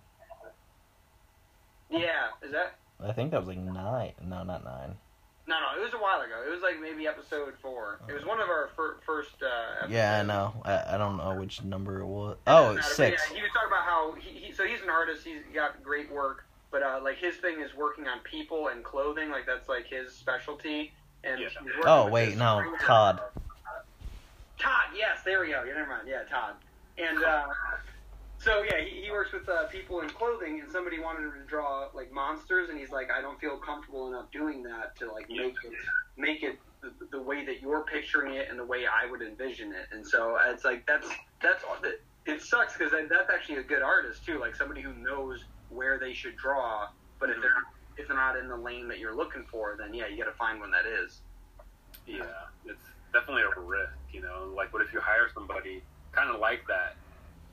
Yeah, 1.90 2.28
is 2.42 2.52
that? 2.52 2.76
I 3.00 3.14
think 3.14 3.32
that 3.32 3.40
was 3.40 3.48
like 3.48 3.60
nine. 3.60 4.14
No, 4.26 4.44
not 4.44 4.64
nine. 4.64 4.96
No, 5.48 5.56
no, 5.62 5.80
it 5.82 5.84
was 5.86 5.94
a 5.94 5.98
while 5.98 6.20
ago. 6.22 6.44
It 6.46 6.52
was 6.52 6.62
like 6.62 6.82
maybe 6.82 7.08
episode 7.08 7.54
four. 7.62 8.00
It 8.10 8.14
was 8.14 8.26
one 8.26 8.42
of 8.42 8.50
our 8.50 8.70
fir- 8.76 8.98
first. 9.06 9.42
Uh, 9.42 9.48
episodes. 9.76 9.94
Yeah, 9.94 10.20
I 10.20 10.24
know. 10.24 10.54
I, 10.66 10.96
I 10.96 10.98
don't 10.98 11.16
know 11.18 11.36
which 11.36 11.64
number 11.64 12.02
it 12.02 12.06
was. 12.06 12.34
It 12.34 12.40
Oh, 12.48 12.76
it's 12.76 12.94
six. 12.96 13.24
Yeah, 13.30 13.36
he 13.38 13.42
was 13.42 13.52
talking 13.54 13.70
about 13.70 13.86
how 13.86 14.14
he, 14.20 14.30
he 14.48 14.52
so 14.52 14.66
he's 14.66 14.82
an 14.82 14.90
artist. 14.90 15.24
He's 15.24 15.42
got 15.54 15.82
great 15.82 16.12
work, 16.12 16.44
but 16.70 16.84
uh, 16.84 17.00
like 17.02 17.18
his 17.18 17.36
thing 17.38 17.62
is 17.62 17.74
working 17.76 18.08
on 18.10 18.20
people 18.20 18.68
and 18.68 18.84
clothing. 18.84 19.30
Like 19.30 19.46
that's 19.46 19.70
like 19.70 19.88
his 19.88 20.12
specialty. 20.14 20.92
And 21.24 21.40
Yeah. 21.40 21.48
Oh 21.86 22.10
wait, 22.10 22.38
no, 22.38 22.60
spring- 22.60 22.76
Todd. 22.82 23.22
Todd, 24.60 24.86
yes, 24.96 25.20
there 25.24 25.40
we 25.40 25.48
go. 25.48 25.64
Yeah, 25.64 25.76
never 25.76 25.90
mind. 25.90 26.08
Yeah, 26.08 26.24
Todd. 26.30 26.56
And 26.98 27.24
uh, 27.24 27.46
so 28.40 28.64
yeah, 28.64 28.84
he, 28.84 29.06
he 29.06 29.12
works 29.12 29.32
with 29.34 29.48
uh, 29.50 29.66
people 29.66 30.02
in 30.02 30.10
clothing, 30.10 30.60
and 30.60 30.72
somebody 30.72 31.00
wanted 31.00 31.24
him 31.24 31.34
to 31.42 31.48
draw 31.48 31.90
like 31.94 32.12
monsters, 32.12 32.70
and 32.70 32.80
he's 32.80 32.92
like, 32.92 33.10
I 33.12 33.22
don't 33.22 33.40
feel 33.40 33.58
comfortable 33.58 34.08
enough 34.08 34.32
doing 34.32 34.64
that 34.64 34.96
to 34.98 35.12
like 35.12 35.30
make 35.30 35.56
it 35.64 35.74
make 36.18 36.44
it 36.44 36.60
the, 36.82 36.92
the 37.12 37.22
way 37.22 37.46
that 37.46 37.62
you're 37.62 37.84
picturing 37.84 38.36
it 38.36 38.48
and 38.50 38.60
the 38.60 38.66
way 38.66 38.86
I 38.86 39.10
would 39.10 39.22
envision 39.22 39.72
it. 39.72 39.88
And 39.92 40.06
so 40.06 40.38
it's 40.50 40.66
like 40.66 40.86
that's 40.86 41.08
that's. 41.42 41.64
It 42.26 42.42
sucks 42.42 42.78
because 42.78 42.92
that's 42.92 43.30
actually 43.34 43.60
a 43.60 43.64
good 43.64 43.82
artist 43.82 44.26
too, 44.26 44.38
like 44.38 44.56
somebody 44.56 44.82
who 44.82 44.94
knows 44.94 45.46
where 45.70 45.98
they 45.98 46.14
should 46.14 46.36
draw. 46.36 46.88
But 47.20 47.30
if 47.30 47.38
they're 47.42 47.64
if 47.98 48.08
they're 48.08 48.18
not 48.18 48.38
in 48.38 48.48
the 48.48 48.58
lane 48.58 48.88
that 48.90 49.00
you're 49.00 49.16
looking 49.16 49.46
for, 49.50 49.76
then 49.78 49.94
yeah, 49.94 50.08
you 50.08 50.18
got 50.18 50.30
to 50.30 50.38
find 50.38 50.60
one 50.60 50.72
that 50.72 50.86
is. 50.86 51.22
Yeah, 52.06 52.24
it's 52.66 52.84
definitely 53.14 53.44
a 53.44 53.60
risk, 53.60 53.94
you 54.12 54.22
know. 54.22 54.52
Like, 54.56 54.74
what 54.74 54.82
if 54.82 54.94
you 54.94 55.00
hire 55.00 55.30
somebody 55.34 55.82
kind 56.12 56.30
of 56.30 56.40
like 56.40 56.66
that, 56.68 56.96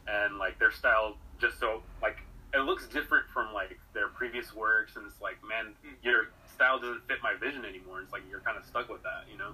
and 0.07 0.39
like 0.39 0.59
their 0.59 0.73
style 0.73 1.17
just 1.41 1.59
so 1.59 1.83
like 2.03 2.19
it 2.55 2.61
looks 2.61 2.87
different 2.87 3.27
from 3.33 3.53
like 3.53 3.79
their 3.95 4.09
previous 4.09 4.55
works, 4.55 4.97
and 4.97 5.05
it's 5.07 5.21
like, 5.21 5.37
man, 5.47 5.75
your 6.03 6.31
style 6.53 6.79
doesn't 6.79 7.07
fit 7.09 7.19
my 7.23 7.35
vision 7.35 7.65
anymore. 7.65 8.01
It's 8.01 8.13
like 8.13 8.23
you're 8.31 8.41
kind 8.41 8.57
of 8.57 8.65
stuck 8.65 8.89
with 8.89 9.03
that, 9.03 9.27
you 9.31 9.37
know. 9.37 9.53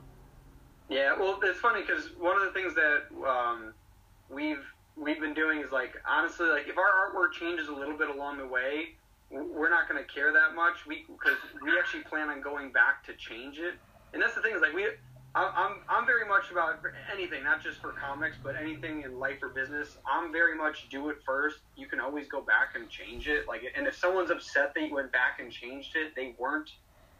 Yeah, 0.88 1.16
well, 1.18 1.38
it's 1.42 1.58
funny 1.60 1.80
because 1.80 2.10
one 2.18 2.36
of 2.36 2.42
the 2.42 2.50
things 2.50 2.74
that 2.74 3.04
um, 3.26 3.72
we've 4.28 4.64
we've 4.96 5.20
been 5.20 5.34
doing 5.34 5.60
is 5.60 5.72
like 5.72 5.94
honestly, 6.06 6.46
like 6.46 6.68
if 6.68 6.76
our 6.76 6.84
artwork 6.84 7.32
changes 7.32 7.68
a 7.68 7.72
little 7.72 7.96
bit 7.96 8.10
along 8.10 8.38
the 8.38 8.46
way, 8.46 8.96
we're 9.30 9.70
not 9.70 9.88
going 9.88 10.02
to 10.02 10.12
care 10.12 10.32
that 10.32 10.54
much. 10.54 10.86
We 10.86 11.06
because 11.08 11.38
we 11.62 11.78
actually 11.78 12.02
plan 12.02 12.28
on 12.28 12.42
going 12.42 12.70
back 12.70 13.04
to 13.06 13.14
change 13.14 13.58
it, 13.58 13.74
and 14.12 14.20
that's 14.20 14.34
the 14.34 14.42
thing 14.42 14.54
is 14.54 14.60
like 14.60 14.74
we. 14.74 14.86
I'm 15.34 15.78
I'm 15.88 16.06
very 16.06 16.26
much 16.26 16.50
about 16.50 16.82
anything, 17.12 17.44
not 17.44 17.62
just 17.62 17.78
for 17.80 17.94
comics, 17.94 18.38
but 18.42 18.54
anything 18.60 19.02
in 19.02 19.18
life 19.18 19.38
or 19.42 19.50
business. 19.50 19.96
I'm 20.10 20.32
very 20.32 20.56
much 20.56 20.88
do 20.90 21.08
it 21.08 21.16
first. 21.24 21.58
You 21.76 21.86
can 21.86 22.00
always 22.00 22.28
go 22.28 22.42
back 22.42 22.74
and 22.74 22.90
change 22.90 23.28
it. 23.28 23.44
Like, 23.46 23.62
and 23.76 23.86
if 23.86 23.94
someone's 23.96 24.30
upset 24.30 24.72
that 24.74 24.82
you 24.82 24.94
went 24.94 25.12
back 25.12 25.38
and 25.38 25.52
changed 25.52 25.94
it, 25.94 26.12
they 26.16 26.34
weren't 26.38 26.68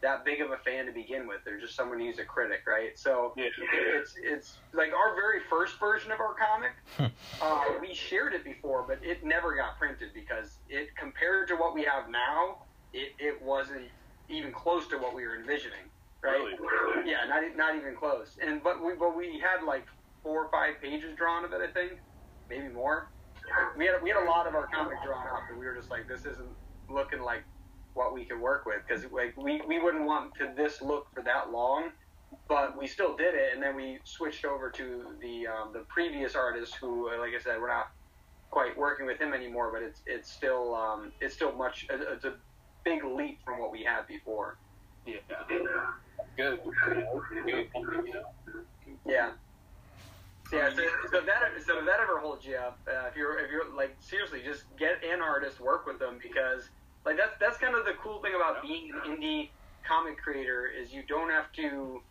that 0.01 0.25
big 0.25 0.41
of 0.41 0.51
a 0.51 0.57
fan 0.57 0.87
to 0.87 0.91
begin 0.91 1.27
with. 1.27 1.39
They're 1.45 1.59
just 1.59 1.75
someone 1.75 1.99
who's 1.99 2.19
a 2.19 2.25
critic, 2.25 2.61
right? 2.67 2.97
So 2.97 3.33
Yeah. 3.37 3.47
it's 3.95 4.13
it's 4.21 4.61
like 4.73 4.91
our 4.91 5.15
very 5.15 5.39
first 5.49 5.79
version 5.79 6.11
of 6.11 6.19
our 6.19 6.35
comic. 6.35 6.71
uh, 7.41 7.63
we 7.79 7.93
shared 7.93 8.33
it 8.33 8.43
before, 8.43 8.85
but 8.87 8.99
it 9.03 9.23
never 9.23 9.55
got 9.55 9.77
printed 9.77 10.09
because 10.13 10.59
it 10.67 10.89
compared 10.97 11.47
to 11.47 11.55
what 11.55 11.73
we 11.73 11.83
have 11.83 12.09
now, 12.09 12.57
it, 12.93 13.13
it 13.19 13.41
wasn't 13.41 13.87
even 14.29 14.51
close 14.51 14.87
to 14.87 14.97
what 14.97 15.15
we 15.15 15.25
were 15.25 15.35
envisioning, 15.35 15.90
right? 16.23 16.37
Really? 16.37 17.09
Yeah, 17.09 17.25
not 17.27 17.43
not 17.55 17.75
even 17.75 17.95
close. 17.95 18.37
And 18.41 18.63
but 18.63 18.83
we 18.83 18.93
but 18.99 19.15
we 19.15 19.41
had 19.41 19.65
like 19.65 19.85
four 20.23 20.45
or 20.45 20.51
five 20.51 20.81
pages 20.81 21.15
drawn 21.17 21.45
of 21.45 21.51
it, 21.53 21.61
I 21.61 21.71
think, 21.71 21.99
maybe 22.49 22.69
more. 22.69 23.07
We 23.77 23.85
had 23.85 23.95
we 24.01 24.09
had 24.09 24.21
a 24.21 24.25
lot 24.29 24.47
of 24.47 24.55
our 24.55 24.67
comic 24.67 24.97
drawn 25.03 25.27
up, 25.27 25.43
and 25.49 25.59
we 25.59 25.65
were 25.65 25.75
just 25.75 25.89
like, 25.89 26.07
this 26.07 26.25
isn't 26.25 26.55
looking 26.89 27.21
like 27.21 27.43
what 27.93 28.13
we 28.13 28.25
could 28.25 28.39
work 28.39 28.65
with 28.65 28.77
because 28.87 29.03
like 29.11 29.35
we, 29.37 29.61
we 29.67 29.79
wouldn't 29.79 30.05
want 30.05 30.33
to 30.35 30.51
this 30.55 30.81
look 30.81 31.07
for 31.13 31.21
that 31.23 31.51
long 31.51 31.89
but 32.47 32.77
we 32.77 32.87
still 32.87 33.15
did 33.17 33.33
it 33.33 33.53
and 33.53 33.61
then 33.61 33.75
we 33.75 33.99
switched 34.05 34.45
over 34.45 34.69
to 34.69 35.03
the 35.21 35.45
um, 35.47 35.73
the 35.73 35.83
previous 35.89 36.35
artist 36.35 36.75
who 36.79 37.09
uh, 37.09 37.19
like 37.19 37.31
i 37.37 37.41
said 37.41 37.59
we're 37.59 37.67
not 37.67 37.87
quite 38.49 38.77
working 38.77 39.05
with 39.05 39.19
him 39.19 39.33
anymore 39.33 39.71
but 39.73 39.81
it's 39.81 40.01
it's 40.05 40.31
still 40.31 40.73
um, 40.75 41.11
it's 41.19 41.33
still 41.33 41.53
much 41.53 41.85
it's 41.89 42.25
a 42.25 42.33
big 42.83 43.03
leap 43.03 43.39
from 43.45 43.59
what 43.59 43.71
we 43.71 43.83
had 43.83 44.07
before 44.07 44.57
Yeah. 45.05 45.17
Good. 46.37 46.59
Good. 47.45 47.67
Yeah 49.05 49.31
So, 50.51 50.57
yeah, 50.57 50.69
so, 50.69 50.83
so 51.11 51.17
if 51.19 51.25
that 51.25 51.41
so 51.65 51.79
if 51.79 51.85
that 51.85 51.99
ever 52.03 52.19
holds 52.19 52.45
you 52.45 52.55
up, 52.57 52.79
uh, 52.87 53.07
if 53.07 53.15
you're 53.15 53.39
if 53.39 53.49
you're 53.51 53.73
like 53.75 53.95
seriously, 53.99 54.41
just 54.43 54.65
get 54.77 54.99
an 55.03 55.21
artist, 55.21 55.61
work 55.61 55.85
with 55.87 55.97
them 55.97 56.19
because 56.21 56.69
like 57.05 57.15
that's 57.15 57.31
that's 57.39 57.57
kind 57.57 57.73
of 57.73 57.85
the 57.85 57.93
cool 58.03 58.21
thing 58.21 58.33
about 58.35 58.61
being 58.61 58.91
an 58.91 59.15
indie 59.15 59.51
comic 59.87 60.17
creator 60.17 60.67
is 60.67 60.91
you 60.91 61.03
don't 61.07 61.29
have 61.29 61.51
to, 61.53 62.01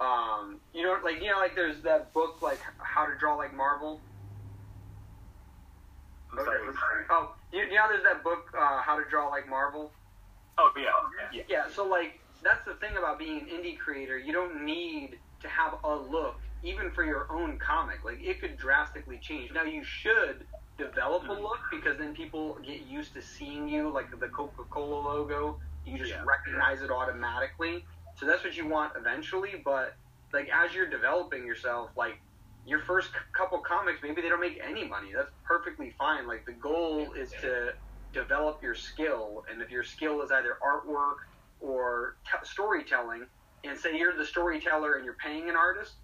um, 0.00 0.60
you 0.74 0.82
know, 0.82 0.98
like 1.02 1.22
you 1.22 1.30
know, 1.30 1.38
like 1.38 1.54
there's 1.56 1.82
that 1.82 2.12
book 2.12 2.42
like 2.42 2.60
How 2.78 3.06
to 3.06 3.16
Draw 3.18 3.36
Like 3.36 3.56
Marvel. 3.56 4.02
Sorry. 6.34 6.58
Oh, 7.08 7.32
you, 7.50 7.60
you 7.60 7.76
know, 7.76 7.86
there's 7.88 8.04
that 8.04 8.22
book 8.22 8.44
uh, 8.52 8.82
How 8.82 8.98
to 8.98 9.08
Draw 9.08 9.28
Like 9.28 9.48
Marvel. 9.48 9.90
Oh 10.58 10.70
yeah. 10.76 10.90
Yeah. 11.32 11.42
Yeah, 11.48 11.64
so 11.72 11.88
like 11.88 12.20
that's 12.42 12.64
the 12.66 12.74
thing 12.74 12.96
about 12.96 13.18
being 13.18 13.40
an 13.40 13.46
indie 13.46 13.78
creator. 13.78 14.18
You 14.18 14.32
don't 14.32 14.64
need 14.64 15.18
to 15.42 15.48
have 15.48 15.74
a 15.84 15.94
look, 15.94 16.36
even 16.62 16.90
for 16.92 17.04
your 17.04 17.26
own 17.32 17.58
comic. 17.58 18.04
Like 18.04 18.18
it 18.20 18.40
could 18.40 18.56
drastically 18.56 19.18
change. 19.20 19.50
Now 19.54 19.64
you 19.64 19.82
should 19.84 20.46
develop 20.78 21.22
a 21.24 21.34
hmm. 21.34 21.42
look 21.42 21.60
because 21.70 21.98
then 21.98 22.14
people 22.14 22.58
get 22.64 22.82
used 22.82 23.14
to 23.14 23.22
seeing 23.22 23.68
you, 23.68 23.92
like 23.92 24.06
the 24.10 24.28
Coca-Cola 24.28 25.00
logo. 25.08 25.58
You 25.84 25.98
just 25.98 26.12
Yeah. 26.12 26.24
recognize 26.24 26.82
it 26.82 26.90
automatically. 26.90 27.84
So 28.16 28.26
that's 28.26 28.44
what 28.44 28.56
you 28.56 28.66
want 28.68 28.92
eventually. 28.96 29.62
But 29.64 29.94
like 30.32 30.48
as 30.52 30.74
you're 30.74 30.88
developing 30.90 31.46
yourself, 31.46 31.90
like 31.96 32.20
your 32.64 32.80
first 32.80 33.12
c- 33.12 33.18
couple 33.36 33.60
comics, 33.60 34.00
maybe 34.02 34.20
they 34.20 34.28
don't 34.28 34.40
make 34.40 34.60
any 34.62 34.86
money. 34.86 35.12
That's 35.14 35.30
perfectly 35.44 35.90
fine. 35.98 36.26
Like 36.26 36.44
the 36.46 36.52
goal 36.52 37.12
is 37.12 37.30
to 37.42 37.70
develop 38.12 38.62
your 38.62 38.74
skill, 38.74 39.44
and 39.50 39.62
if 39.62 39.70
your 39.70 39.84
skill 39.84 40.22
is 40.22 40.30
either 40.30 40.58
artwork 40.64 41.16
or 41.60 42.16
t- 42.30 42.38
storytelling, 42.44 43.26
and 43.64 43.78
say 43.78 43.96
you're 43.98 44.16
the 44.16 44.24
storyteller 44.24 44.94
and 44.94 45.04
you're 45.04 45.16
paying 45.22 45.48
an 45.48 45.56
artist, 45.56 45.96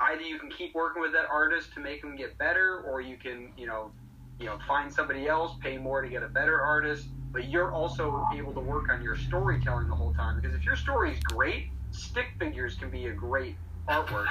either 0.00 0.22
you 0.22 0.38
can 0.38 0.50
keep 0.50 0.74
working 0.74 1.02
with 1.02 1.12
that 1.12 1.26
artist 1.30 1.74
to 1.74 1.80
make 1.80 2.02
them 2.02 2.16
get 2.16 2.38
better, 2.38 2.80
or 2.82 3.00
you 3.00 3.16
can, 3.18 3.52
you 3.56 3.66
know, 3.66 3.94
you 4.38 4.46
know, 4.46 4.58
find 4.68 4.92
somebody 4.92 5.26
else, 5.28 5.56
pay 5.62 5.78
more 5.78 6.02
to 6.02 6.08
get 6.08 6.22
a 6.22 6.28
better 6.28 6.60
artist. 6.62 7.08
But 7.32 7.48
you're 7.48 7.72
also 7.72 8.26
able 8.32 8.54
to 8.54 8.60
work 8.60 8.86
on 8.90 9.02
your 9.02 9.14
storytelling 9.16 9.88
the 9.88 9.94
whole 9.94 10.12
time 10.12 10.36
because 10.36 10.54
if 10.56 10.64
your 10.64 10.76
story 10.76 11.12
is 11.12 11.20
great, 11.20 11.66
stick 11.90 12.26
figures 12.38 12.76
can 12.76 12.90
be 12.90 13.06
a 13.06 13.12
great 13.14 13.56
artwork. 13.88 14.26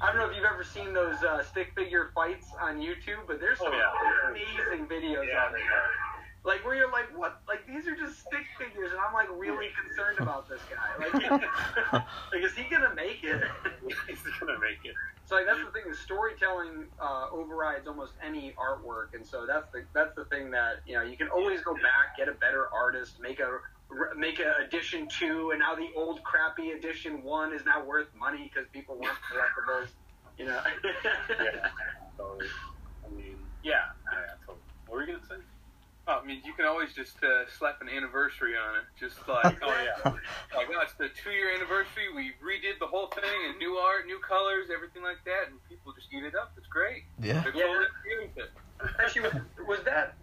I 0.00 0.06
don't 0.12 0.18
know 0.18 0.28
if 0.30 0.36
you've 0.36 0.44
ever 0.44 0.62
seen 0.64 0.92
those 0.92 1.22
uh, 1.22 1.42
stick 1.42 1.68
figure 1.76 2.10
fights 2.14 2.54
on 2.60 2.78
YouTube, 2.80 3.26
but 3.26 3.40
there's 3.40 3.58
some 3.58 3.72
Oh, 3.72 3.72
yeah. 3.72 4.30
amazing 4.30 4.86
videos 4.88 5.26
Yeah. 5.28 5.38
out 5.38 5.52
there. 5.52 5.82
Like 6.44 6.64
where 6.64 6.74
you're 6.74 6.92
like, 6.92 7.08
what? 7.16 7.40
Like 7.48 7.66
these 7.66 7.88
are 7.88 7.96
just 7.96 8.20
stick 8.20 8.44
figures, 8.58 8.92
and 8.92 9.00
I'm 9.00 9.14
like 9.14 9.28
really 9.32 9.68
concerned 9.80 10.18
about 10.20 10.48
this 10.48 10.60
guy. 10.68 11.03
Like, 12.32 12.42
is 12.42 12.54
he 12.54 12.64
gonna 12.70 12.94
make 12.94 13.22
it? 13.22 13.42
He's 14.08 14.22
gonna 14.40 14.58
make 14.58 14.82
it. 14.84 14.94
So 15.24 15.36
like 15.36 15.46
that's 15.46 15.60
the 15.60 15.70
thing. 15.70 15.88
The 15.88 15.96
storytelling 15.96 16.86
uh, 17.00 17.26
overrides 17.32 17.86
almost 17.86 18.14
any 18.24 18.54
artwork, 18.58 19.14
and 19.14 19.26
so 19.26 19.46
that's 19.46 19.70
the 19.72 19.86
that's 19.94 20.14
the 20.16 20.24
thing 20.26 20.50
that 20.50 20.82
you 20.86 20.94
know 20.94 21.02
you 21.02 21.16
can 21.16 21.28
always 21.28 21.62
go 21.62 21.74
back, 21.74 22.16
get 22.18 22.28
a 22.28 22.32
better 22.32 22.66
artist, 22.74 23.20
make 23.20 23.40
a 23.40 23.58
make 24.16 24.40
a 24.40 24.64
edition 24.66 25.08
two, 25.08 25.50
and 25.52 25.60
now 25.60 25.74
the 25.74 25.88
old 25.96 26.22
crappy 26.24 26.72
edition 26.72 27.22
one 27.22 27.54
is 27.54 27.64
now 27.64 27.84
worth 27.84 28.08
money 28.18 28.50
because 28.52 28.68
people 28.72 28.98
want 28.98 29.16
collectibles. 29.30 29.88
You 30.36 30.46
know. 30.46 30.60
Yeah. 31.04 31.68
So, 32.16 32.38
I 33.06 33.10
mean, 33.14 33.38
yeah. 33.62 33.72
yeah 34.12 34.18
totally. 34.46 34.64
What 34.86 34.96
were 34.96 35.06
you 35.06 35.14
gonna 35.14 35.26
say? 35.26 35.42
Oh, 36.06 36.20
I 36.22 36.26
mean, 36.26 36.42
you 36.44 36.52
can 36.52 36.66
always 36.66 36.92
just 36.92 37.16
uh, 37.24 37.48
slap 37.48 37.80
an 37.80 37.88
anniversary 37.88 38.52
on 38.56 38.76
it. 38.76 38.84
Just 38.98 39.26
like, 39.26 39.56
Oh 39.62 39.72
yeah. 39.72 40.10
like, 40.54 40.68
oh, 40.70 40.80
it's 40.82 40.92
the 40.94 41.08
two-year 41.08 41.54
anniversary. 41.54 42.12
We 42.14 42.32
redid 42.44 42.78
the 42.78 42.86
whole 42.86 43.06
thing 43.06 43.24
and 43.48 43.58
new 43.58 43.76
art, 43.76 44.06
new 44.06 44.18
colors, 44.20 44.68
everything 44.74 45.02
like 45.02 45.24
that, 45.24 45.48
and 45.48 45.56
people 45.68 45.92
just 45.94 46.08
eat 46.12 46.24
it 46.24 46.34
up. 46.34 46.52
It's 46.58 46.66
great. 46.66 47.04
Yeah. 47.22 47.40
They're 47.42 47.56
Yeah. 47.56 47.66
totally 47.66 47.86
agree 48.00 48.26
with 48.28 48.36
it. 48.44 48.50
Actually, 49.00 49.22
was, 49.22 49.34
was 49.66 49.80
that? 49.84 50.14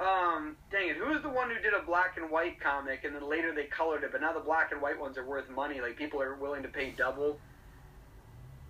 Um, 0.00 0.56
dang 0.70 0.88
it! 0.90 0.96
Who 0.96 1.06
was 1.10 1.22
the 1.22 1.28
one 1.28 1.50
who 1.50 1.58
did 1.60 1.74
a 1.74 1.82
black 1.82 2.16
and 2.16 2.30
white 2.30 2.60
comic, 2.60 3.02
and 3.04 3.14
then 3.14 3.28
later 3.28 3.52
they 3.52 3.64
colored 3.64 4.04
it, 4.04 4.12
but 4.12 4.20
now 4.20 4.32
the 4.32 4.38
black 4.40 4.70
and 4.70 4.80
white 4.80 4.98
ones 4.98 5.18
are 5.18 5.24
worth 5.24 5.48
money. 5.50 5.80
Like 5.80 5.96
people 5.96 6.22
are 6.22 6.36
willing 6.36 6.62
to 6.62 6.68
pay 6.68 6.90
double. 6.96 7.36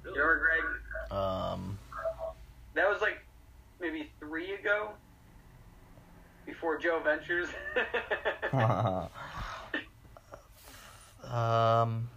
You 0.05 0.11
remember 0.13 0.39
Greg? 1.11 1.19
Um, 1.19 1.79
That 2.75 2.89
was 2.91 3.01
like 3.03 3.19
maybe 3.81 4.11
three 4.21 4.55
ago. 4.55 4.91
Before 6.49 6.79
Joe 6.79 6.99
Ventures. 7.05 7.49
um, 11.25 12.09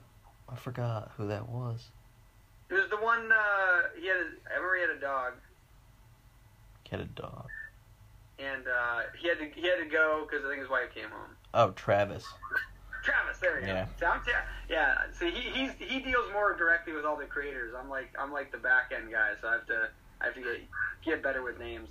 I 0.47 0.55
forgot 0.55 1.11
who 1.17 1.27
that 1.27 1.49
was. 1.49 1.89
it 2.69 2.75
was 2.75 2.89
the 2.89 2.95
one. 2.95 3.29
Uh, 3.29 3.81
he 3.99 4.07
had. 4.07 4.15
A, 4.15 4.25
I 4.49 4.55
remember 4.55 4.75
he 4.75 4.81
had 4.81 4.89
a 4.91 4.99
dog, 5.01 5.33
He 6.85 6.91
had 6.91 7.01
a 7.01 7.05
dog. 7.05 7.49
and 8.39 8.63
uh, 8.67 9.01
he 9.21 9.27
had 9.27 9.37
to. 9.39 9.49
He 9.53 9.67
had 9.67 9.79
to 9.83 9.89
go 9.91 10.25
because 10.29 10.45
I 10.45 10.49
think 10.49 10.61
his 10.61 10.69
wife 10.69 10.93
came 10.95 11.09
home. 11.09 11.35
Oh, 11.53 11.71
Travis. 11.71 12.25
Travis, 13.03 13.37
there 13.41 13.55
we 13.55 13.61
go. 13.61 13.67
Yeah. 13.67 13.87
So 13.99 14.05
I'm 14.05 14.21
ta- 14.21 14.45
yeah. 14.69 14.95
See, 15.19 15.31
he 15.31 15.49
he's, 15.49 15.71
he 15.77 15.99
deals 15.99 16.31
more 16.31 16.55
directly 16.55 16.93
with 16.93 17.03
all 17.03 17.17
the 17.17 17.25
creators. 17.25 17.73
I'm 17.77 17.89
like 17.89 18.13
I'm 18.17 18.31
like 18.31 18.53
the 18.53 18.59
back 18.59 18.93
end 18.95 19.11
guy, 19.11 19.31
so 19.41 19.49
I 19.49 19.53
have 19.53 19.65
to 19.67 19.89
I 20.21 20.25
have 20.25 20.35
to 20.35 20.41
get 20.41 20.61
get 21.03 21.21
better 21.21 21.43
with 21.43 21.59
names. 21.59 21.89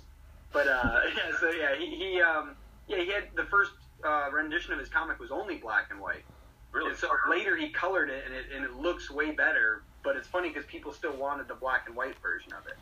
But 0.53 0.67
uh, 0.67 1.01
yeah, 1.17 1.31
so 1.39 1.51
yeah, 1.51 1.75
he, 1.77 1.95
he 1.97 2.21
um 2.21 2.57
yeah 2.87 2.99
he 2.99 3.09
had 3.11 3.29
the 3.35 3.45
first 3.45 3.73
uh, 4.05 4.31
rendition 4.31 4.73
of 4.73 4.79
his 4.79 4.89
comic 4.89 5.19
was 5.19 5.31
only 5.31 5.59
black 5.59 5.87
and 5.91 6.01
white. 6.01 6.25
Really? 6.73 6.91
And 6.91 6.99
so 6.99 7.09
later 7.29 7.57
he 7.57 7.71
colored 7.71 8.09
it, 8.09 8.25
and 8.25 8.33
it 8.35 8.51
and 8.51 8.65
it 8.65 8.71
looks 8.73 9.11
way 9.11 9.33
better. 9.35 9.83
But 10.03 10.17
it's 10.17 10.27
funny 10.27 10.49
because 10.49 10.65
people 10.67 10.93
still 10.93 11.17
wanted 11.17 11.47
the 11.49 11.55
black 11.55 11.83
and 11.87 11.95
white 11.95 12.21
version 12.21 12.53
of 12.53 12.65
it. 12.67 12.75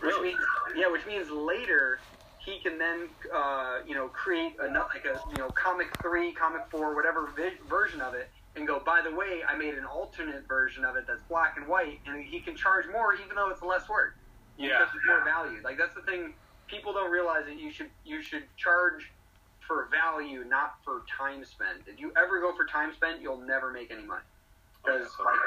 Which 0.00 0.14
Really? 0.14 0.30
means 0.32 0.44
yeah, 0.76 0.88
which 0.90 1.06
means 1.06 1.30
later 1.30 2.02
he 2.38 2.60
can 2.62 2.78
then 2.78 3.16
uh, 3.34 3.80
you 3.86 3.94
know 3.94 4.08
create 4.10 4.54
another 4.60 4.88
like 4.94 5.04
a 5.06 5.22
you 5.30 5.38
know 5.38 5.50
comic 5.52 5.88
three, 6.02 6.34
comic 6.34 6.62
four, 6.70 6.94
whatever 6.96 7.32
vi- 7.36 7.58
version 7.68 8.00
of 8.02 8.14
it, 8.14 8.30
and 8.56 8.66
go 8.66 8.84
by 8.84 9.02
the 9.02 9.14
way, 9.14 9.42
I 9.48 9.56
made 9.56 9.74
an 9.74 9.86
alternate 9.86 10.48
version 10.48 10.84
of 10.84 10.96
it 10.96 11.04
that's 11.08 11.24
black 11.28 11.56
and 11.56 11.68
white, 11.68 12.00
and 12.06 12.24
he 12.24 12.42
can 12.42 12.56
charge 12.56 12.86
more 12.92 13.14
even 13.14 13.36
though 13.36 13.50
it's 13.50 13.62
less 13.62 13.88
work 13.88 14.14
Yeah. 14.56 14.80
because 14.80 14.94
it's 14.96 15.06
more 15.06 15.24
value. 15.24 15.62
Like 15.62 15.78
that's 15.78 15.94
the 15.94 16.02
thing 16.02 16.34
people 16.68 16.92
don't 16.92 17.10
realize 17.10 17.44
that 17.46 17.58
you 17.58 17.70
should 17.70 17.90
you 18.04 18.22
should 18.22 18.44
charge 18.56 19.12
for 19.66 19.88
value, 19.90 20.44
not 20.44 20.72
for 20.84 21.02
time 21.18 21.44
spent. 21.44 21.86
If 21.86 21.98
you 21.98 22.12
ever 22.16 22.40
go 22.40 22.54
for 22.56 22.66
time 22.66 22.92
spent, 22.94 23.20
you'll 23.22 23.40
never 23.40 23.72
make 23.72 23.90
any 23.90 24.06
money. 24.06 24.22
Because 24.84 25.10
Okay. 25.20 25.24
like 25.24 25.40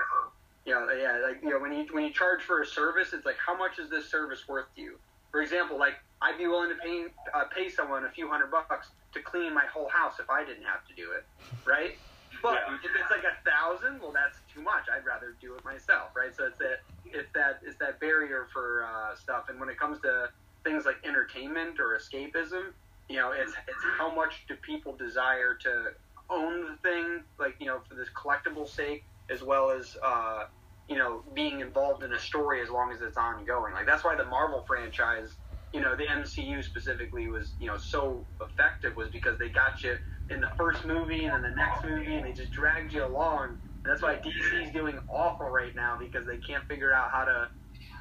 you 0.65 0.73
know, 0.73 0.91
yeah, 0.91 1.19
like 1.25 1.41
you 1.41 1.49
know, 1.49 1.59
when 1.59 1.73
you 1.73 1.87
when 1.91 2.03
you 2.05 2.13
charge 2.13 2.43
for 2.43 2.61
a 2.61 2.65
service, 2.65 3.13
it's 3.13 3.25
like 3.25 3.37
how 3.45 3.55
much 3.57 3.79
is 3.79 3.89
this 3.89 4.11
service 4.11 4.43
worth 4.47 4.67
to 4.75 4.81
you? 4.81 4.99
For 5.31 5.41
example, 5.41 5.79
like 5.79 5.95
I'd 6.21 6.37
be 6.37 6.47
willing 6.47 6.69
to 6.69 6.75
pay 6.83 7.07
uh, 7.33 7.45
pay 7.55 7.69
someone 7.69 8.05
a 8.05 8.11
few 8.11 8.29
hundred 8.29 8.51
bucks 8.51 8.91
to 9.13 9.21
clean 9.21 9.53
my 9.53 9.65
whole 9.73 9.89
house 9.89 10.19
if 10.19 10.29
I 10.29 10.43
didn't 10.45 10.65
have 10.65 10.83
to 10.87 10.95
do 10.95 11.11
it, 11.17 11.23
right? 11.69 11.91
But 12.43 12.61
Yeah. 12.67 12.75
if 12.83 12.91
it's 12.93 13.09
like 13.09 13.25
a 13.25 13.33
thousand, 13.49 13.99
well, 14.01 14.13
that's 14.13 14.37
too 14.53 14.61
much. 14.61 14.85
I'd 14.93 15.03
rather 15.03 15.35
do 15.41 15.55
it 15.55 15.65
myself, 15.65 16.13
right? 16.15 16.29
So 16.35 16.45
it's 16.45 16.59
that 16.59 16.77
it's 17.05 17.31
that 17.33 17.59
it's 17.65 17.77
that 17.79 17.99
barrier 17.99 18.47
for 18.53 18.85
uh, 18.85 19.15
stuff. 19.15 19.45
And 19.49 19.59
when 19.59 19.67
it 19.69 19.79
comes 19.79 19.99
to 20.01 20.29
things 20.63 20.85
like 20.85 20.97
entertainment 21.05 21.79
or 21.79 21.97
escapism, 21.97 22.73
you 23.09 23.17
know, 23.17 23.31
it's 23.31 23.53
it's 23.67 23.83
how 23.97 24.13
much 24.13 24.45
do 24.47 24.55
people 24.65 24.95
desire 24.95 25.55
to 25.63 25.85
own 26.29 26.65
the 26.65 26.77
thing, 26.83 27.23
like 27.39 27.55
you 27.59 27.67
know, 27.67 27.79
for 27.87 27.95
this 27.95 28.09
collectible 28.15 28.67
sake, 28.67 29.03
as 29.31 29.41
well 29.41 29.71
as 29.71 29.95
uh, 30.05 30.43
you 30.87 30.97
know, 30.97 31.23
being 31.33 31.59
involved 31.59 32.03
in 32.03 32.13
a 32.13 32.19
story 32.19 32.61
as 32.61 32.69
long 32.69 32.91
as 32.91 33.01
it's 33.01 33.17
ongoing. 33.17 33.73
Like 33.73 33.85
that's 33.85 34.03
why 34.03 34.15
the 34.15 34.25
Marvel 34.25 34.63
franchise, 34.67 35.35
you 35.73 35.81
know, 35.81 35.95
the 35.95 36.05
MCU 36.05 36.63
specifically 36.63 37.27
was 37.27 37.53
you 37.59 37.67
know 37.67 37.77
so 37.77 38.27
effective 38.41 38.95
was 38.95 39.09
because 39.09 39.37
they 39.39 39.49
got 39.49 39.83
you 39.83 39.95
in 40.29 40.41
the 40.41 40.49
first 40.57 40.85
movie 40.85 41.25
and 41.25 41.33
then 41.33 41.41
the 41.41 41.55
next 41.55 41.83
movie, 41.83 42.15
and 42.15 42.25
they 42.25 42.33
just 42.33 42.51
dragged 42.51 42.93
you 42.93 43.05
along. 43.05 43.57
And 43.83 43.91
that's 43.91 44.03
why 44.03 44.15
DC's 44.17 44.71
doing 44.71 44.99
awful 45.11 45.47
right 45.49 45.71
now 45.75 45.97
because 45.99 46.27
they 46.27 46.37
can't 46.37 46.63
figure 46.67 46.93
out 46.93 47.09
how 47.11 47.25
to 47.25 47.47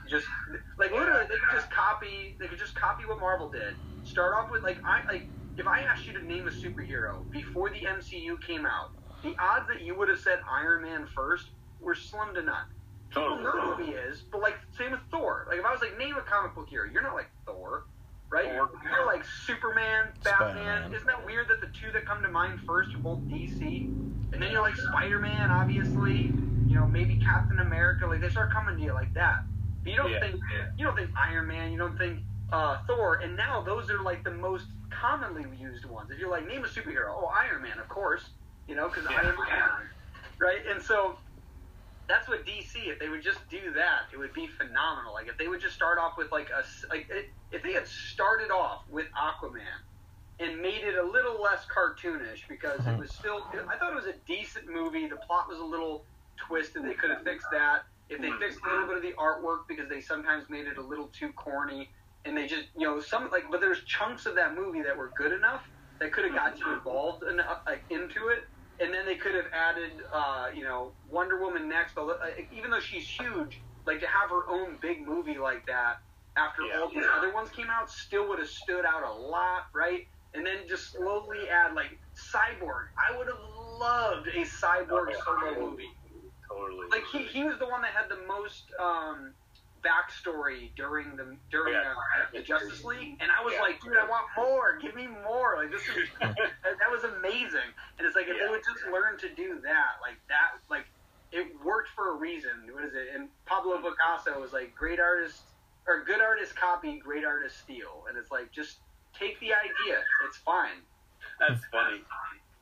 just 0.09 0.27
like 0.79 0.93
literally 0.93 1.25
they 1.29 1.37
could 1.37 1.53
just 1.53 1.71
copy 1.71 2.37
they 2.41 2.47
could 2.47 2.59
just 2.59 2.75
copy 2.75 3.05
what 3.07 3.21
Marvel 3.21 3.51
did. 3.51 3.75
Start 4.05 4.35
off 4.35 4.51
with 4.51 4.63
like 4.63 4.79
I 4.85 5.01
like 5.13 5.29
if 5.57 5.67
I 5.67 5.81
asked 5.81 6.07
you 6.07 6.13
to 6.15 6.25
name 6.25 6.47
a 6.47 6.51
superhero 6.51 7.31
before 7.33 7.71
the 7.71 7.81
MCU 7.81 8.41
came 8.47 8.65
out, 8.65 8.91
the 9.23 9.35
odds 9.39 9.67
that 9.69 9.83
you 9.83 9.97
would 9.99 10.09
have 10.09 10.19
said 10.21 10.39
Iron 10.51 10.83
Man 10.83 11.07
first 11.15 11.51
were 11.81 11.95
slim 11.95 12.35
to 12.35 12.43
none. 12.43 12.67
People 13.11 13.39
Totally. 13.39 13.45
know 13.45 13.75
who 13.75 13.85
he 13.85 13.91
is, 13.93 14.23
but 14.31 14.41
like 14.41 14.57
same 14.77 14.93
with 14.93 15.01
Thor. 15.11 15.47
Like 15.49 15.59
if 15.59 15.65
I 15.65 15.73
was 15.73 15.81
like 15.81 15.99
name 15.99 16.17
a 16.17 16.23
comic 16.23 16.55
book 16.55 16.69
hero, 16.69 16.89
you're 16.93 17.03
not 17.03 17.15
like 17.15 17.31
Thor, 17.47 17.87
right? 18.31 18.45
Thor. 18.45 18.71
You're 18.85 19.07
like 19.07 19.25
Superman, 19.47 20.13
Batman. 20.23 20.57
Spider-Man. 20.57 20.95
Isn't 20.95 21.07
that 21.07 21.25
weird 21.25 21.49
that 21.49 21.61
the 21.61 21.69
two 21.69 21.91
that 21.93 22.07
come 22.07 22.23
to 22.23 22.29
mind 22.29 22.61
first 22.67 22.95
are 22.95 22.99
both 22.99 23.21
DC? 23.21 23.63
And 24.33 24.43
then 24.43 24.53
you're 24.53 24.63
like 24.63 24.77
Spider-Man, 24.77 25.51
obviously. 25.51 26.33
You 26.69 26.75
know, 26.75 26.87
maybe 26.87 27.17
Captain 27.17 27.61
America. 27.61 28.07
Like 28.07 28.21
they 28.21 28.29
start 28.29 28.53
coming 28.53 28.77
to 28.77 28.83
you 28.83 28.93
like 28.93 29.13
that. 29.15 29.39
But 29.85 29.91
you 29.93 29.97
don't 29.97 30.11
Yeah. 30.11 30.21
think 30.21 30.37
you 30.77 30.85
don't 30.87 30.97
think 30.97 31.11
Iron 31.17 31.47
Man. 31.49 31.73
You 31.73 31.79
don't 31.79 31.97
think 31.99 32.21
uh, 32.53 32.79
Thor. 32.87 33.21
And 33.23 33.37
now 33.37 33.63
those 33.63 33.91
are 33.91 34.03
like 34.03 34.25
the 34.25 34.31
most 34.31 34.67
commonly 34.91 35.45
used 35.59 35.85
ones. 35.85 36.11
If 36.11 36.19
you're 36.19 36.31
like 36.31 36.47
name 36.47 36.65
a 36.65 36.69
superhero, 36.69 37.09
oh 37.11 37.27
Iron 37.27 37.63
Man, 37.63 37.79
of 37.79 37.89
course. 37.89 38.23
You 38.67 38.75
know, 38.77 38.89
because 38.89 39.05
Yeah. 39.11 39.17
Iron 39.19 39.37
Man, 39.37 39.69
right? 40.41 40.61
And 40.71 40.83
so 40.83 41.19
that's 42.09 42.27
what 42.29 42.47
DC. 42.47 42.75
If 42.89 42.99
they 42.99 43.09
would 43.09 43.23
just 43.23 43.41
do 43.51 43.73
that, 43.75 44.09
it 44.13 44.17
would 44.17 44.33
be 44.33 44.47
phenomenal. 44.47 45.13
Like 45.13 45.29
if 45.29 45.37
they 45.37 45.49
would 45.49 45.61
just 45.61 45.75
start 45.75 45.99
off 45.99 46.13
with 46.17 46.33
like 46.33 46.49
a 46.55 46.61
s- 46.61 46.85
like 46.91 47.07
it, 47.11 47.27
if 47.51 47.63
they 47.63 47.73
had 47.73 47.87
started 47.87 48.51
off 48.51 48.81
with 48.89 49.07
Aquaman 49.13 49.61
and 50.41 50.61
made 50.61 50.85
it 50.85 50.95
a 50.97 51.03
little 51.07 51.41
less 51.43 51.67
cartoonish 51.67 52.41
because 52.49 52.87
it 52.87 52.97
was 52.99 53.11
still. 53.15 53.43
I 53.71 53.77
thought 53.77 53.93
it 53.93 53.97
was 53.97 54.07
a 54.07 54.15
decent 54.27 54.67
movie. 54.73 55.07
The 55.07 55.17
plot 55.17 55.49
was 55.49 55.59
a 55.59 55.65
little 55.65 56.05
twisted. 56.47 56.85
They 56.85 56.95
could 56.95 57.11
have 57.11 57.23
fixed 57.25 57.49
that. 57.53 57.83
If 58.09 58.21
they 58.21 58.31
fixed 58.41 58.61
a 58.65 58.71
little 58.71 58.87
bit 58.89 58.97
of 58.97 59.03
the 59.03 59.13
artwork 59.19 59.69
because 59.69 59.89
they 59.89 60.01
sometimes 60.01 60.45
made 60.49 60.67
it 60.67 60.79
a 60.79 60.83
little 60.83 61.09
too 61.09 61.33
corny, 61.33 61.91
and 62.25 62.37
they 62.37 62.47
just 62.47 62.69
you 62.77 62.87
know 62.87 63.01
some 63.01 63.29
like 63.31 63.45
but 63.51 63.61
there's 63.61 63.85
chunks 63.85 64.27
of 64.27 64.35
that 64.37 64.55
movie 64.55 64.83
that 64.83 64.97
were 64.97 65.13
good 65.17 65.33
enough 65.33 65.63
that 66.01 66.13
could 66.13 66.25
have 66.25 66.35
got 66.35 66.59
you 66.59 66.73
involved 66.73 67.23
in, 67.29 67.41
uh, 67.41 67.57
like 67.67 67.85
into 67.91 68.29
it 68.29 68.41
and 68.81 68.95
then 68.95 69.05
they 69.07 69.17
could 69.17 69.35
have 69.35 69.47
added, 69.53 69.91
uh, 70.15 70.47
you 70.55 70.63
know, 70.63 70.95
Wonder 71.05 71.41
Woman 71.41 71.69
next. 71.69 71.99
although- 71.99 72.13
uh, 72.23 72.31
Even 72.53 72.71
though 72.71 72.79
she's 72.79 73.09
huge, 73.11 73.61
like 73.87 73.99
to 74.01 74.07
have 74.07 74.31
her 74.31 74.49
own 74.49 74.79
big 74.81 75.05
movie 75.07 75.37
like 75.39 75.67
that 75.67 75.99
after 76.37 76.63
Yeah. 76.63 76.79
all 76.81 76.89
these 76.89 77.05
other 77.07 77.33
ones 77.33 77.51
came 77.51 77.69
out, 77.71 77.91
still 77.91 78.29
would 78.29 78.39
have 78.39 78.49
stood 78.49 78.85
out 78.85 79.03
a 79.03 79.13
lot, 79.13 79.67
right? 79.75 80.07
And 80.35 80.47
then 80.47 80.69
just 80.69 80.93
slowly 80.93 81.49
add 81.49 81.75
like 81.75 81.99
Cyborg. 82.33 82.87
I 82.97 83.17
would 83.17 83.27
have 83.27 83.41
loved 83.41 84.29
a 84.29 84.43
Cyborg 84.45 85.13
solo 85.25 85.59
movie. 85.71 85.98
Totally. 86.49 86.87
Like 86.91 87.05
he, 87.13 87.19
he 87.25 87.45
was 87.45 87.59
the 87.59 87.67
one 87.67 87.83
that 87.83 87.91
had 87.93 88.09
the 88.09 88.19
most 88.27 88.65
um, 88.81 89.33
backstory 89.85 90.71
during 90.77 91.17
the 91.17 91.37
during 91.51 91.75
Yeah. 91.75 91.93
uh, 91.93 92.27
the 92.33 92.41
Justice 92.43 92.85
League, 92.85 93.17
and 93.21 93.31
I 93.31 93.45
was 93.45 93.55
Yeah. 93.55 93.63
like, 93.63 93.81
dude, 93.83 93.97
I 93.97 94.07
want 94.09 94.27
more. 94.37 94.79
Give 94.81 94.95
me 94.95 95.07
more. 95.07 95.57
Like 95.57 95.71
this 95.71 95.83
is 95.83 96.09
that 96.21 96.91
was 96.91 97.05
amazing. 97.05 97.69
And 97.99 98.07
it's 98.07 98.17
like 98.17 98.27
if 98.29 98.39
they 98.39 98.49
would 98.49 98.63
just 98.65 98.87
learn 98.93 99.19
to 99.19 99.29
do 99.35 99.61
that, 99.63 100.01
like 100.03 100.17
that, 100.29 100.59
like 100.71 100.87
it 101.33 101.47
worked 101.65 101.91
for 101.95 102.11
a 102.11 102.15
reason. 102.17 102.51
What 102.73 102.85
is 102.85 102.95
it? 102.95 103.09
And 103.15 103.29
Pablo 103.47 103.77
Picasso 103.83 104.41
was 104.41 104.53
like, 104.53 104.75
great 104.75 104.99
artist 104.99 105.43
or 105.87 106.03
good 106.05 106.21
artist 106.21 106.57
copy, 106.57 106.99
great 106.99 107.25
artist 107.25 107.59
steal. 107.61 108.05
And 108.09 108.17
it's 108.17 108.31
like 108.31 108.51
just 108.53 108.79
take 109.19 109.39
the 109.41 109.53
idea. 109.53 110.01
It's 110.27 110.39
fine. 110.39 110.81
That's 111.39 111.61
funny. 111.71 112.01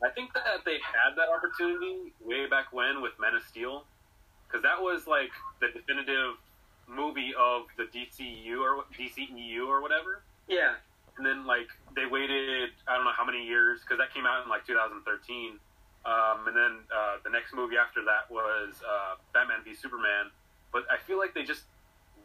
I 0.03 0.11
think 0.11 0.33
that 0.35 0.65
they 0.65 0.79
had 0.83 1.17
that 1.17 1.29
opportunity 1.29 2.13
way 2.21 2.47
back 2.47 2.73
when 2.73 3.01
with 3.01 3.13
Men 3.21 3.35
of 3.35 3.43
Steel, 3.49 3.85
because 4.47 4.63
that 4.63 4.81
was 4.81 5.07
like 5.07 5.33
the 5.61 5.69
definitive 5.73 6.37
movie 6.89 7.33
of 7.39 7.67
the 7.77 7.85
DCU 7.85 8.61
or 8.61 8.85
DCEU 8.95 9.67
or 9.67 9.81
whatever. 9.83 10.23
Yeah. 10.49 10.75
And 11.17 11.25
then 11.25 11.47
like 11.47 11.69
they 11.95 12.07
waited 12.07 12.71
I 12.87 12.97
don't 12.97 13.05
know 13.05 13.17
how 13.17 13.25
many 13.25 13.45
years 13.45 13.81
because 13.81 13.99
that 13.99 14.13
came 14.13 14.27
out 14.27 14.45
in 14.45 14.51
like 14.51 14.67
2013. 14.67 15.59
Um, 16.07 16.47
and 16.47 16.55
then 16.55 16.73
uh, 16.95 17.19
the 17.25 17.31
next 17.31 17.55
movie 17.55 17.75
after 17.77 18.05
that 18.05 18.31
was 18.31 18.79
uh, 18.87 19.17
Batman 19.35 19.65
v 19.65 19.75
Superman. 19.75 20.31
But 20.73 20.85
I 20.91 20.99
feel 21.03 21.19
like 21.19 21.35
they 21.35 21.43
just 21.43 21.65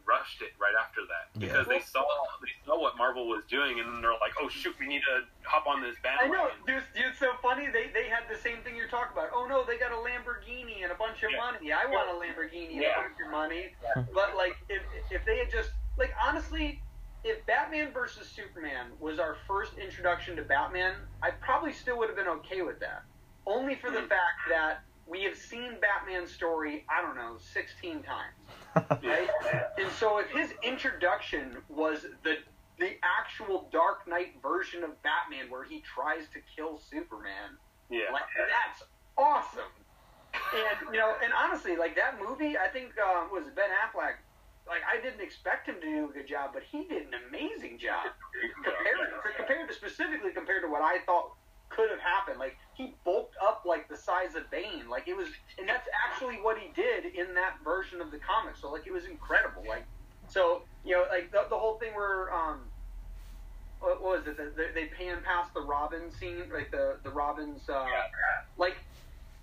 rushed 0.06 0.42
it 0.42 0.52
right 0.60 0.74
after 0.80 1.02
that 1.08 1.30
Yeah. 1.40 1.48
because 1.52 1.68
they 1.68 1.80
saw 1.80 2.04
they 2.42 2.52
saw 2.66 2.80
what 2.80 2.98
Marvel 2.98 3.28
was 3.28 3.46
doing 3.46 3.80
and 3.80 4.04
they're 4.04 4.12
like, 4.22 4.34
oh 4.42 4.50
shoot, 4.50 4.76
we 4.80 4.88
need 4.88 5.02
to 5.04 5.24
hop 5.44 5.68
on 5.68 5.82
this 5.82 5.96
bandwagon." 6.04 6.32
I 6.32 6.38
bandwagon. 6.38 6.60
know, 6.68 6.80
dude. 6.80 6.84
dude, 6.96 7.06
It's 7.12 7.20
so 7.20 7.34
funny. 7.42 7.68
They 7.70 7.90
they 7.94 8.08
had 8.10 8.24
the 8.30 8.38
same 8.38 8.62
thing 8.64 8.76
you're 8.76 8.88
talking 8.88 9.14
about. 9.14 9.30
Oh 9.34 9.46
no, 9.48 9.64
they 9.66 9.78
got 9.78 9.92
a 9.92 9.96
Lamborghini 9.96 10.84
and 10.84 10.92
a 10.92 10.96
bunch 10.96 11.24
of 11.24 11.32
Yeah. 11.32 11.38
money. 11.38 11.72
I 11.72 11.86
want 11.86 12.10
a 12.10 12.14
Lamborghini 12.20 12.72
and 12.74 12.82
Yeah. 12.82 13.00
a 13.00 13.02
bunch 13.04 13.18
of 13.26 13.32
money. 13.32 13.76
But 14.14 14.36
like, 14.36 14.58
if 14.70 14.82
if 15.10 15.26
they 15.26 15.38
had 15.38 15.50
just 15.52 15.72
like 15.98 16.14
honestly, 16.24 16.82
if 17.24 17.46
Batman 17.46 17.92
versus 17.94 18.28
Superman 18.30 18.92
was 19.00 19.20
our 19.20 19.36
first 19.48 19.78
introduction 19.78 20.36
to 20.38 20.42
Batman, 20.44 20.96
I 21.22 21.32
probably 21.32 21.74
still 21.74 21.98
would 22.00 22.10
have 22.10 22.18
been 22.18 22.28
okay 22.40 22.62
with 22.62 22.80
that. 22.80 23.04
Only 23.46 23.76
for 23.76 23.90
the 23.92 24.02
Mhm. 24.02 24.10
fact 24.10 24.40
that 24.50 24.84
we 25.06 25.24
have 25.24 25.36
seen 25.38 25.80
Batman's 25.80 26.32
story. 26.32 26.86
I 26.90 27.02
don't 27.02 27.16
know, 27.16 27.38
16 27.38 28.02
times 28.04 28.36
right? 28.76 29.30
And 29.78 29.92
so 29.98 30.20
if 30.20 30.30
his 30.30 30.54
introduction 30.64 31.58
was 31.70 32.06
the 32.24 32.38
the 32.80 32.98
actual 33.04 33.70
Dark 33.72 34.08
Knight 34.08 34.34
version 34.42 34.84
of 34.84 35.02
Batman, 35.04 35.52
where 35.52 35.64
he 35.64 35.82
tries 35.82 36.24
to 36.34 36.40
kill 36.56 36.80
Superman, 36.80 37.58
yeah. 37.90 38.12
like 38.12 38.24
that's 38.36 38.84
awesome. 39.18 39.70
And 40.34 40.94
you 40.94 41.00
know, 41.00 41.14
and 41.24 41.32
honestly, 41.34 41.76
like 41.76 41.96
that 41.96 42.16
movie, 42.20 42.58
I 42.58 42.68
think 42.68 42.92
uh, 42.98 43.26
was 43.32 43.46
Ben 43.56 43.70
Affleck 43.70 44.16
like 44.68 44.82
I 44.86 45.02
didn't 45.02 45.22
expect 45.22 45.68
him 45.68 45.76
to 45.82 45.88
do 45.88 46.10
a 46.10 46.14
good 46.14 46.28
job, 46.28 46.52
but 46.54 46.64
he 46.64 46.86
did 46.86 47.08
an 47.08 47.16
amazing 47.28 47.78
job 47.78 48.08
compared 48.64 49.36
compared 49.36 49.70
to 49.70 49.76
specifically 49.76 50.32
compared 50.32 50.64
to 50.64 50.70
what 50.70 50.82
I 50.82 51.00
thought 51.06 51.36
could 51.76 51.90
have 51.90 52.00
happened. 52.00 52.40
Like 52.40 52.58
he 52.74 52.96
bulked 53.04 53.36
up 53.42 53.64
like 53.66 53.88
the 53.88 53.98
size 53.98 54.36
of 54.36 54.50
Bane. 54.52 54.90
Like 54.90 55.08
it 55.08 55.16
was, 55.16 55.28
and 55.58 55.68
that's 55.68 55.88
actually 56.06 56.36
what 56.36 56.58
he 56.58 56.72
did 56.76 57.06
in 57.16 57.34
that 57.36 57.64
version 57.64 58.02
of 58.02 58.12
the 58.12 58.20
comic. 58.20 58.56
So 58.56 58.72
like 58.72 58.86
it 58.86 58.94
was 58.94 59.06
incredible. 59.06 59.64
Like 59.68 59.86
so 60.28 60.64
you 60.84 60.96
know 60.96 61.06
like 61.10 61.32
the, 61.32 61.48
the 61.50 61.58
whole 61.58 61.78
thing 61.80 61.94
where 61.96 62.34
um 62.34 62.70
what 63.80 64.02
was 64.02 64.28
it? 64.28 64.38
The, 64.38 64.54
the, 64.56 64.68
they 64.76 64.86
pan 64.86 65.18
past 65.26 65.54
the 65.54 65.62
Robin 65.62 66.12
scene, 66.12 66.54
like 66.54 66.70
the 66.72 66.98
the 67.04 67.10
Robin's 67.10 67.68
uh, 67.68 67.86
like 68.58 68.76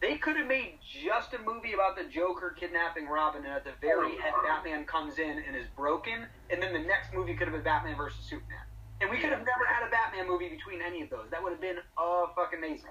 they 0.01 0.17
could 0.17 0.37
have 0.37 0.47
made 0.47 0.79
just 0.81 1.35
a 1.35 1.39
movie 1.43 1.73
about 1.73 1.97
the 1.97 2.05
Joker 2.05 2.55
kidnapping 2.59 3.09
Robin, 3.09 3.45
and 3.45 3.53
at 3.53 3.65
the 3.65 3.75
very 3.81 4.13
end, 4.13 4.35
Batman 4.47 4.85
comes 4.85 5.19
in 5.19 5.43
and 5.47 5.57
is 5.57 5.67
broken, 5.77 6.27
and 6.51 6.63
then 6.63 6.73
the 6.73 6.87
next 6.87 7.13
movie 7.13 7.35
could 7.35 7.49
have 7.49 7.55
been 7.55 7.65
Batman 7.65 7.97
versus 7.97 8.25
Superman. 8.25 8.68
And 9.01 9.11
we 9.11 9.19
could 9.19 9.31
have 9.31 9.47
never 9.47 9.65
had 9.67 9.87
a 9.87 9.91
Batman 9.91 10.27
movie 10.27 10.49
between 10.49 10.83
any 10.83 11.03
of 11.03 11.11
those. 11.11 11.27
That 11.31 11.43
would 11.43 11.53
have 11.53 11.61
been 11.61 11.79
uh 11.97 12.27
fucking 12.35 12.59
amazing. 12.59 12.91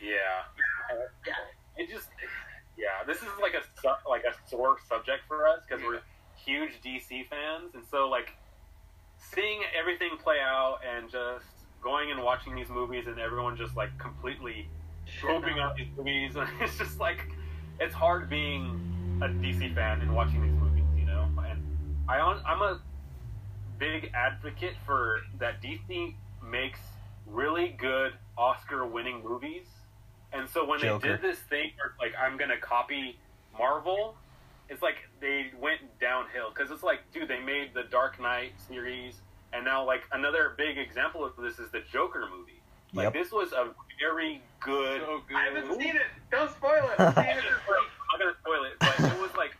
Yeah. 0.00 0.46
Yeah. 1.26 1.34
It 1.76 1.88
just, 1.90 2.08
yeah, 2.76 3.04
this 3.06 3.18
is 3.18 3.28
like 3.40 3.54
a 3.54 3.62
like 4.08 4.22
a 4.24 4.34
sore 4.48 4.76
subject 4.88 5.22
for 5.26 5.46
us 5.46 5.60
because 5.68 5.84
we're 5.84 6.00
huge 6.36 6.80
DC 6.84 7.28
fans, 7.28 7.74
and 7.74 7.84
so 7.90 8.08
like 8.08 8.34
seeing 9.18 9.60
everything 9.78 10.10
play 10.22 10.38
out 10.40 10.78
and 10.86 11.10
just 11.10 11.46
going 11.82 12.10
and 12.10 12.22
watching 12.22 12.54
these 12.54 12.68
movies 12.68 13.06
and 13.06 13.18
everyone 13.18 13.56
just 13.56 13.76
like 13.76 13.96
completely 13.98 14.68
pooping 15.20 15.58
out 15.58 15.76
these 15.76 15.88
movies, 15.96 16.36
and 16.36 16.48
it's 16.60 16.76
just 16.78 16.98
like 17.00 17.28
it's 17.80 17.94
hard 17.94 18.28
being 18.28 19.20
a 19.22 19.26
DC 19.26 19.74
fan 19.74 20.00
and 20.00 20.14
watching 20.14 20.42
these 20.42 20.60
movies, 20.60 20.84
you 20.96 21.04
know. 21.04 21.28
And 21.48 21.62
I 22.08 22.20
on, 22.20 22.42
I'm 22.46 22.62
a 22.62 22.80
big 23.78 24.10
advocate 24.14 24.74
for 24.86 25.20
that 25.38 25.62
DC 25.62 26.14
makes 26.44 26.80
really 27.26 27.76
good 27.78 28.12
Oscar-winning 28.36 29.22
movies, 29.22 29.66
and 30.32 30.48
so 30.48 30.64
when 30.64 30.80
Joker. 30.80 30.98
they 31.06 31.12
did 31.14 31.22
this 31.22 31.38
thing, 31.40 31.72
where, 31.76 31.94
like 32.00 32.14
I'm 32.20 32.36
gonna 32.36 32.58
copy 32.58 33.18
Marvel, 33.56 34.14
it's 34.68 34.82
like 34.82 34.96
they 35.20 35.50
went 35.60 35.80
downhill 36.00 36.50
because 36.54 36.70
it's 36.70 36.82
like, 36.82 37.00
dude, 37.12 37.28
they 37.28 37.40
made 37.40 37.74
the 37.74 37.84
Dark 37.84 38.20
Knight 38.20 38.52
series, 38.68 39.20
and 39.52 39.64
now 39.64 39.84
like 39.84 40.02
another 40.12 40.54
big 40.56 40.78
example 40.78 41.24
of 41.24 41.32
this 41.36 41.58
is 41.58 41.70
the 41.70 41.80
Joker 41.92 42.26
movie. 42.30 42.52
Like 42.94 43.04
Yep. 43.04 43.12
this 43.12 43.32
was 43.32 43.52
a 43.52 43.68
very 44.00 44.40
good. 44.60 45.02
So 45.02 45.20
good. 45.28 45.36
I 45.36 45.44
haven't 45.44 45.78
seen 45.78 45.94
it. 45.96 46.02
Don't 46.30 46.50
spoil 46.50 46.88
it. 46.90 47.00
I'm 47.00 47.14
seeing 47.14 47.26
it 47.36 47.42
this 47.42 47.68
week. 47.68 47.88
I'm 48.14 48.18
gonna 48.18 48.34
spoil 48.40 48.64
it, 48.64 48.72
but 48.80 48.98
it 49.00 49.20
was 49.20 49.34
like 49.36 49.54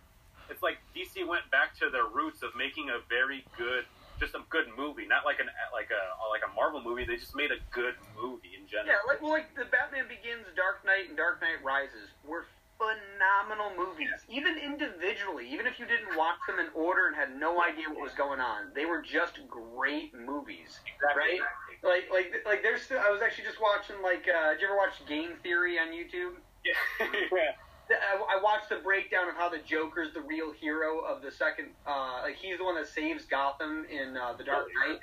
it's 0.50 0.62
like 0.62 0.78
DC 0.96 1.26
went 1.26 1.48
back 1.50 1.76
to 1.78 1.90
their 1.90 2.06
roots 2.06 2.42
of 2.42 2.50
making 2.56 2.88
a 2.88 2.98
very 3.10 3.44
good, 3.58 3.84
just 4.18 4.34
a 4.34 4.42
good 4.50 4.66
movie, 4.76 5.06
not 5.06 5.24
like 5.24 5.40
an 5.40 5.48
like 5.72 5.90
a 5.90 6.02
like 6.30 6.42
a 6.42 6.52
Marvel 6.54 6.82
movie. 6.82 7.04
They 7.04 7.16
just 7.16 7.34
made 7.34 7.50
a 7.50 7.60
good 7.70 7.94
movie 8.14 8.58
in 8.58 8.66
general. 8.66 8.90
Yeah, 8.90 9.02
like 9.06 9.22
well, 9.22 9.32
like 9.32 9.54
the 9.54 9.64
Batman 9.66 10.06
Begins, 10.08 10.46
Dark 10.54 10.84
Knight, 10.84 11.08
and 11.08 11.16
Dark 11.16 11.40
Knight 11.40 11.62
Rises 11.62 12.10
were 12.26 12.46
phenomenal 12.78 13.74
movies. 13.74 14.10
Even 14.30 14.56
individually, 14.56 15.50
even 15.50 15.66
if 15.66 15.78
you 15.78 15.86
didn't 15.86 16.14
watch 16.16 16.38
them 16.46 16.58
in 16.58 16.70
order 16.74 17.06
and 17.06 17.16
had 17.16 17.34
no 17.34 17.60
idea 17.62 17.90
what 17.90 18.00
was 18.00 18.14
going 18.14 18.40
on, 18.40 18.70
they 18.74 18.86
were 18.86 19.02
just 19.02 19.38
great 19.50 20.14
movies. 20.14 20.78
Exactly. 20.86 21.42
Right? 21.42 21.42
Like, 21.82 22.06
like, 22.10 22.46
like. 22.46 22.62
There's. 22.62 22.82
Still, 22.82 22.98
I 22.98 23.10
was 23.10 23.22
actually 23.22 23.44
just 23.44 23.60
watching. 23.60 24.02
Like, 24.02 24.26
uh, 24.26 24.54
did 24.54 24.62
you 24.62 24.68
ever 24.68 24.76
watch 24.76 24.94
Game 25.06 25.38
Theory 25.42 25.78
on 25.78 25.88
YouTube? 25.94 26.38
Yeah. 26.66 27.06
yeah. 27.32 27.54
I, 27.90 28.38
I 28.38 28.42
watched 28.42 28.68
the 28.68 28.76
breakdown 28.76 29.28
of 29.28 29.34
how 29.34 29.48
the 29.48 29.58
Joker's 29.58 30.12
the 30.12 30.20
real 30.20 30.52
hero 30.52 31.00
of 31.00 31.22
the 31.22 31.30
second. 31.30 31.68
Uh, 31.86 32.20
like 32.22 32.36
he's 32.36 32.58
the 32.58 32.64
one 32.64 32.74
that 32.76 32.86
saves 32.86 33.24
Gotham 33.24 33.86
in 33.90 34.16
uh, 34.16 34.34
the 34.36 34.44
Dark 34.44 34.66
Knight, 34.86 35.00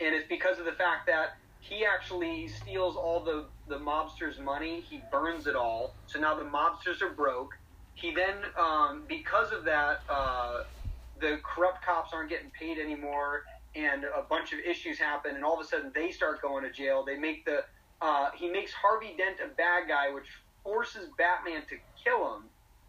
and 0.00 0.14
it's 0.14 0.28
because 0.28 0.58
of 0.58 0.64
the 0.64 0.72
fact 0.72 1.06
that 1.06 1.36
he 1.60 1.84
actually 1.84 2.48
steals 2.48 2.96
all 2.96 3.24
the 3.24 3.46
the 3.68 3.78
mobsters' 3.78 4.38
money. 4.42 4.84
He 4.88 5.02
burns 5.10 5.46
it 5.46 5.56
all, 5.56 5.94
so 6.06 6.20
now 6.20 6.34
the 6.34 6.44
mobsters 6.44 7.02
are 7.02 7.10
broke. 7.10 7.50
He 7.94 8.14
then, 8.14 8.36
um, 8.56 9.02
because 9.08 9.50
of 9.50 9.64
that, 9.64 10.02
uh, 10.08 10.62
the 11.20 11.40
corrupt 11.42 11.84
cops 11.84 12.12
aren't 12.12 12.30
getting 12.30 12.50
paid 12.50 12.78
anymore, 12.78 13.42
and 13.74 14.04
a 14.04 14.22
bunch 14.22 14.52
of 14.52 14.60
issues 14.60 14.98
happen, 14.98 15.34
and 15.34 15.44
all 15.44 15.58
of 15.58 15.64
a 15.64 15.68
sudden 15.68 15.90
they 15.94 16.12
start 16.12 16.40
going 16.40 16.62
to 16.62 16.70
jail. 16.70 17.04
They 17.04 17.18
make 17.18 17.44
the 17.44 17.64
uh, 18.00 18.30
he 18.36 18.48
makes 18.48 18.72
Harvey 18.72 19.14
Dent 19.16 19.38
a 19.44 19.48
bad 19.54 19.88
guy, 19.88 20.12
which 20.12 20.26
forces 20.68 21.08
Batman 21.16 21.62
to 21.70 21.76
kill 22.04 22.34
him, 22.34 22.42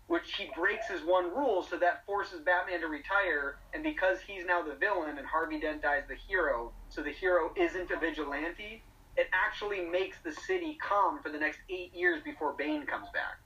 which 0.08 0.36
he 0.36 0.50
breaks 0.56 0.90
his 0.90 1.02
one 1.06 1.34
rule, 1.34 1.64
so 1.64 1.78
that 1.78 2.06
forces 2.06 2.42
Batman 2.42 2.82
to 2.82 2.88
retire. 2.88 3.56
And 3.74 3.84
because 3.84 4.20
he's 4.20 4.46
now 4.46 4.62
the 4.62 4.76
villain 4.76 5.18
and 5.18 5.26
Harvey 5.26 5.62
Dent 5.62 5.82
dies 5.82 6.04
the 6.10 6.18
hero, 6.28 6.74
so 6.90 7.02
the 7.02 7.12
hero 7.12 7.52
isn't 7.56 7.90
a 7.90 7.98
vigilante, 7.98 8.84
it 9.16 9.28
actually 9.32 9.82
makes 9.82 10.18
the 10.26 10.34
city 10.34 10.78
calm 10.82 11.22
for 11.24 11.30
the 11.30 11.38
next 11.38 11.60
eight 11.70 11.96
years 11.96 12.22
before 12.24 12.54
Bane 12.58 12.86
comes 12.86 13.08
back. 13.14 13.40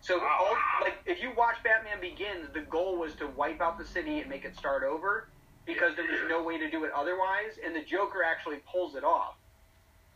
So, 0.00 0.20
all, 0.20 0.56
like, 0.82 0.98
if 1.06 1.22
you 1.22 1.32
watch 1.36 1.56
Batman 1.64 2.00
Begins, 2.00 2.52
the 2.52 2.66
goal 2.68 2.98
was 2.98 3.14
to 3.16 3.28
wipe 3.28 3.60
out 3.60 3.78
the 3.78 3.84
city 3.84 4.18
and 4.18 4.28
make 4.28 4.44
it 4.44 4.56
start 4.56 4.82
over 4.82 5.28
because 5.64 5.94
there 5.96 6.04
was 6.04 6.18
no 6.28 6.42
way 6.42 6.58
to 6.58 6.68
do 6.68 6.84
it 6.84 6.90
otherwise, 6.92 7.56
and 7.64 7.74
the 7.74 7.84
Joker 7.84 8.24
actually 8.24 8.58
pulls 8.70 8.96
it 8.96 9.04
off. 9.04 9.34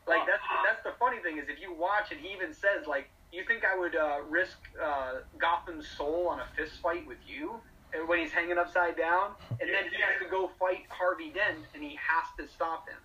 Like 0.06 0.22
that's 0.26 0.42
that's 0.62 0.82
the 0.86 0.94
funny 0.98 1.18
thing 1.18 1.38
is 1.38 1.48
if 1.48 1.60
you 1.60 1.74
watch 1.74 2.12
it, 2.12 2.18
he 2.22 2.32
even 2.32 2.54
says 2.54 2.86
like, 2.86 3.10
"You 3.32 3.44
think 3.44 3.64
I 3.64 3.78
would 3.78 3.96
uh, 3.96 4.18
risk 4.28 4.58
uh, 4.82 5.20
Gotham's 5.38 5.88
soul 5.88 6.28
on 6.28 6.40
a 6.40 6.46
fist 6.56 6.80
fight 6.82 7.06
with 7.06 7.18
you?" 7.26 7.60
And 7.94 8.08
when 8.08 8.18
he's 8.18 8.32
hanging 8.32 8.58
upside 8.58 8.96
down, 8.96 9.30
and 9.50 9.70
then 9.70 9.84
he 9.90 10.02
has 10.02 10.20
to 10.22 10.28
go 10.28 10.50
fight 10.58 10.84
Harvey 10.88 11.30
Dent, 11.30 11.64
and 11.74 11.82
he 11.82 11.96
has 11.96 12.26
to 12.38 12.52
stop 12.52 12.88
him, 12.88 12.98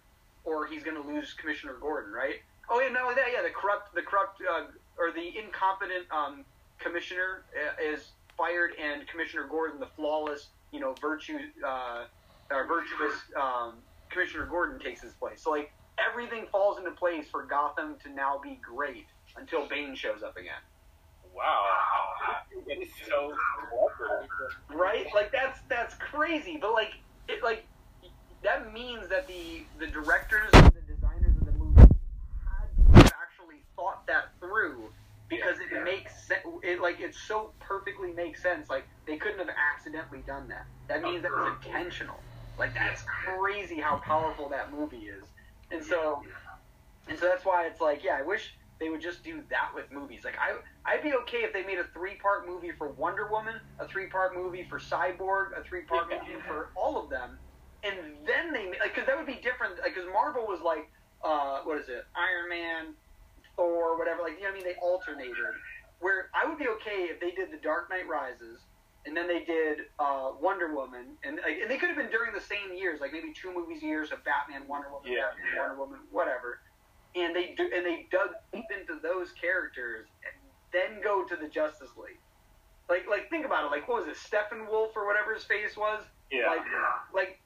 or 0.43 0.65
he's 0.65 0.83
going 0.83 1.01
to 1.01 1.07
lose 1.07 1.33
Commissioner 1.33 1.75
Gordon, 1.79 2.11
right? 2.11 2.41
Oh 2.69 2.79
yeah, 2.79 2.89
not 2.89 3.03
only 3.03 3.15
that, 3.15 3.27
yeah, 3.33 3.41
the 3.41 3.49
corrupt, 3.49 3.93
the 3.93 4.01
corrupt, 4.01 4.41
uh, 4.41 4.65
or 4.97 5.11
the 5.11 5.37
incompetent 5.37 6.05
um, 6.11 6.45
commissioner 6.79 7.43
uh, 7.55 7.93
is 7.93 8.11
fired, 8.37 8.71
and 8.81 9.07
Commissioner 9.07 9.47
Gordon, 9.47 9.79
the 9.79 9.89
flawless, 9.95 10.47
you 10.71 10.79
know, 10.79 10.95
virtue, 11.01 11.37
uh, 11.65 12.05
virtuous 12.49 13.15
um, 13.39 13.75
Commissioner 14.09 14.45
Gordon 14.45 14.79
takes 14.79 15.01
his 15.01 15.13
place. 15.13 15.41
So 15.41 15.51
like 15.51 15.71
everything 15.99 16.45
falls 16.51 16.77
into 16.77 16.91
place 16.91 17.27
for 17.29 17.43
Gotham 17.43 17.95
to 18.03 18.09
now 18.09 18.39
be 18.41 18.59
great 18.61 19.07
until 19.37 19.67
Bane 19.67 19.95
shows 19.95 20.23
up 20.23 20.37
again. 20.37 20.61
Wow. 21.35 21.65
It 22.67 22.81
is 22.81 22.89
so. 23.07 23.33
Right? 24.69 25.05
Like 25.13 25.31
that's 25.31 25.59
that's 25.69 25.95
crazy. 25.95 26.57
But 26.59 26.73
like 26.73 26.93
it 27.27 27.43
like 27.43 27.65
that 28.43 28.73
means 28.73 29.07
that 29.09 29.27
the 29.27 29.63
the 29.79 29.87
directors 29.87 30.49
and 30.53 30.65
the 30.67 30.81
designers 30.93 31.35
of 31.37 31.45
the 31.45 31.51
movie 31.53 31.81
had 31.81 32.67
to 32.77 32.97
have 32.97 33.13
actually 33.21 33.61
thought 33.75 34.05
that 34.07 34.29
through 34.39 34.89
because 35.29 35.57
it 35.59 35.83
makes 35.83 36.27
sense. 36.27 36.41
It 36.63 36.81
like 36.81 36.99
it 36.99 37.15
so 37.15 37.51
perfectly 37.59 38.11
makes 38.11 38.43
sense. 38.43 38.69
Like 38.69 38.85
they 39.07 39.17
couldn't 39.17 39.39
have 39.39 39.55
accidentally 39.73 40.23
done 40.27 40.47
that. 40.49 40.65
That 40.87 41.01
means 41.01 41.23
that 41.23 41.31
was 41.31 41.53
intentional. 41.65 42.19
Like 42.59 42.73
that's 42.73 43.03
crazy 43.03 43.79
how 43.79 43.97
powerful 43.97 44.49
that 44.49 44.73
movie 44.73 45.07
is. 45.07 45.23
And 45.71 45.83
so 45.83 46.21
and 47.07 47.17
so 47.17 47.25
that's 47.27 47.45
why 47.45 47.65
it's 47.65 47.81
like, 47.81 48.03
yeah, 48.03 48.17
I 48.19 48.21
wish 48.21 48.53
they 48.81 48.89
would 48.89 48.99
just 48.99 49.23
do 49.23 49.43
that 49.53 49.69
with 49.75 49.85
movies. 49.93 50.25
Like 50.25 50.35
I, 50.41 50.57
I'd 50.91 51.03
be 51.03 51.13
okay 51.23 51.45
if 51.45 51.53
they 51.53 51.61
made 51.63 51.77
a 51.77 51.85
three-part 51.93 52.47
movie 52.49 52.71
for 52.75 52.91
Wonder 52.91 53.29
Woman, 53.29 53.53
a 53.79 53.87
three-part 53.87 54.33
movie 54.35 54.65
for 54.67 54.79
Cyborg, 54.79 55.53
a 55.55 55.63
three-part 55.63 56.07
Yeah. 56.09 56.17
movie 56.17 56.41
for 56.47 56.69
all 56.75 56.97
of 57.01 57.09
them, 57.11 57.39
and 57.83 57.95
then 58.25 58.51
they 58.51 58.65
like 58.81 58.91
because 58.97 59.05
that 59.05 59.15
would 59.15 59.29
be 59.29 59.39
different. 59.39 59.77
Like 59.79 59.93
because 59.93 60.09
Marvel 60.11 60.47
was 60.49 60.59
like, 60.65 60.89
uh, 61.23 61.61
what 61.63 61.77
is 61.77 61.87
it, 61.87 62.01
Iron 62.17 62.49
Man, 62.49 62.83
Thor, 63.55 63.97
whatever. 64.01 64.23
Like 64.25 64.41
you 64.41 64.49
know 64.49 64.49
what 64.49 64.65
I 64.65 64.65
mean? 64.65 64.73
They 64.73 64.81
alternated. 64.81 65.37
Where 66.01 66.33
I 66.33 66.49
would 66.49 66.57
be 66.57 66.65
okay 66.81 67.13
if 67.13 67.21
they 67.21 67.29
did 67.29 67.53
the 67.53 67.61
Dark 67.61 67.87
Knight 67.93 68.09
Rises. 68.09 68.65
And 69.03 69.17
then 69.17 69.25
they 69.27 69.41
did 69.43 69.79
uh, 69.97 70.37
Wonder 70.39 70.75
Woman, 70.75 71.17
and 71.25 71.37
like, 71.41 71.57
and 71.57 71.65
they 71.71 71.77
could 71.81 71.89
have 71.89 71.97
been 71.97 72.11
during 72.13 72.35
the 72.37 72.39
same 72.39 72.69
years, 72.77 73.01
like 73.01 73.11
maybe 73.11 73.33
two 73.33 73.49
movies 73.51 73.81
a 73.81 73.85
year, 73.87 74.05
so 74.05 74.13
Batman, 74.23 74.67
Wonder 74.69 74.93
Woman, 74.93 75.09
Yeah. 75.11 75.33
Batman, 75.33 75.57
Wonder 75.57 75.77
Woman, 75.81 75.99
whatever 76.13 76.61
and 77.15 77.35
they 77.35 77.53
do 77.55 77.69
and 77.73 77.85
they 77.85 78.07
dug 78.11 78.29
deep 78.53 78.65
into 78.71 78.99
those 79.01 79.31
characters 79.33 80.07
and 80.23 80.35
then 80.71 81.01
go 81.03 81.23
to 81.25 81.35
the 81.35 81.47
Justice 81.47 81.89
League. 81.97 82.19
Like 82.89 83.07
like 83.09 83.29
think 83.29 83.45
about 83.45 83.65
it. 83.65 83.71
Like 83.71 83.87
what 83.87 84.05
was 84.05 84.07
it, 84.07 84.17
Steppenwolf 84.17 84.95
or 84.95 85.05
whatever 85.05 85.33
his 85.33 85.43
face 85.43 85.75
was? 85.75 86.03
Yeah. 86.31 86.47
Like 86.47 86.65
like 87.13 87.41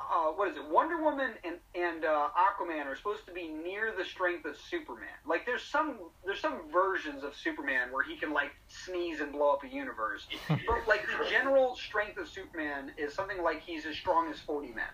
uh, 0.00 0.32
what 0.32 0.50
is 0.50 0.56
it? 0.56 0.68
Wonder 0.68 1.02
Woman 1.02 1.32
and 1.44 1.56
and 1.74 2.04
uh, 2.04 2.28
Aquaman 2.36 2.86
are 2.86 2.96
supposed 2.96 3.26
to 3.26 3.32
be 3.32 3.48
near 3.48 3.92
the 3.96 4.04
strength 4.04 4.44
of 4.44 4.56
Superman. 4.56 5.08
Like 5.26 5.46
there's 5.46 5.62
some 5.62 5.98
there's 6.24 6.40
some 6.40 6.60
versions 6.72 7.22
of 7.22 7.34
Superman 7.36 7.92
where 7.92 8.02
he 8.02 8.16
can 8.16 8.32
like 8.32 8.50
sneeze 8.68 9.20
and 9.20 9.32
blow 9.32 9.52
up 9.52 9.62
a 9.64 9.68
universe. 9.68 10.26
but 10.48 10.88
like 10.88 11.02
the 11.02 11.30
general 11.30 11.76
strength 11.76 12.18
of 12.18 12.28
Superman 12.28 12.92
is 12.96 13.14
something 13.14 13.42
like 13.42 13.62
he's 13.62 13.86
as 13.86 13.96
strong 13.96 14.30
as 14.30 14.40
40 14.40 14.68
men. 14.68 14.84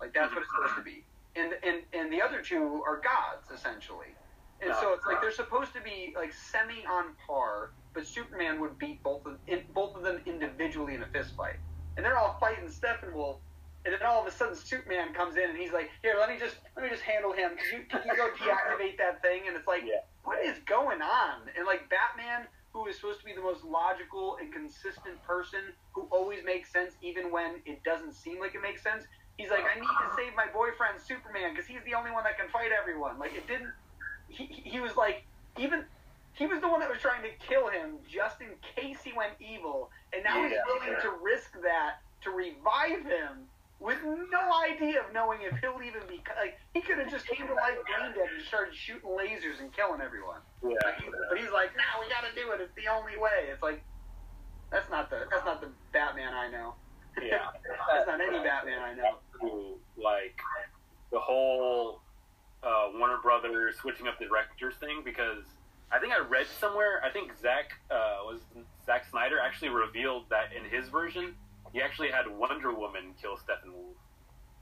Like 0.00 0.14
that's 0.14 0.32
what 0.32 0.42
it's 0.42 0.50
supposed 0.50 0.76
to 0.76 0.82
be. 0.82 1.04
And 1.36 1.52
and 1.62 1.82
and 1.92 2.12
the 2.12 2.20
other 2.22 2.42
two 2.42 2.82
are 2.86 2.96
gods 3.00 3.50
essentially. 3.54 4.16
And 4.62 4.74
so 4.74 4.90
ah, 4.90 4.94
it's 4.94 5.06
like 5.06 5.16
ah. 5.18 5.20
they're 5.22 5.32
supposed 5.32 5.72
to 5.74 5.80
be 5.80 6.12
like 6.16 6.32
semi 6.32 6.84
on 6.86 7.14
par, 7.26 7.70
but 7.94 8.06
Superman 8.06 8.60
would 8.60 8.78
beat 8.78 9.02
both 9.02 9.24
of 9.26 9.38
in, 9.46 9.62
both 9.74 9.96
of 9.96 10.02
them 10.02 10.20
individually 10.26 10.94
in 10.94 11.02
a 11.02 11.06
fist 11.06 11.34
fight. 11.36 11.56
and 11.96 12.04
they're 12.04 12.18
all 12.18 12.36
fighting 12.40 12.66
Steppenwolf. 12.68 13.38
And 13.86 13.94
then 13.94 14.02
all 14.04 14.20
of 14.20 14.26
a 14.26 14.30
sudden, 14.30 14.54
Superman 14.54 15.14
comes 15.14 15.36
in 15.36 15.48
and 15.48 15.56
he's 15.58 15.72
like, 15.72 15.88
"Here, 16.02 16.16
let 16.18 16.28
me 16.28 16.36
just 16.38 16.56
let 16.76 16.84
me 16.84 16.90
just 16.90 17.02
handle 17.02 17.32
him. 17.32 17.52
Can 17.56 17.80
you, 17.80 17.86
can 17.88 18.02
you 18.04 18.14
go 18.16 18.28
deactivate 18.42 18.98
that 18.98 19.22
thing?" 19.22 19.42
And 19.48 19.56
it's 19.56 19.66
like, 19.66 19.84
Yeah. 19.86 20.04
what 20.22 20.44
is 20.44 20.58
going 20.66 21.00
on? 21.00 21.48
And 21.56 21.64
like 21.64 21.88
Batman, 21.88 22.46
who 22.74 22.86
is 22.88 22.96
supposed 22.96 23.20
to 23.20 23.24
be 23.24 23.32
the 23.32 23.40
most 23.40 23.64
logical 23.64 24.36
and 24.40 24.52
consistent 24.52 25.22
person, 25.22 25.60
who 25.94 26.08
always 26.12 26.44
makes 26.44 26.70
sense 26.70 26.92
even 27.00 27.32
when 27.32 27.62
it 27.64 27.82
doesn't 27.82 28.12
seem 28.14 28.38
like 28.38 28.54
it 28.54 28.60
makes 28.60 28.82
sense. 28.82 29.04
He's 29.40 29.48
like, 29.48 29.64
I 29.64 29.80
need 29.80 29.88
to 29.88 30.08
save 30.16 30.36
my 30.36 30.44
boyfriend 30.52 31.00
Superman 31.00 31.52
because 31.56 31.64
he's 31.66 31.80
the 31.88 31.94
only 31.94 32.10
one 32.12 32.24
that 32.24 32.36
can 32.36 32.48
fight 32.52 32.68
everyone. 32.76 33.18
Like 33.18 33.32
it 33.34 33.46
didn't. 33.48 33.72
He, 34.28 34.44
he 34.44 34.80
was 34.80 34.96
like 34.96 35.24
even. 35.56 35.84
He 36.34 36.46
was 36.46 36.60
the 36.60 36.68
one 36.68 36.78
that 36.80 36.88
was 36.88 37.00
trying 37.00 37.22
to 37.24 37.32
kill 37.42 37.68
him 37.68 37.98
just 38.08 38.40
in 38.40 38.48
case 38.76 39.00
he 39.02 39.12
went 39.16 39.32
evil, 39.40 39.90
and 40.12 40.22
now 40.22 40.40
he's 40.44 40.52
Yeah. 40.52 40.62
willing 40.68 40.94
to 41.02 41.10
risk 41.24 41.52
that 41.62 42.04
to 42.22 42.30
revive 42.30 43.02
him 43.04 43.48
with 43.80 43.98
no 44.04 44.44
idea 44.68 45.00
of 45.00 45.10
knowing 45.12 45.40
if 45.42 45.56
he'll 45.58 45.80
even 45.82 46.04
be 46.06 46.22
like 46.38 46.60
he 46.74 46.80
could 46.84 46.98
have 46.98 47.10
just 47.10 47.26
came 47.26 47.48
to 47.48 47.54
life 47.54 47.80
brain 47.88 48.12
dead 48.14 48.28
and 48.36 48.44
started 48.46 48.74
shooting 48.76 49.08
lasers 49.08 49.58
and 49.58 49.72
killing 49.72 50.00
everyone. 50.00 50.38
Yeah. 50.62 50.76
But, 50.84 50.94
he, 51.00 51.08
but 51.08 51.38
he's 51.40 51.50
like, 51.50 51.72
no, 51.80 51.88
we 51.98 52.08
got 52.12 52.22
to 52.28 52.32
do 52.36 52.52
it. 52.52 52.60
It's 52.60 52.76
the 52.76 52.92
only 52.92 53.16
way. 53.16 53.48
It's 53.50 53.62
like 53.64 53.82
that's 54.70 54.88
not 54.90 55.08
the 55.10 55.24
that's 55.32 55.44
not 55.44 55.60
the 55.60 55.72
Batman 55.92 56.32
I 56.34 56.48
know. 56.48 56.74
Yeah. 57.20 57.50
that's 57.90 58.06
not 58.06 58.20
any 58.20 58.38
Batman 58.38 58.78
I 58.80 58.94
know. 58.94 59.18
Like 59.96 60.38
the 61.12 61.18
whole 61.18 62.00
uh, 62.62 62.88
Warner 62.94 63.18
Brothers 63.22 63.76
switching 63.80 64.06
up 64.06 64.18
the 64.18 64.26
directors 64.26 64.74
thing 64.80 65.02
because 65.04 65.44
I 65.92 65.98
think 65.98 66.12
I 66.12 66.20
read 66.20 66.46
somewhere. 66.58 67.02
I 67.04 67.10
think 67.10 67.32
Zach 67.40 67.72
uh, 67.90 68.24
was 68.24 68.40
Zack 68.86 69.08
Snyder 69.10 69.38
actually 69.40 69.70
revealed 69.70 70.24
that 70.30 70.52
in 70.56 70.68
his 70.70 70.88
version 70.88 71.34
he 71.72 71.80
actually 71.80 72.10
had 72.10 72.26
Wonder 72.28 72.72
Woman 72.74 73.14
kill 73.20 73.36
Steppenwolf, 73.36 73.94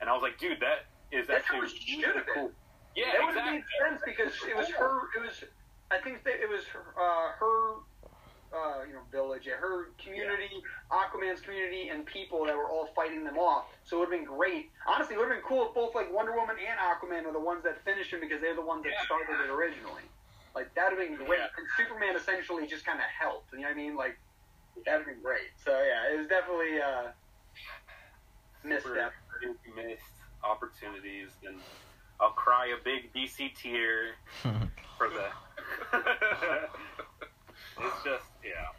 and 0.00 0.10
I 0.10 0.12
was 0.12 0.22
like, 0.22 0.38
dude, 0.38 0.60
that 0.60 0.86
is 1.10 1.26
That's 1.26 1.44
actually 1.44 1.66
it 1.66 1.70
should 1.70 2.16
have 2.16 2.26
been. 2.26 2.34
cool. 2.34 2.50
Yeah, 2.96 3.04
that 3.12 3.24
would 3.24 3.36
have 3.36 3.54
exactly. 3.54 3.54
made 3.54 3.64
sense 3.88 4.02
because 4.04 4.32
it 4.48 4.56
was 4.56 4.68
her. 4.70 5.00
It 5.16 5.20
was 5.20 5.44
I 5.90 5.98
think 5.98 6.24
that 6.24 6.34
it 6.42 6.48
was 6.48 6.64
uh, 6.74 7.28
her. 7.38 7.74
Uh, 8.48 8.80
you 8.88 8.94
know, 8.94 9.04
village, 9.12 9.42
yeah, 9.44 9.60
her 9.60 9.92
community, 10.02 10.48
Aquaman's 10.90 11.40
community, 11.42 11.90
and 11.92 12.06
people 12.06 12.46
that 12.46 12.56
were 12.56 12.64
all 12.64 12.88
fighting 12.96 13.22
them 13.22 13.36
off. 13.36 13.66
So 13.84 13.96
it 13.96 14.00
would 14.00 14.08
have 14.08 14.18
been 14.24 14.24
great. 14.24 14.70
Honestly, 14.88 15.16
it 15.16 15.18
would 15.18 15.28
have 15.28 15.36
been 15.36 15.44
cool 15.44 15.68
if 15.68 15.74
both 15.74 15.94
like 15.94 16.08
Wonder 16.10 16.32
Woman 16.32 16.56
and 16.56 16.78
Aquaman 16.80 17.28
are 17.28 17.32
the 17.32 17.38
ones 17.44 17.62
that 17.64 17.84
finished 17.84 18.10
him 18.10 18.20
because 18.20 18.40
they're 18.40 18.56
the 18.56 18.64
ones 18.64 18.84
that 18.84 18.92
Yeah. 18.96 19.04
started 19.04 19.36
it 19.44 19.50
originally. 19.52 20.00
Like 20.54 20.72
that 20.74 20.88
would 20.90 20.98
have 20.98 21.08
been 21.08 21.26
great. 21.26 21.40
Yeah. 21.44 21.58
And 21.60 21.66
Superman 21.76 22.16
essentially 22.16 22.66
just 22.66 22.86
kind 22.86 22.98
of 22.98 23.04
helped. 23.04 23.52
You 23.52 23.60
know 23.60 23.64
what 23.68 23.72
I 23.72 23.76
mean? 23.76 23.96
Like 23.96 24.16
that 24.86 24.96
would 24.96 25.04
have 25.04 25.12
been 25.12 25.22
great. 25.22 25.52
So 25.62 25.70
yeah, 25.84 26.08
it 26.14 26.16
was 26.16 26.26
definitely 26.28 26.80
uh, 26.80 27.12
misstep. 28.64 29.12
Super 29.42 29.76
missed 29.76 30.16
opportunities, 30.42 31.28
and 31.46 31.60
I'll 32.18 32.30
cry 32.32 32.72
a 32.72 32.82
big 32.82 33.12
DC 33.12 33.54
tear 33.60 34.16
for 34.96 35.08
the. 35.12 35.28
it's 37.80 38.02
just 38.04 38.26
yeah. 38.44 38.70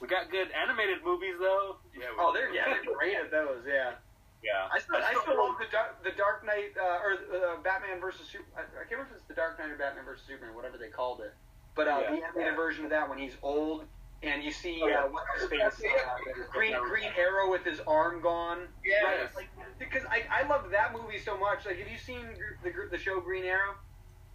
We 0.00 0.08
got 0.08 0.30
good 0.30 0.48
animated 0.52 1.00
movies 1.04 1.36
though. 1.40 1.76
Yeah. 1.96 2.12
Oh, 2.20 2.32
they're 2.32 2.52
yeah, 2.52 2.66
they're 2.68 2.94
great 2.94 3.16
at 3.16 3.30
those. 3.30 3.64
Yeah. 3.66 3.96
Yeah. 4.44 4.68
I 4.70 4.78
still, 4.78 4.96
I 5.00 5.16
still 5.24 5.34
love 5.38 5.56
the 5.58 5.66
Dark, 5.72 6.04
the 6.04 6.12
Dark 6.12 6.44
Knight 6.44 6.76
uh, 6.76 7.00
or 7.02 7.12
uh, 7.32 7.56
Batman 7.64 7.98
versus 8.00 8.28
Super. 8.28 8.44
I, 8.54 8.60
I 8.62 8.84
can't 8.84 9.00
remember 9.00 9.16
if 9.16 9.24
it's 9.24 9.28
the 9.28 9.34
Dark 9.34 9.58
Knight 9.58 9.70
or 9.72 9.78
Batman 9.80 10.04
versus 10.04 10.26
Superman, 10.28 10.54
whatever 10.54 10.76
they 10.76 10.88
called 10.92 11.20
it. 11.20 11.32
But 11.74 11.88
uh, 11.88 12.04
Yeah. 12.04 12.10
the 12.12 12.22
animated 12.24 12.54
version 12.56 12.84
of 12.84 12.90
that 12.92 13.08
when 13.08 13.18
he's 13.18 13.34
old 13.42 13.84
and 14.22 14.44
you 14.44 14.52
see 14.52 14.80
Oh, 14.84 14.88
yeah. 14.88 15.04
uh, 15.04 15.08
what's 15.08 15.28
his 15.40 15.48
face, 15.50 15.62
uh, 15.82 16.52
Green 16.52 16.76
Green 16.88 17.10
Arrow 17.18 17.50
with 17.50 17.64
his 17.64 17.80
arm 17.88 18.20
gone. 18.22 18.68
Yes. 18.84 19.02
Right? 19.34 19.34
Like, 19.34 19.48
because 19.80 20.04
I, 20.12 20.22
I 20.30 20.46
loved 20.46 20.70
that 20.72 20.92
movie 20.92 21.18
so 21.18 21.36
much. 21.40 21.64
Like, 21.66 21.78
have 21.80 21.88
you 21.88 21.98
seen 21.98 22.20
gr- 22.36 22.60
the 22.62 22.70
gr- 22.70 22.88
the 22.92 22.98
show 22.98 23.20
Green 23.20 23.44
Arrow? 23.44 23.74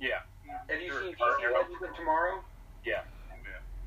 Yeah. 0.02 0.26
Have 0.70 0.82
you 0.82 0.90
Sure. 0.92 1.02
seen 1.04 1.14
DC 1.14 1.54
Legends 1.54 1.82
of 1.88 1.96
Tomorrow? 1.96 2.42
Yeah. 2.84 3.02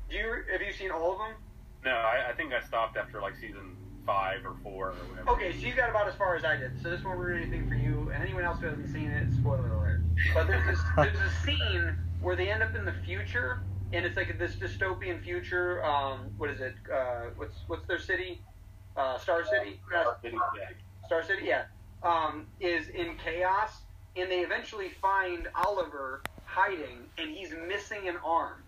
Do 0.09 0.15
you 0.15 0.43
have 0.51 0.61
you 0.61 0.71
seen 0.73 0.91
all 0.91 1.13
of 1.13 1.17
them? 1.19 1.35
No, 1.83 1.91
I, 1.91 2.29
I 2.31 2.33
think 2.33 2.53
I 2.53 2.61
stopped 2.65 2.97
after 2.97 3.21
like 3.21 3.35
season 3.35 3.75
five 4.05 4.45
or 4.45 4.55
four 4.63 4.89
or 4.89 4.93
whatever. 5.09 5.29
Okay, 5.31 5.51
so 5.59 5.65
you 5.65 5.73
got 5.73 5.89
about 5.89 6.07
as 6.07 6.15
far 6.15 6.35
as 6.35 6.45
I 6.45 6.55
did. 6.55 6.81
So 6.81 6.89
this 6.89 7.03
won't 7.03 7.17
ruin 7.19 7.41
anything 7.41 7.67
for 7.67 7.75
you 7.75 8.11
and 8.13 8.23
anyone 8.23 8.43
else 8.43 8.59
who 8.59 8.67
hasn't 8.67 8.91
seen 8.91 9.09
it. 9.09 9.33
Spoiler 9.33 9.71
alert. 9.73 10.01
But 10.33 10.47
there's 10.47 10.65
this 10.67 10.79
there's 10.95 11.19
a 11.19 11.45
scene 11.45 11.95
where 12.21 12.35
they 12.35 12.49
end 12.49 12.63
up 12.63 12.75
in 12.75 12.85
the 12.85 12.93
future, 13.05 13.59
and 13.93 14.05
it's 14.05 14.17
like 14.17 14.37
this 14.37 14.55
dystopian 14.55 15.23
future. 15.23 15.83
Um, 15.83 16.31
what 16.37 16.49
is 16.49 16.61
it? 16.61 16.75
Uh, 16.91 17.29
what's 17.35 17.57
what's 17.67 17.85
their 17.87 17.99
city? 17.99 18.41
Uh, 18.97 19.17
Star 19.17 19.43
City. 19.45 19.79
Uh, 19.93 20.13
Yeah. 20.23 20.29
Star 21.05 21.21
City, 21.21 21.43
yeah, 21.45 21.65
um, 22.01 22.47
is 22.59 22.87
in 22.87 23.15
chaos, 23.23 23.81
and 24.15 24.31
they 24.31 24.39
eventually 24.39 24.89
find 25.01 25.47
Oliver 25.53 26.21
hiding, 26.45 27.05
and 27.17 27.29
he's 27.29 27.53
missing 27.67 28.07
an 28.07 28.15
arm. 28.25 28.63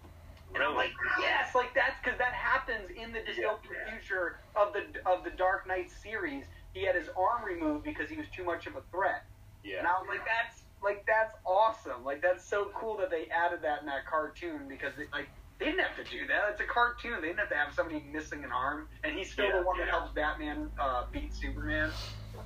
And 0.56 0.64
I'm 0.64 0.76
like, 0.76 0.92
yes, 1.20 1.54
like 1.54 1.74
that's 1.76 1.96
because 2.04 2.18
that 2.20 2.34
happens 2.34 2.90
in 2.96 3.12
the 3.12 3.20
dystopian 3.20 3.78
future 3.92 4.40
of 4.56 4.74
the 4.74 4.84
of 5.10 5.24
the 5.24 5.32
Dark 5.32 5.68
Knight 5.68 5.92
series. 5.92 6.46
He 6.74 6.86
had 6.86 6.96
his 6.96 7.10
arm 7.18 7.44
removed 7.44 7.84
because 7.84 8.10
he 8.10 8.18
was 8.18 8.28
too 8.36 8.44
much 8.44 8.66
of 8.68 8.76
a 8.76 8.82
threat, 8.92 9.26
Yeah. 9.64 9.80
and 9.80 9.88
I 9.88 9.94
was 10.00 10.08
like, 10.08 10.24
that's 10.26 10.64
like 10.82 11.04
that's 11.08 11.34
awesome. 11.46 12.04
Like 12.04 12.22
that's 12.22 12.48
so 12.48 12.72
cool 12.80 12.98
that 12.98 13.10
they 13.10 13.28
added 13.30 13.62
that 13.64 13.82
in 13.82 13.86
that 13.88 14.06
cartoon 14.10 14.68
because 14.70 14.94
it, 14.98 15.10
like 15.12 15.28
they 15.60 15.66
didn't 15.66 15.82
have 15.86 15.98
to 15.98 16.06
do 16.10 16.26
that. 16.28 16.50
It's 16.52 16.62
a 16.62 16.70
cartoon. 16.70 17.20
They 17.22 17.28
didn't 17.34 17.40
have 17.40 17.50
to 17.50 17.58
have 17.58 17.74
somebody 17.74 18.02
missing 18.12 18.44
an 18.44 18.52
arm, 18.52 18.88
and 19.04 19.18
he's 19.18 19.32
still 19.32 19.46
Yeah, 19.46 19.60
the 19.60 19.66
one 19.66 19.78
that 19.80 19.90
helps 19.90 20.14
Batman 20.14 20.70
uh, 20.80 21.06
beat 21.12 21.34
Superman. 21.34 21.92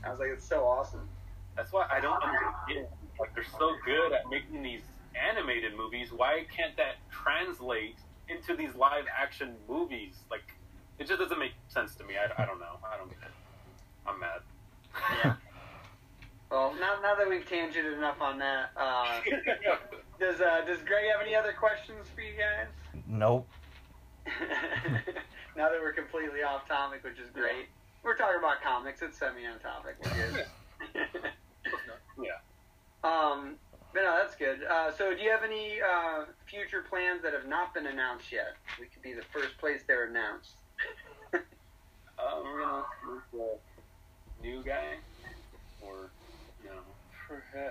I 0.03 0.09
was 0.09 0.19
like, 0.19 0.29
it's 0.33 0.47
so 0.47 0.63
awesome. 0.63 1.07
That's 1.55 1.71
why 1.73 1.85
I 1.91 1.99
don't 1.99 2.21
understand. 2.23 2.87
Like 3.19 3.35
they're 3.35 3.43
so 3.59 3.75
good 3.85 4.13
at 4.13 4.21
making 4.31 4.63
these 4.63 4.83
animated 5.15 5.75
movies. 5.75 6.11
Why 6.11 6.45
can't 6.55 6.75
that 6.77 6.95
translate 7.09 7.97
into 8.29 8.55
these 8.55 8.75
live 8.75 9.05
action 9.17 9.55
movies? 9.67 10.15
Like 10.29 10.43
it 10.99 11.07
just 11.07 11.19
doesn't 11.19 11.39
make 11.39 11.53
sense 11.67 11.95
to 11.95 12.03
me. 12.03 12.15
I, 12.15 12.41
I 12.41 12.45
don't 12.45 12.59
know. 12.59 12.77
I 12.85 12.97
don't 12.97 13.09
get 13.09 13.19
it. 13.23 13.33
I'm 14.05 14.19
mad. 14.19 14.41
Yeah. 15.23 15.35
Well, 16.51 16.75
now, 16.81 16.99
now 17.01 17.15
that 17.15 17.29
we've 17.29 17.45
tangented 17.45 17.95
enough 17.95 18.19
on 18.19 18.37
that, 18.39 18.71
uh, 18.75 19.21
does 20.19 20.41
uh, 20.41 20.65
does 20.65 20.79
Greg 20.79 21.05
have 21.11 21.25
any 21.25 21.33
other 21.33 21.53
questions 21.53 22.07
for 22.13 22.21
you 22.21 22.33
guys? 22.33 22.67
Nope. 23.07 23.47
now 25.55 25.69
that 25.69 25.79
we're 25.81 25.93
completely 25.93 26.43
off 26.43 26.67
topic, 26.67 27.03
which 27.03 27.19
is 27.19 27.29
great. 27.33 27.67
We're 28.03 28.17
talking 28.17 28.37
about 28.37 28.61
comics. 28.61 29.01
It's 29.01 29.17
semi 29.17 29.45
on 29.45 29.59
topic. 29.59 29.95
We're 30.03 30.31
good. 30.31 30.45
yeah. 32.21 32.31
um, 33.03 33.55
but 33.93 34.01
no, 34.03 34.17
that's 34.21 34.35
good. 34.35 34.63
Uh, 34.63 34.91
so, 34.91 35.13
do 35.15 35.21
you 35.21 35.29
have 35.29 35.43
any 35.43 35.79
uh, 35.81 36.25
future 36.47 36.83
plans 36.89 37.21
that 37.23 37.33
have 37.33 37.47
not 37.47 37.73
been 37.73 37.87
announced 37.87 38.31
yet? 38.31 38.55
We 38.79 38.87
could 38.87 39.01
be 39.01 39.13
the 39.13 39.25
first 39.33 39.57
place 39.57 39.81
they're 39.87 40.07
announced. 40.07 40.53
Uh, 41.33 41.37
we're 42.43 42.61
gonna 42.61 42.83
move 43.05 43.21
the 43.31 44.47
new 44.47 44.63
guy, 44.63 44.95
or 45.81 46.11
no. 46.63 46.71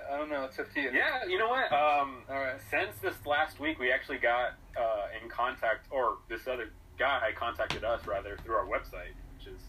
I 0.09 0.17
don't 0.17 0.29
know. 0.29 0.45
It's 0.45 0.57
up 0.57 0.73
to 0.73 0.81
you. 0.81 0.91
Yeah, 0.91 1.25
you 1.27 1.37
know 1.37 1.49
what? 1.49 1.71
Um, 1.71 2.23
All 2.29 2.35
right. 2.35 2.59
since 2.71 2.97
this 3.01 3.15
last 3.27 3.59
week, 3.59 3.77
we 3.77 3.91
actually 3.91 4.17
got 4.17 4.53
uh, 4.75 5.05
in 5.21 5.29
contact, 5.29 5.85
or 5.91 6.17
this 6.29 6.47
other 6.47 6.69
guy 6.97 7.29
contacted 7.37 7.83
us 7.83 8.05
rather 8.07 8.37
through 8.43 8.55
our 8.55 8.65
website, 8.65 9.13
which 9.37 9.53
is 9.53 9.59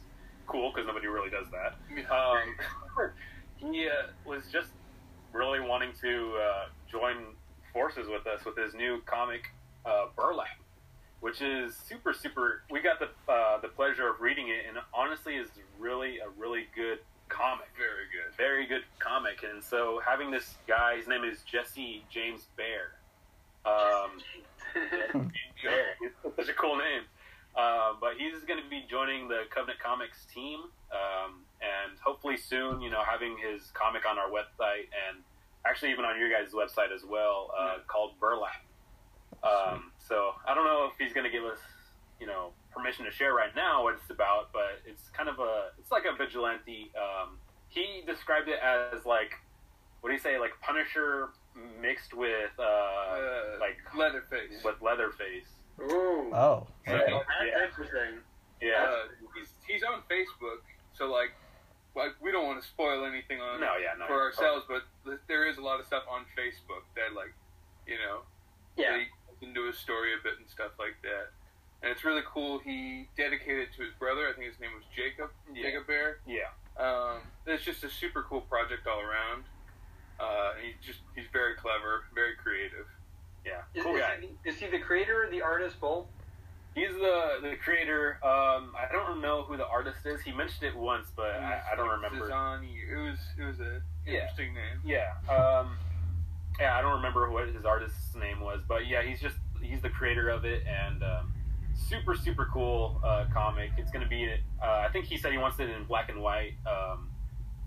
cool 0.46 0.72
because 0.72 0.86
nobody 0.86 1.06
really 1.06 1.30
does 1.30 1.46
that. 1.50 1.74
Um, 2.10 3.10
he 3.56 3.86
uh, 3.86 4.08
was 4.24 4.44
just 4.50 4.70
really 5.32 5.60
wanting 5.60 5.92
to 6.00 6.34
uh, 6.36 6.64
join 6.90 7.16
forces 7.72 8.08
with 8.08 8.26
us 8.26 8.44
with 8.44 8.56
his 8.56 8.74
new 8.74 9.00
comic, 9.06 9.50
uh, 9.86 10.06
Burlap, 10.16 10.46
which 11.20 11.40
is 11.40 11.74
super, 11.76 12.12
super. 12.12 12.62
We 12.70 12.80
got 12.80 12.98
the 12.98 13.08
uh, 13.32 13.60
the 13.60 13.68
pleasure 13.68 14.08
of 14.08 14.20
reading 14.20 14.48
it, 14.48 14.66
and 14.68 14.78
honestly, 14.94 15.34
is 15.36 15.48
really 15.78 16.18
a 16.18 16.28
really 16.38 16.66
good 16.74 16.98
comic 17.28 17.68
Very 17.78 18.06
good. 18.12 18.36
very 18.36 18.66
good 18.66 18.82
comic. 18.98 19.42
And 19.42 19.62
so 19.64 20.00
having 20.04 20.30
this 20.30 20.56
guy, 20.68 20.96
his 20.98 21.08
name 21.08 21.24
is 21.24 21.38
Jesse 21.50 22.04
James 22.10 22.46
Bear. 22.56 22.92
Um, 23.64 24.20
Bear, 25.64 25.96
it's 26.02 26.36
such 26.36 26.48
a 26.48 26.54
cool 26.54 26.76
name. 26.76 27.02
Uh, 27.56 27.92
but 28.00 28.14
he's 28.18 28.42
going 28.44 28.62
to 28.62 28.68
be 28.68 28.84
joining 28.88 29.28
the 29.28 29.42
Covenant 29.50 29.78
Comics 29.78 30.24
team, 30.34 30.60
um, 30.90 31.40
and 31.62 31.98
hopefully 32.04 32.36
soon, 32.36 32.80
you 32.80 32.90
know, 32.90 33.02
having 33.08 33.36
his 33.38 33.70
comic 33.72 34.02
on 34.08 34.18
our 34.18 34.28
website 34.28 34.90
and 35.08 35.22
actually 35.64 35.92
even 35.92 36.04
on 36.04 36.18
your 36.18 36.28
guys' 36.28 36.52
website 36.52 36.92
as 36.94 37.04
well, 37.08 37.50
uh, 37.58 37.76
called 37.86 38.18
Burlap. 38.20 38.62
Um, 39.42 39.92
so 39.98 40.32
I 40.46 40.54
don't 40.54 40.64
know 40.64 40.88
if 40.90 40.98
he's 40.98 41.12
going 41.12 41.24
to 41.24 41.30
give 41.30 41.44
us, 41.44 41.58
you 42.20 42.26
know, 42.26 42.50
permission 42.74 43.04
to 43.04 43.10
share 43.10 43.32
right 43.34 43.54
now 43.54 43.82
what 43.84 43.94
it's 43.94 44.10
about, 44.10 44.52
but 44.52 44.80
it's 44.86 45.08
kind 45.10 45.28
of 45.28 45.38
a, 45.38 45.70
it's 45.78 45.90
like 45.92 46.04
a 46.04 46.16
vigilante. 46.16 46.90
Um, 46.96 47.38
he 47.68 48.02
described 48.06 48.48
it 48.48 48.58
as 48.62 49.04
like, 49.06 49.32
what 50.00 50.10
do 50.10 50.14
you 50.14 50.20
say, 50.20 50.38
like 50.38 50.52
Punisher 50.60 51.30
mixed 51.80 52.12
with, 52.14 52.50
uh, 52.58 52.62
Uh, 52.62 53.42
like 53.60 53.78
Leatherface. 53.96 54.62
with 54.64 54.80
Leatherface. 54.82 55.46
Ooh. 55.80 56.30
Oh. 56.34 56.66
Yeah. 56.86 56.98
That's 56.98 57.78
interesting. 57.78 58.18
Yeah. 58.60 58.84
Uh, 58.88 58.96
he's, 59.34 59.48
he's 59.66 59.82
on 59.82 60.02
Facebook, 60.10 60.62
so 60.92 61.06
So 61.06 61.12
like, 61.12 61.30
like 61.94 62.12
we 62.20 62.32
don't 62.32 62.46
want 62.46 62.60
to 62.62 62.66
spoil 62.66 63.04
anything 63.04 63.40
on 63.40 63.60
No, 63.60 63.76
yeah, 63.76 63.94
no. 63.98 64.06
for 64.06 64.20
ourselves, 64.20 64.64
but 64.68 64.82
there 65.28 65.46
is 65.48 65.58
a 65.58 65.60
lot 65.62 65.80
of 65.80 65.86
stuff 65.86 66.04
on 66.10 66.24
Facebook 66.36 66.84
that 66.96 67.14
like, 67.14 67.32
you 67.86 67.96
know, 67.98 68.20
Yeah. 68.76 68.92
they 68.96 69.06
into 69.46 69.66
his 69.66 69.76
story 69.76 70.14
a 70.14 70.22
bit 70.22 70.38
and 70.38 70.48
stuff 70.48 70.72
like 70.78 70.94
that. 71.02 71.30
And 71.82 71.90
it's 71.90 72.04
really 72.04 72.22
cool. 72.24 72.60
He 72.60 73.08
dedicated 73.16 73.68
it 73.68 73.74
to 73.76 73.82
his 73.82 73.92
brother. 73.98 74.28
I 74.28 74.32
think 74.32 74.46
his 74.46 74.60
name 74.60 74.70
was 74.72 74.84
Jacob. 74.94 75.30
Yeah. 75.52 75.62
Jacob 75.64 75.86
Bear. 75.88 76.18
Yeah. 76.26 76.46
Um, 76.78 77.18
it's 77.44 77.64
just 77.64 77.82
a 77.82 77.90
super 77.90 78.22
cool 78.22 78.42
project 78.42 78.86
all 78.86 79.00
around. 79.00 79.44
Uh, 80.20 80.52
and 80.56 80.66
he's 80.66 80.86
just 80.86 81.00
he's 81.16 81.26
very 81.32 81.54
clever, 81.56 82.04
very 82.14 82.36
creative. 82.36 82.86
Yeah. 83.44 83.62
Is, 83.74 83.82
Cool 83.82 83.96
is 83.96 84.00
guy. 84.02 84.18
he, 84.20 84.48
is 84.48 84.56
he 84.58 84.68
the 84.68 84.78
creator 84.78 85.24
or 85.24 85.30
the 85.30 85.42
artist 85.42 85.80
both? 85.80 86.06
He's 86.74 86.92
the 86.94 87.38
the 87.42 87.56
creator. 87.62 88.18
Um, 88.24 88.72
I 88.78 88.86
don't 88.90 89.20
know 89.20 89.42
who 89.42 89.56
the 89.56 89.66
artist 89.66 89.98
is. 90.06 90.20
He 90.22 90.32
mentioned 90.32 90.62
it 90.64 90.76
once, 90.76 91.08
but 91.14 91.32
I, 91.36 91.60
I 91.72 91.76
don't 91.76 91.88
remember. 91.90 92.28
It 92.28 92.96
was 92.96 93.18
it 93.38 93.44
was 93.44 93.60
a 93.60 93.82
Yeah. 94.06 94.14
interesting 94.20 94.54
name. 94.54 94.80
Yeah. 94.84 95.12
Um, 95.32 95.76
yeah, 96.60 96.76
I 96.76 96.82
don't 96.82 96.94
remember 96.94 97.30
what 97.30 97.48
his 97.48 97.64
artist's 97.64 98.14
name 98.14 98.40
was, 98.40 98.60
but 98.66 98.86
yeah, 98.86 99.02
he's 99.02 99.20
just 99.20 99.36
he's 99.60 99.82
the 99.82 99.90
creator 99.90 100.28
of 100.30 100.44
it, 100.44 100.62
and 100.66 101.02
um, 101.02 101.34
super 101.74 102.14
super 102.14 102.48
cool 102.52 103.00
uh, 103.04 103.26
comic. 103.32 103.70
It's 103.76 103.90
gonna 103.90 104.08
be. 104.08 104.30
Uh, 104.62 104.66
I 104.66 104.88
think 104.92 105.04
he 105.06 105.18
said 105.18 105.32
he 105.32 105.38
wants 105.38 105.58
it 105.60 105.68
in 105.68 105.84
black 105.84 106.08
and 106.08 106.22
white, 106.22 106.54
um, 106.66 107.10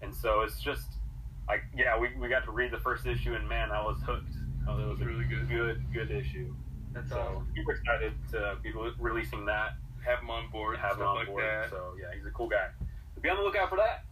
and 0.01 0.15
so 0.15 0.41
it's 0.41 0.59
just 0.59 0.87
like 1.47 1.61
yeah, 1.77 1.97
we, 1.99 2.09
we 2.19 2.27
got 2.27 2.43
to 2.45 2.51
read 2.51 2.71
the 2.71 2.79
first 2.79 3.05
issue, 3.05 3.35
and 3.35 3.47
man, 3.47 3.71
I 3.71 3.83
was 3.83 3.97
hooked. 4.03 4.33
Oh, 4.67 4.79
it 4.79 4.87
was 4.87 4.99
a 5.01 5.05
Really 5.05 5.25
good. 5.25 5.47
good 5.47 5.83
good 5.93 6.09
issue. 6.11 6.55
That's 6.95 7.09
So 7.09 7.19
awesome. 7.19 7.47
super 7.55 7.73
excited 7.73 8.13
to 8.31 8.57
be 8.63 8.71
re- 8.71 8.93
releasing 8.99 9.45
that, 9.45 9.75
Have 10.05 10.19
him 10.19 10.29
on 10.31 10.49
board. 10.49 10.77
have 10.79 10.97
him 10.97 11.03
on 11.05 11.15
like 11.17 11.27
board. 11.27 11.43
that. 11.43 11.69
So 11.69 11.93
yeah, 11.99 12.07
he's 12.15 12.25
a 12.25 12.31
cool 12.31 12.47
guy. 12.49 12.67
So 13.13 13.21
be 13.21 13.29
on 13.29 13.37
the 13.37 13.43
lookout 13.43 13.69
for 13.69 13.77
that. 13.77 14.05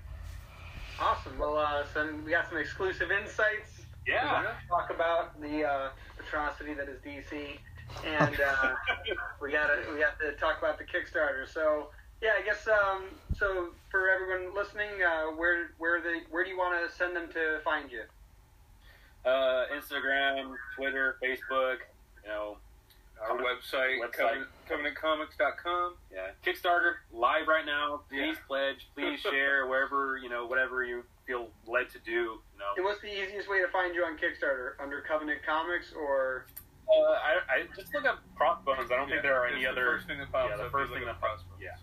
Awesome. 0.98 1.38
Well, 1.38 1.58
uh, 1.58 1.84
some 1.92 2.24
we 2.24 2.30
got 2.30 2.48
some 2.48 2.56
exclusive 2.56 3.10
insights. 3.10 3.82
Yeah. 4.06 4.54
talk 4.66 4.88
about 4.90 5.38
the 5.42 5.62
uh, 5.64 5.88
atrocity 6.18 6.72
that 6.72 6.88
is 6.88 6.98
DC, 7.04 7.58
and 8.06 8.34
uh, 8.40 8.74
we 9.42 9.52
got 9.52 9.66
to 9.66 9.92
we 9.92 10.00
got 10.00 10.18
to 10.20 10.32
talk 10.40 10.58
about 10.58 10.78
the 10.78 10.84
Kickstarter. 10.84 11.46
So 11.52 11.88
yeah, 12.22 12.30
I 12.40 12.42
guess 12.46 12.66
um, 12.66 13.04
so 13.36 13.72
for 13.90 14.08
everyone 14.08 14.54
listening, 14.56 14.88
uh, 15.06 15.36
where 15.36 15.72
where 15.76 16.00
they 16.00 16.20
where 16.30 16.44
do 16.44 16.50
you 16.50 16.56
want 16.56 16.88
to 16.88 16.96
send 16.96 17.14
them 17.14 17.28
to 17.34 17.58
find 17.62 17.92
you? 17.92 18.02
Uh, 19.26 19.66
Instagram, 19.74 20.54
Twitter, 20.76 21.16
Facebook, 21.22 21.78
you 22.22 22.28
know, 22.30 22.58
Our 23.20 23.36
website, 23.38 23.98
Website. 23.98 24.46
Covenant, 24.68 24.94
covenantcomics.com. 24.94 25.96
yeah, 26.12 26.30
Kickstarter 26.44 26.94
live 27.12 27.48
right 27.48 27.66
now. 27.66 28.02
Please 28.08 28.36
Yeah. 28.36 28.46
pledge, 28.46 28.88
please 28.94 29.18
share 29.30 29.66
wherever 29.66 30.16
you 30.18 30.28
know 30.28 30.46
whatever 30.46 30.84
you 30.84 31.02
feel 31.26 31.48
led 31.66 31.88
to 31.90 31.98
do. 32.00 32.12
You 32.12 32.58
know, 32.58 32.72
And 32.76 32.84
what's 32.84 33.00
the 33.00 33.10
easiest 33.10 33.48
way 33.50 33.60
to 33.62 33.68
find 33.68 33.94
you 33.96 34.04
on 34.04 34.16
Kickstarter? 34.16 34.74
Under 34.78 35.00
Covenant 35.00 35.40
Comics 35.44 35.92
or 35.92 36.46
uh, 36.88 36.92
I, 36.94 37.32
I 37.50 37.66
just 37.74 37.92
look 37.94 38.04
up 38.04 38.20
Crossbones. 38.36 38.92
I 38.92 38.96
don't 38.96 39.08
think 39.08 39.22
there 39.22 39.34
are 39.42 39.46
any 39.46 39.62
the 39.64 39.70
other. 39.70 39.86
first 39.96 40.06
thing 40.06 40.18
that 40.18 40.30
pops 40.30 40.50
yeah, 40.50 40.56
the 40.58 40.64
up. 40.66 40.70
first 40.70 40.92
thing 40.92 41.00
look 41.02 41.08
that 41.08 41.16
up 41.16 41.20
pops. 41.20 41.42
Crossbones. 41.42 41.62
Yeah, 41.62 41.74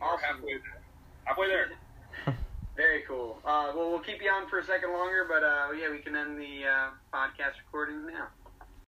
We're 0.00 0.06
Awesome. 0.06 0.20
halfway 0.36 0.52
there. 0.58 0.82
halfway 1.24 1.48
there. 1.48 1.70
Very 2.80 3.02
cool. 3.06 3.36
Uh, 3.44 3.76
well, 3.76 3.90
we'll 3.90 4.00
keep 4.00 4.22
you 4.22 4.30
on 4.30 4.48
for 4.48 4.58
a 4.58 4.64
second 4.64 4.90
longer, 4.94 5.26
but 5.28 5.44
uh, 5.44 5.68
yeah, 5.78 5.90
we 5.90 5.98
can 5.98 6.16
end 6.16 6.40
the 6.40 6.64
uh, 6.64 6.88
podcast 7.12 7.60
recording 7.66 8.06
now. 8.06 8.28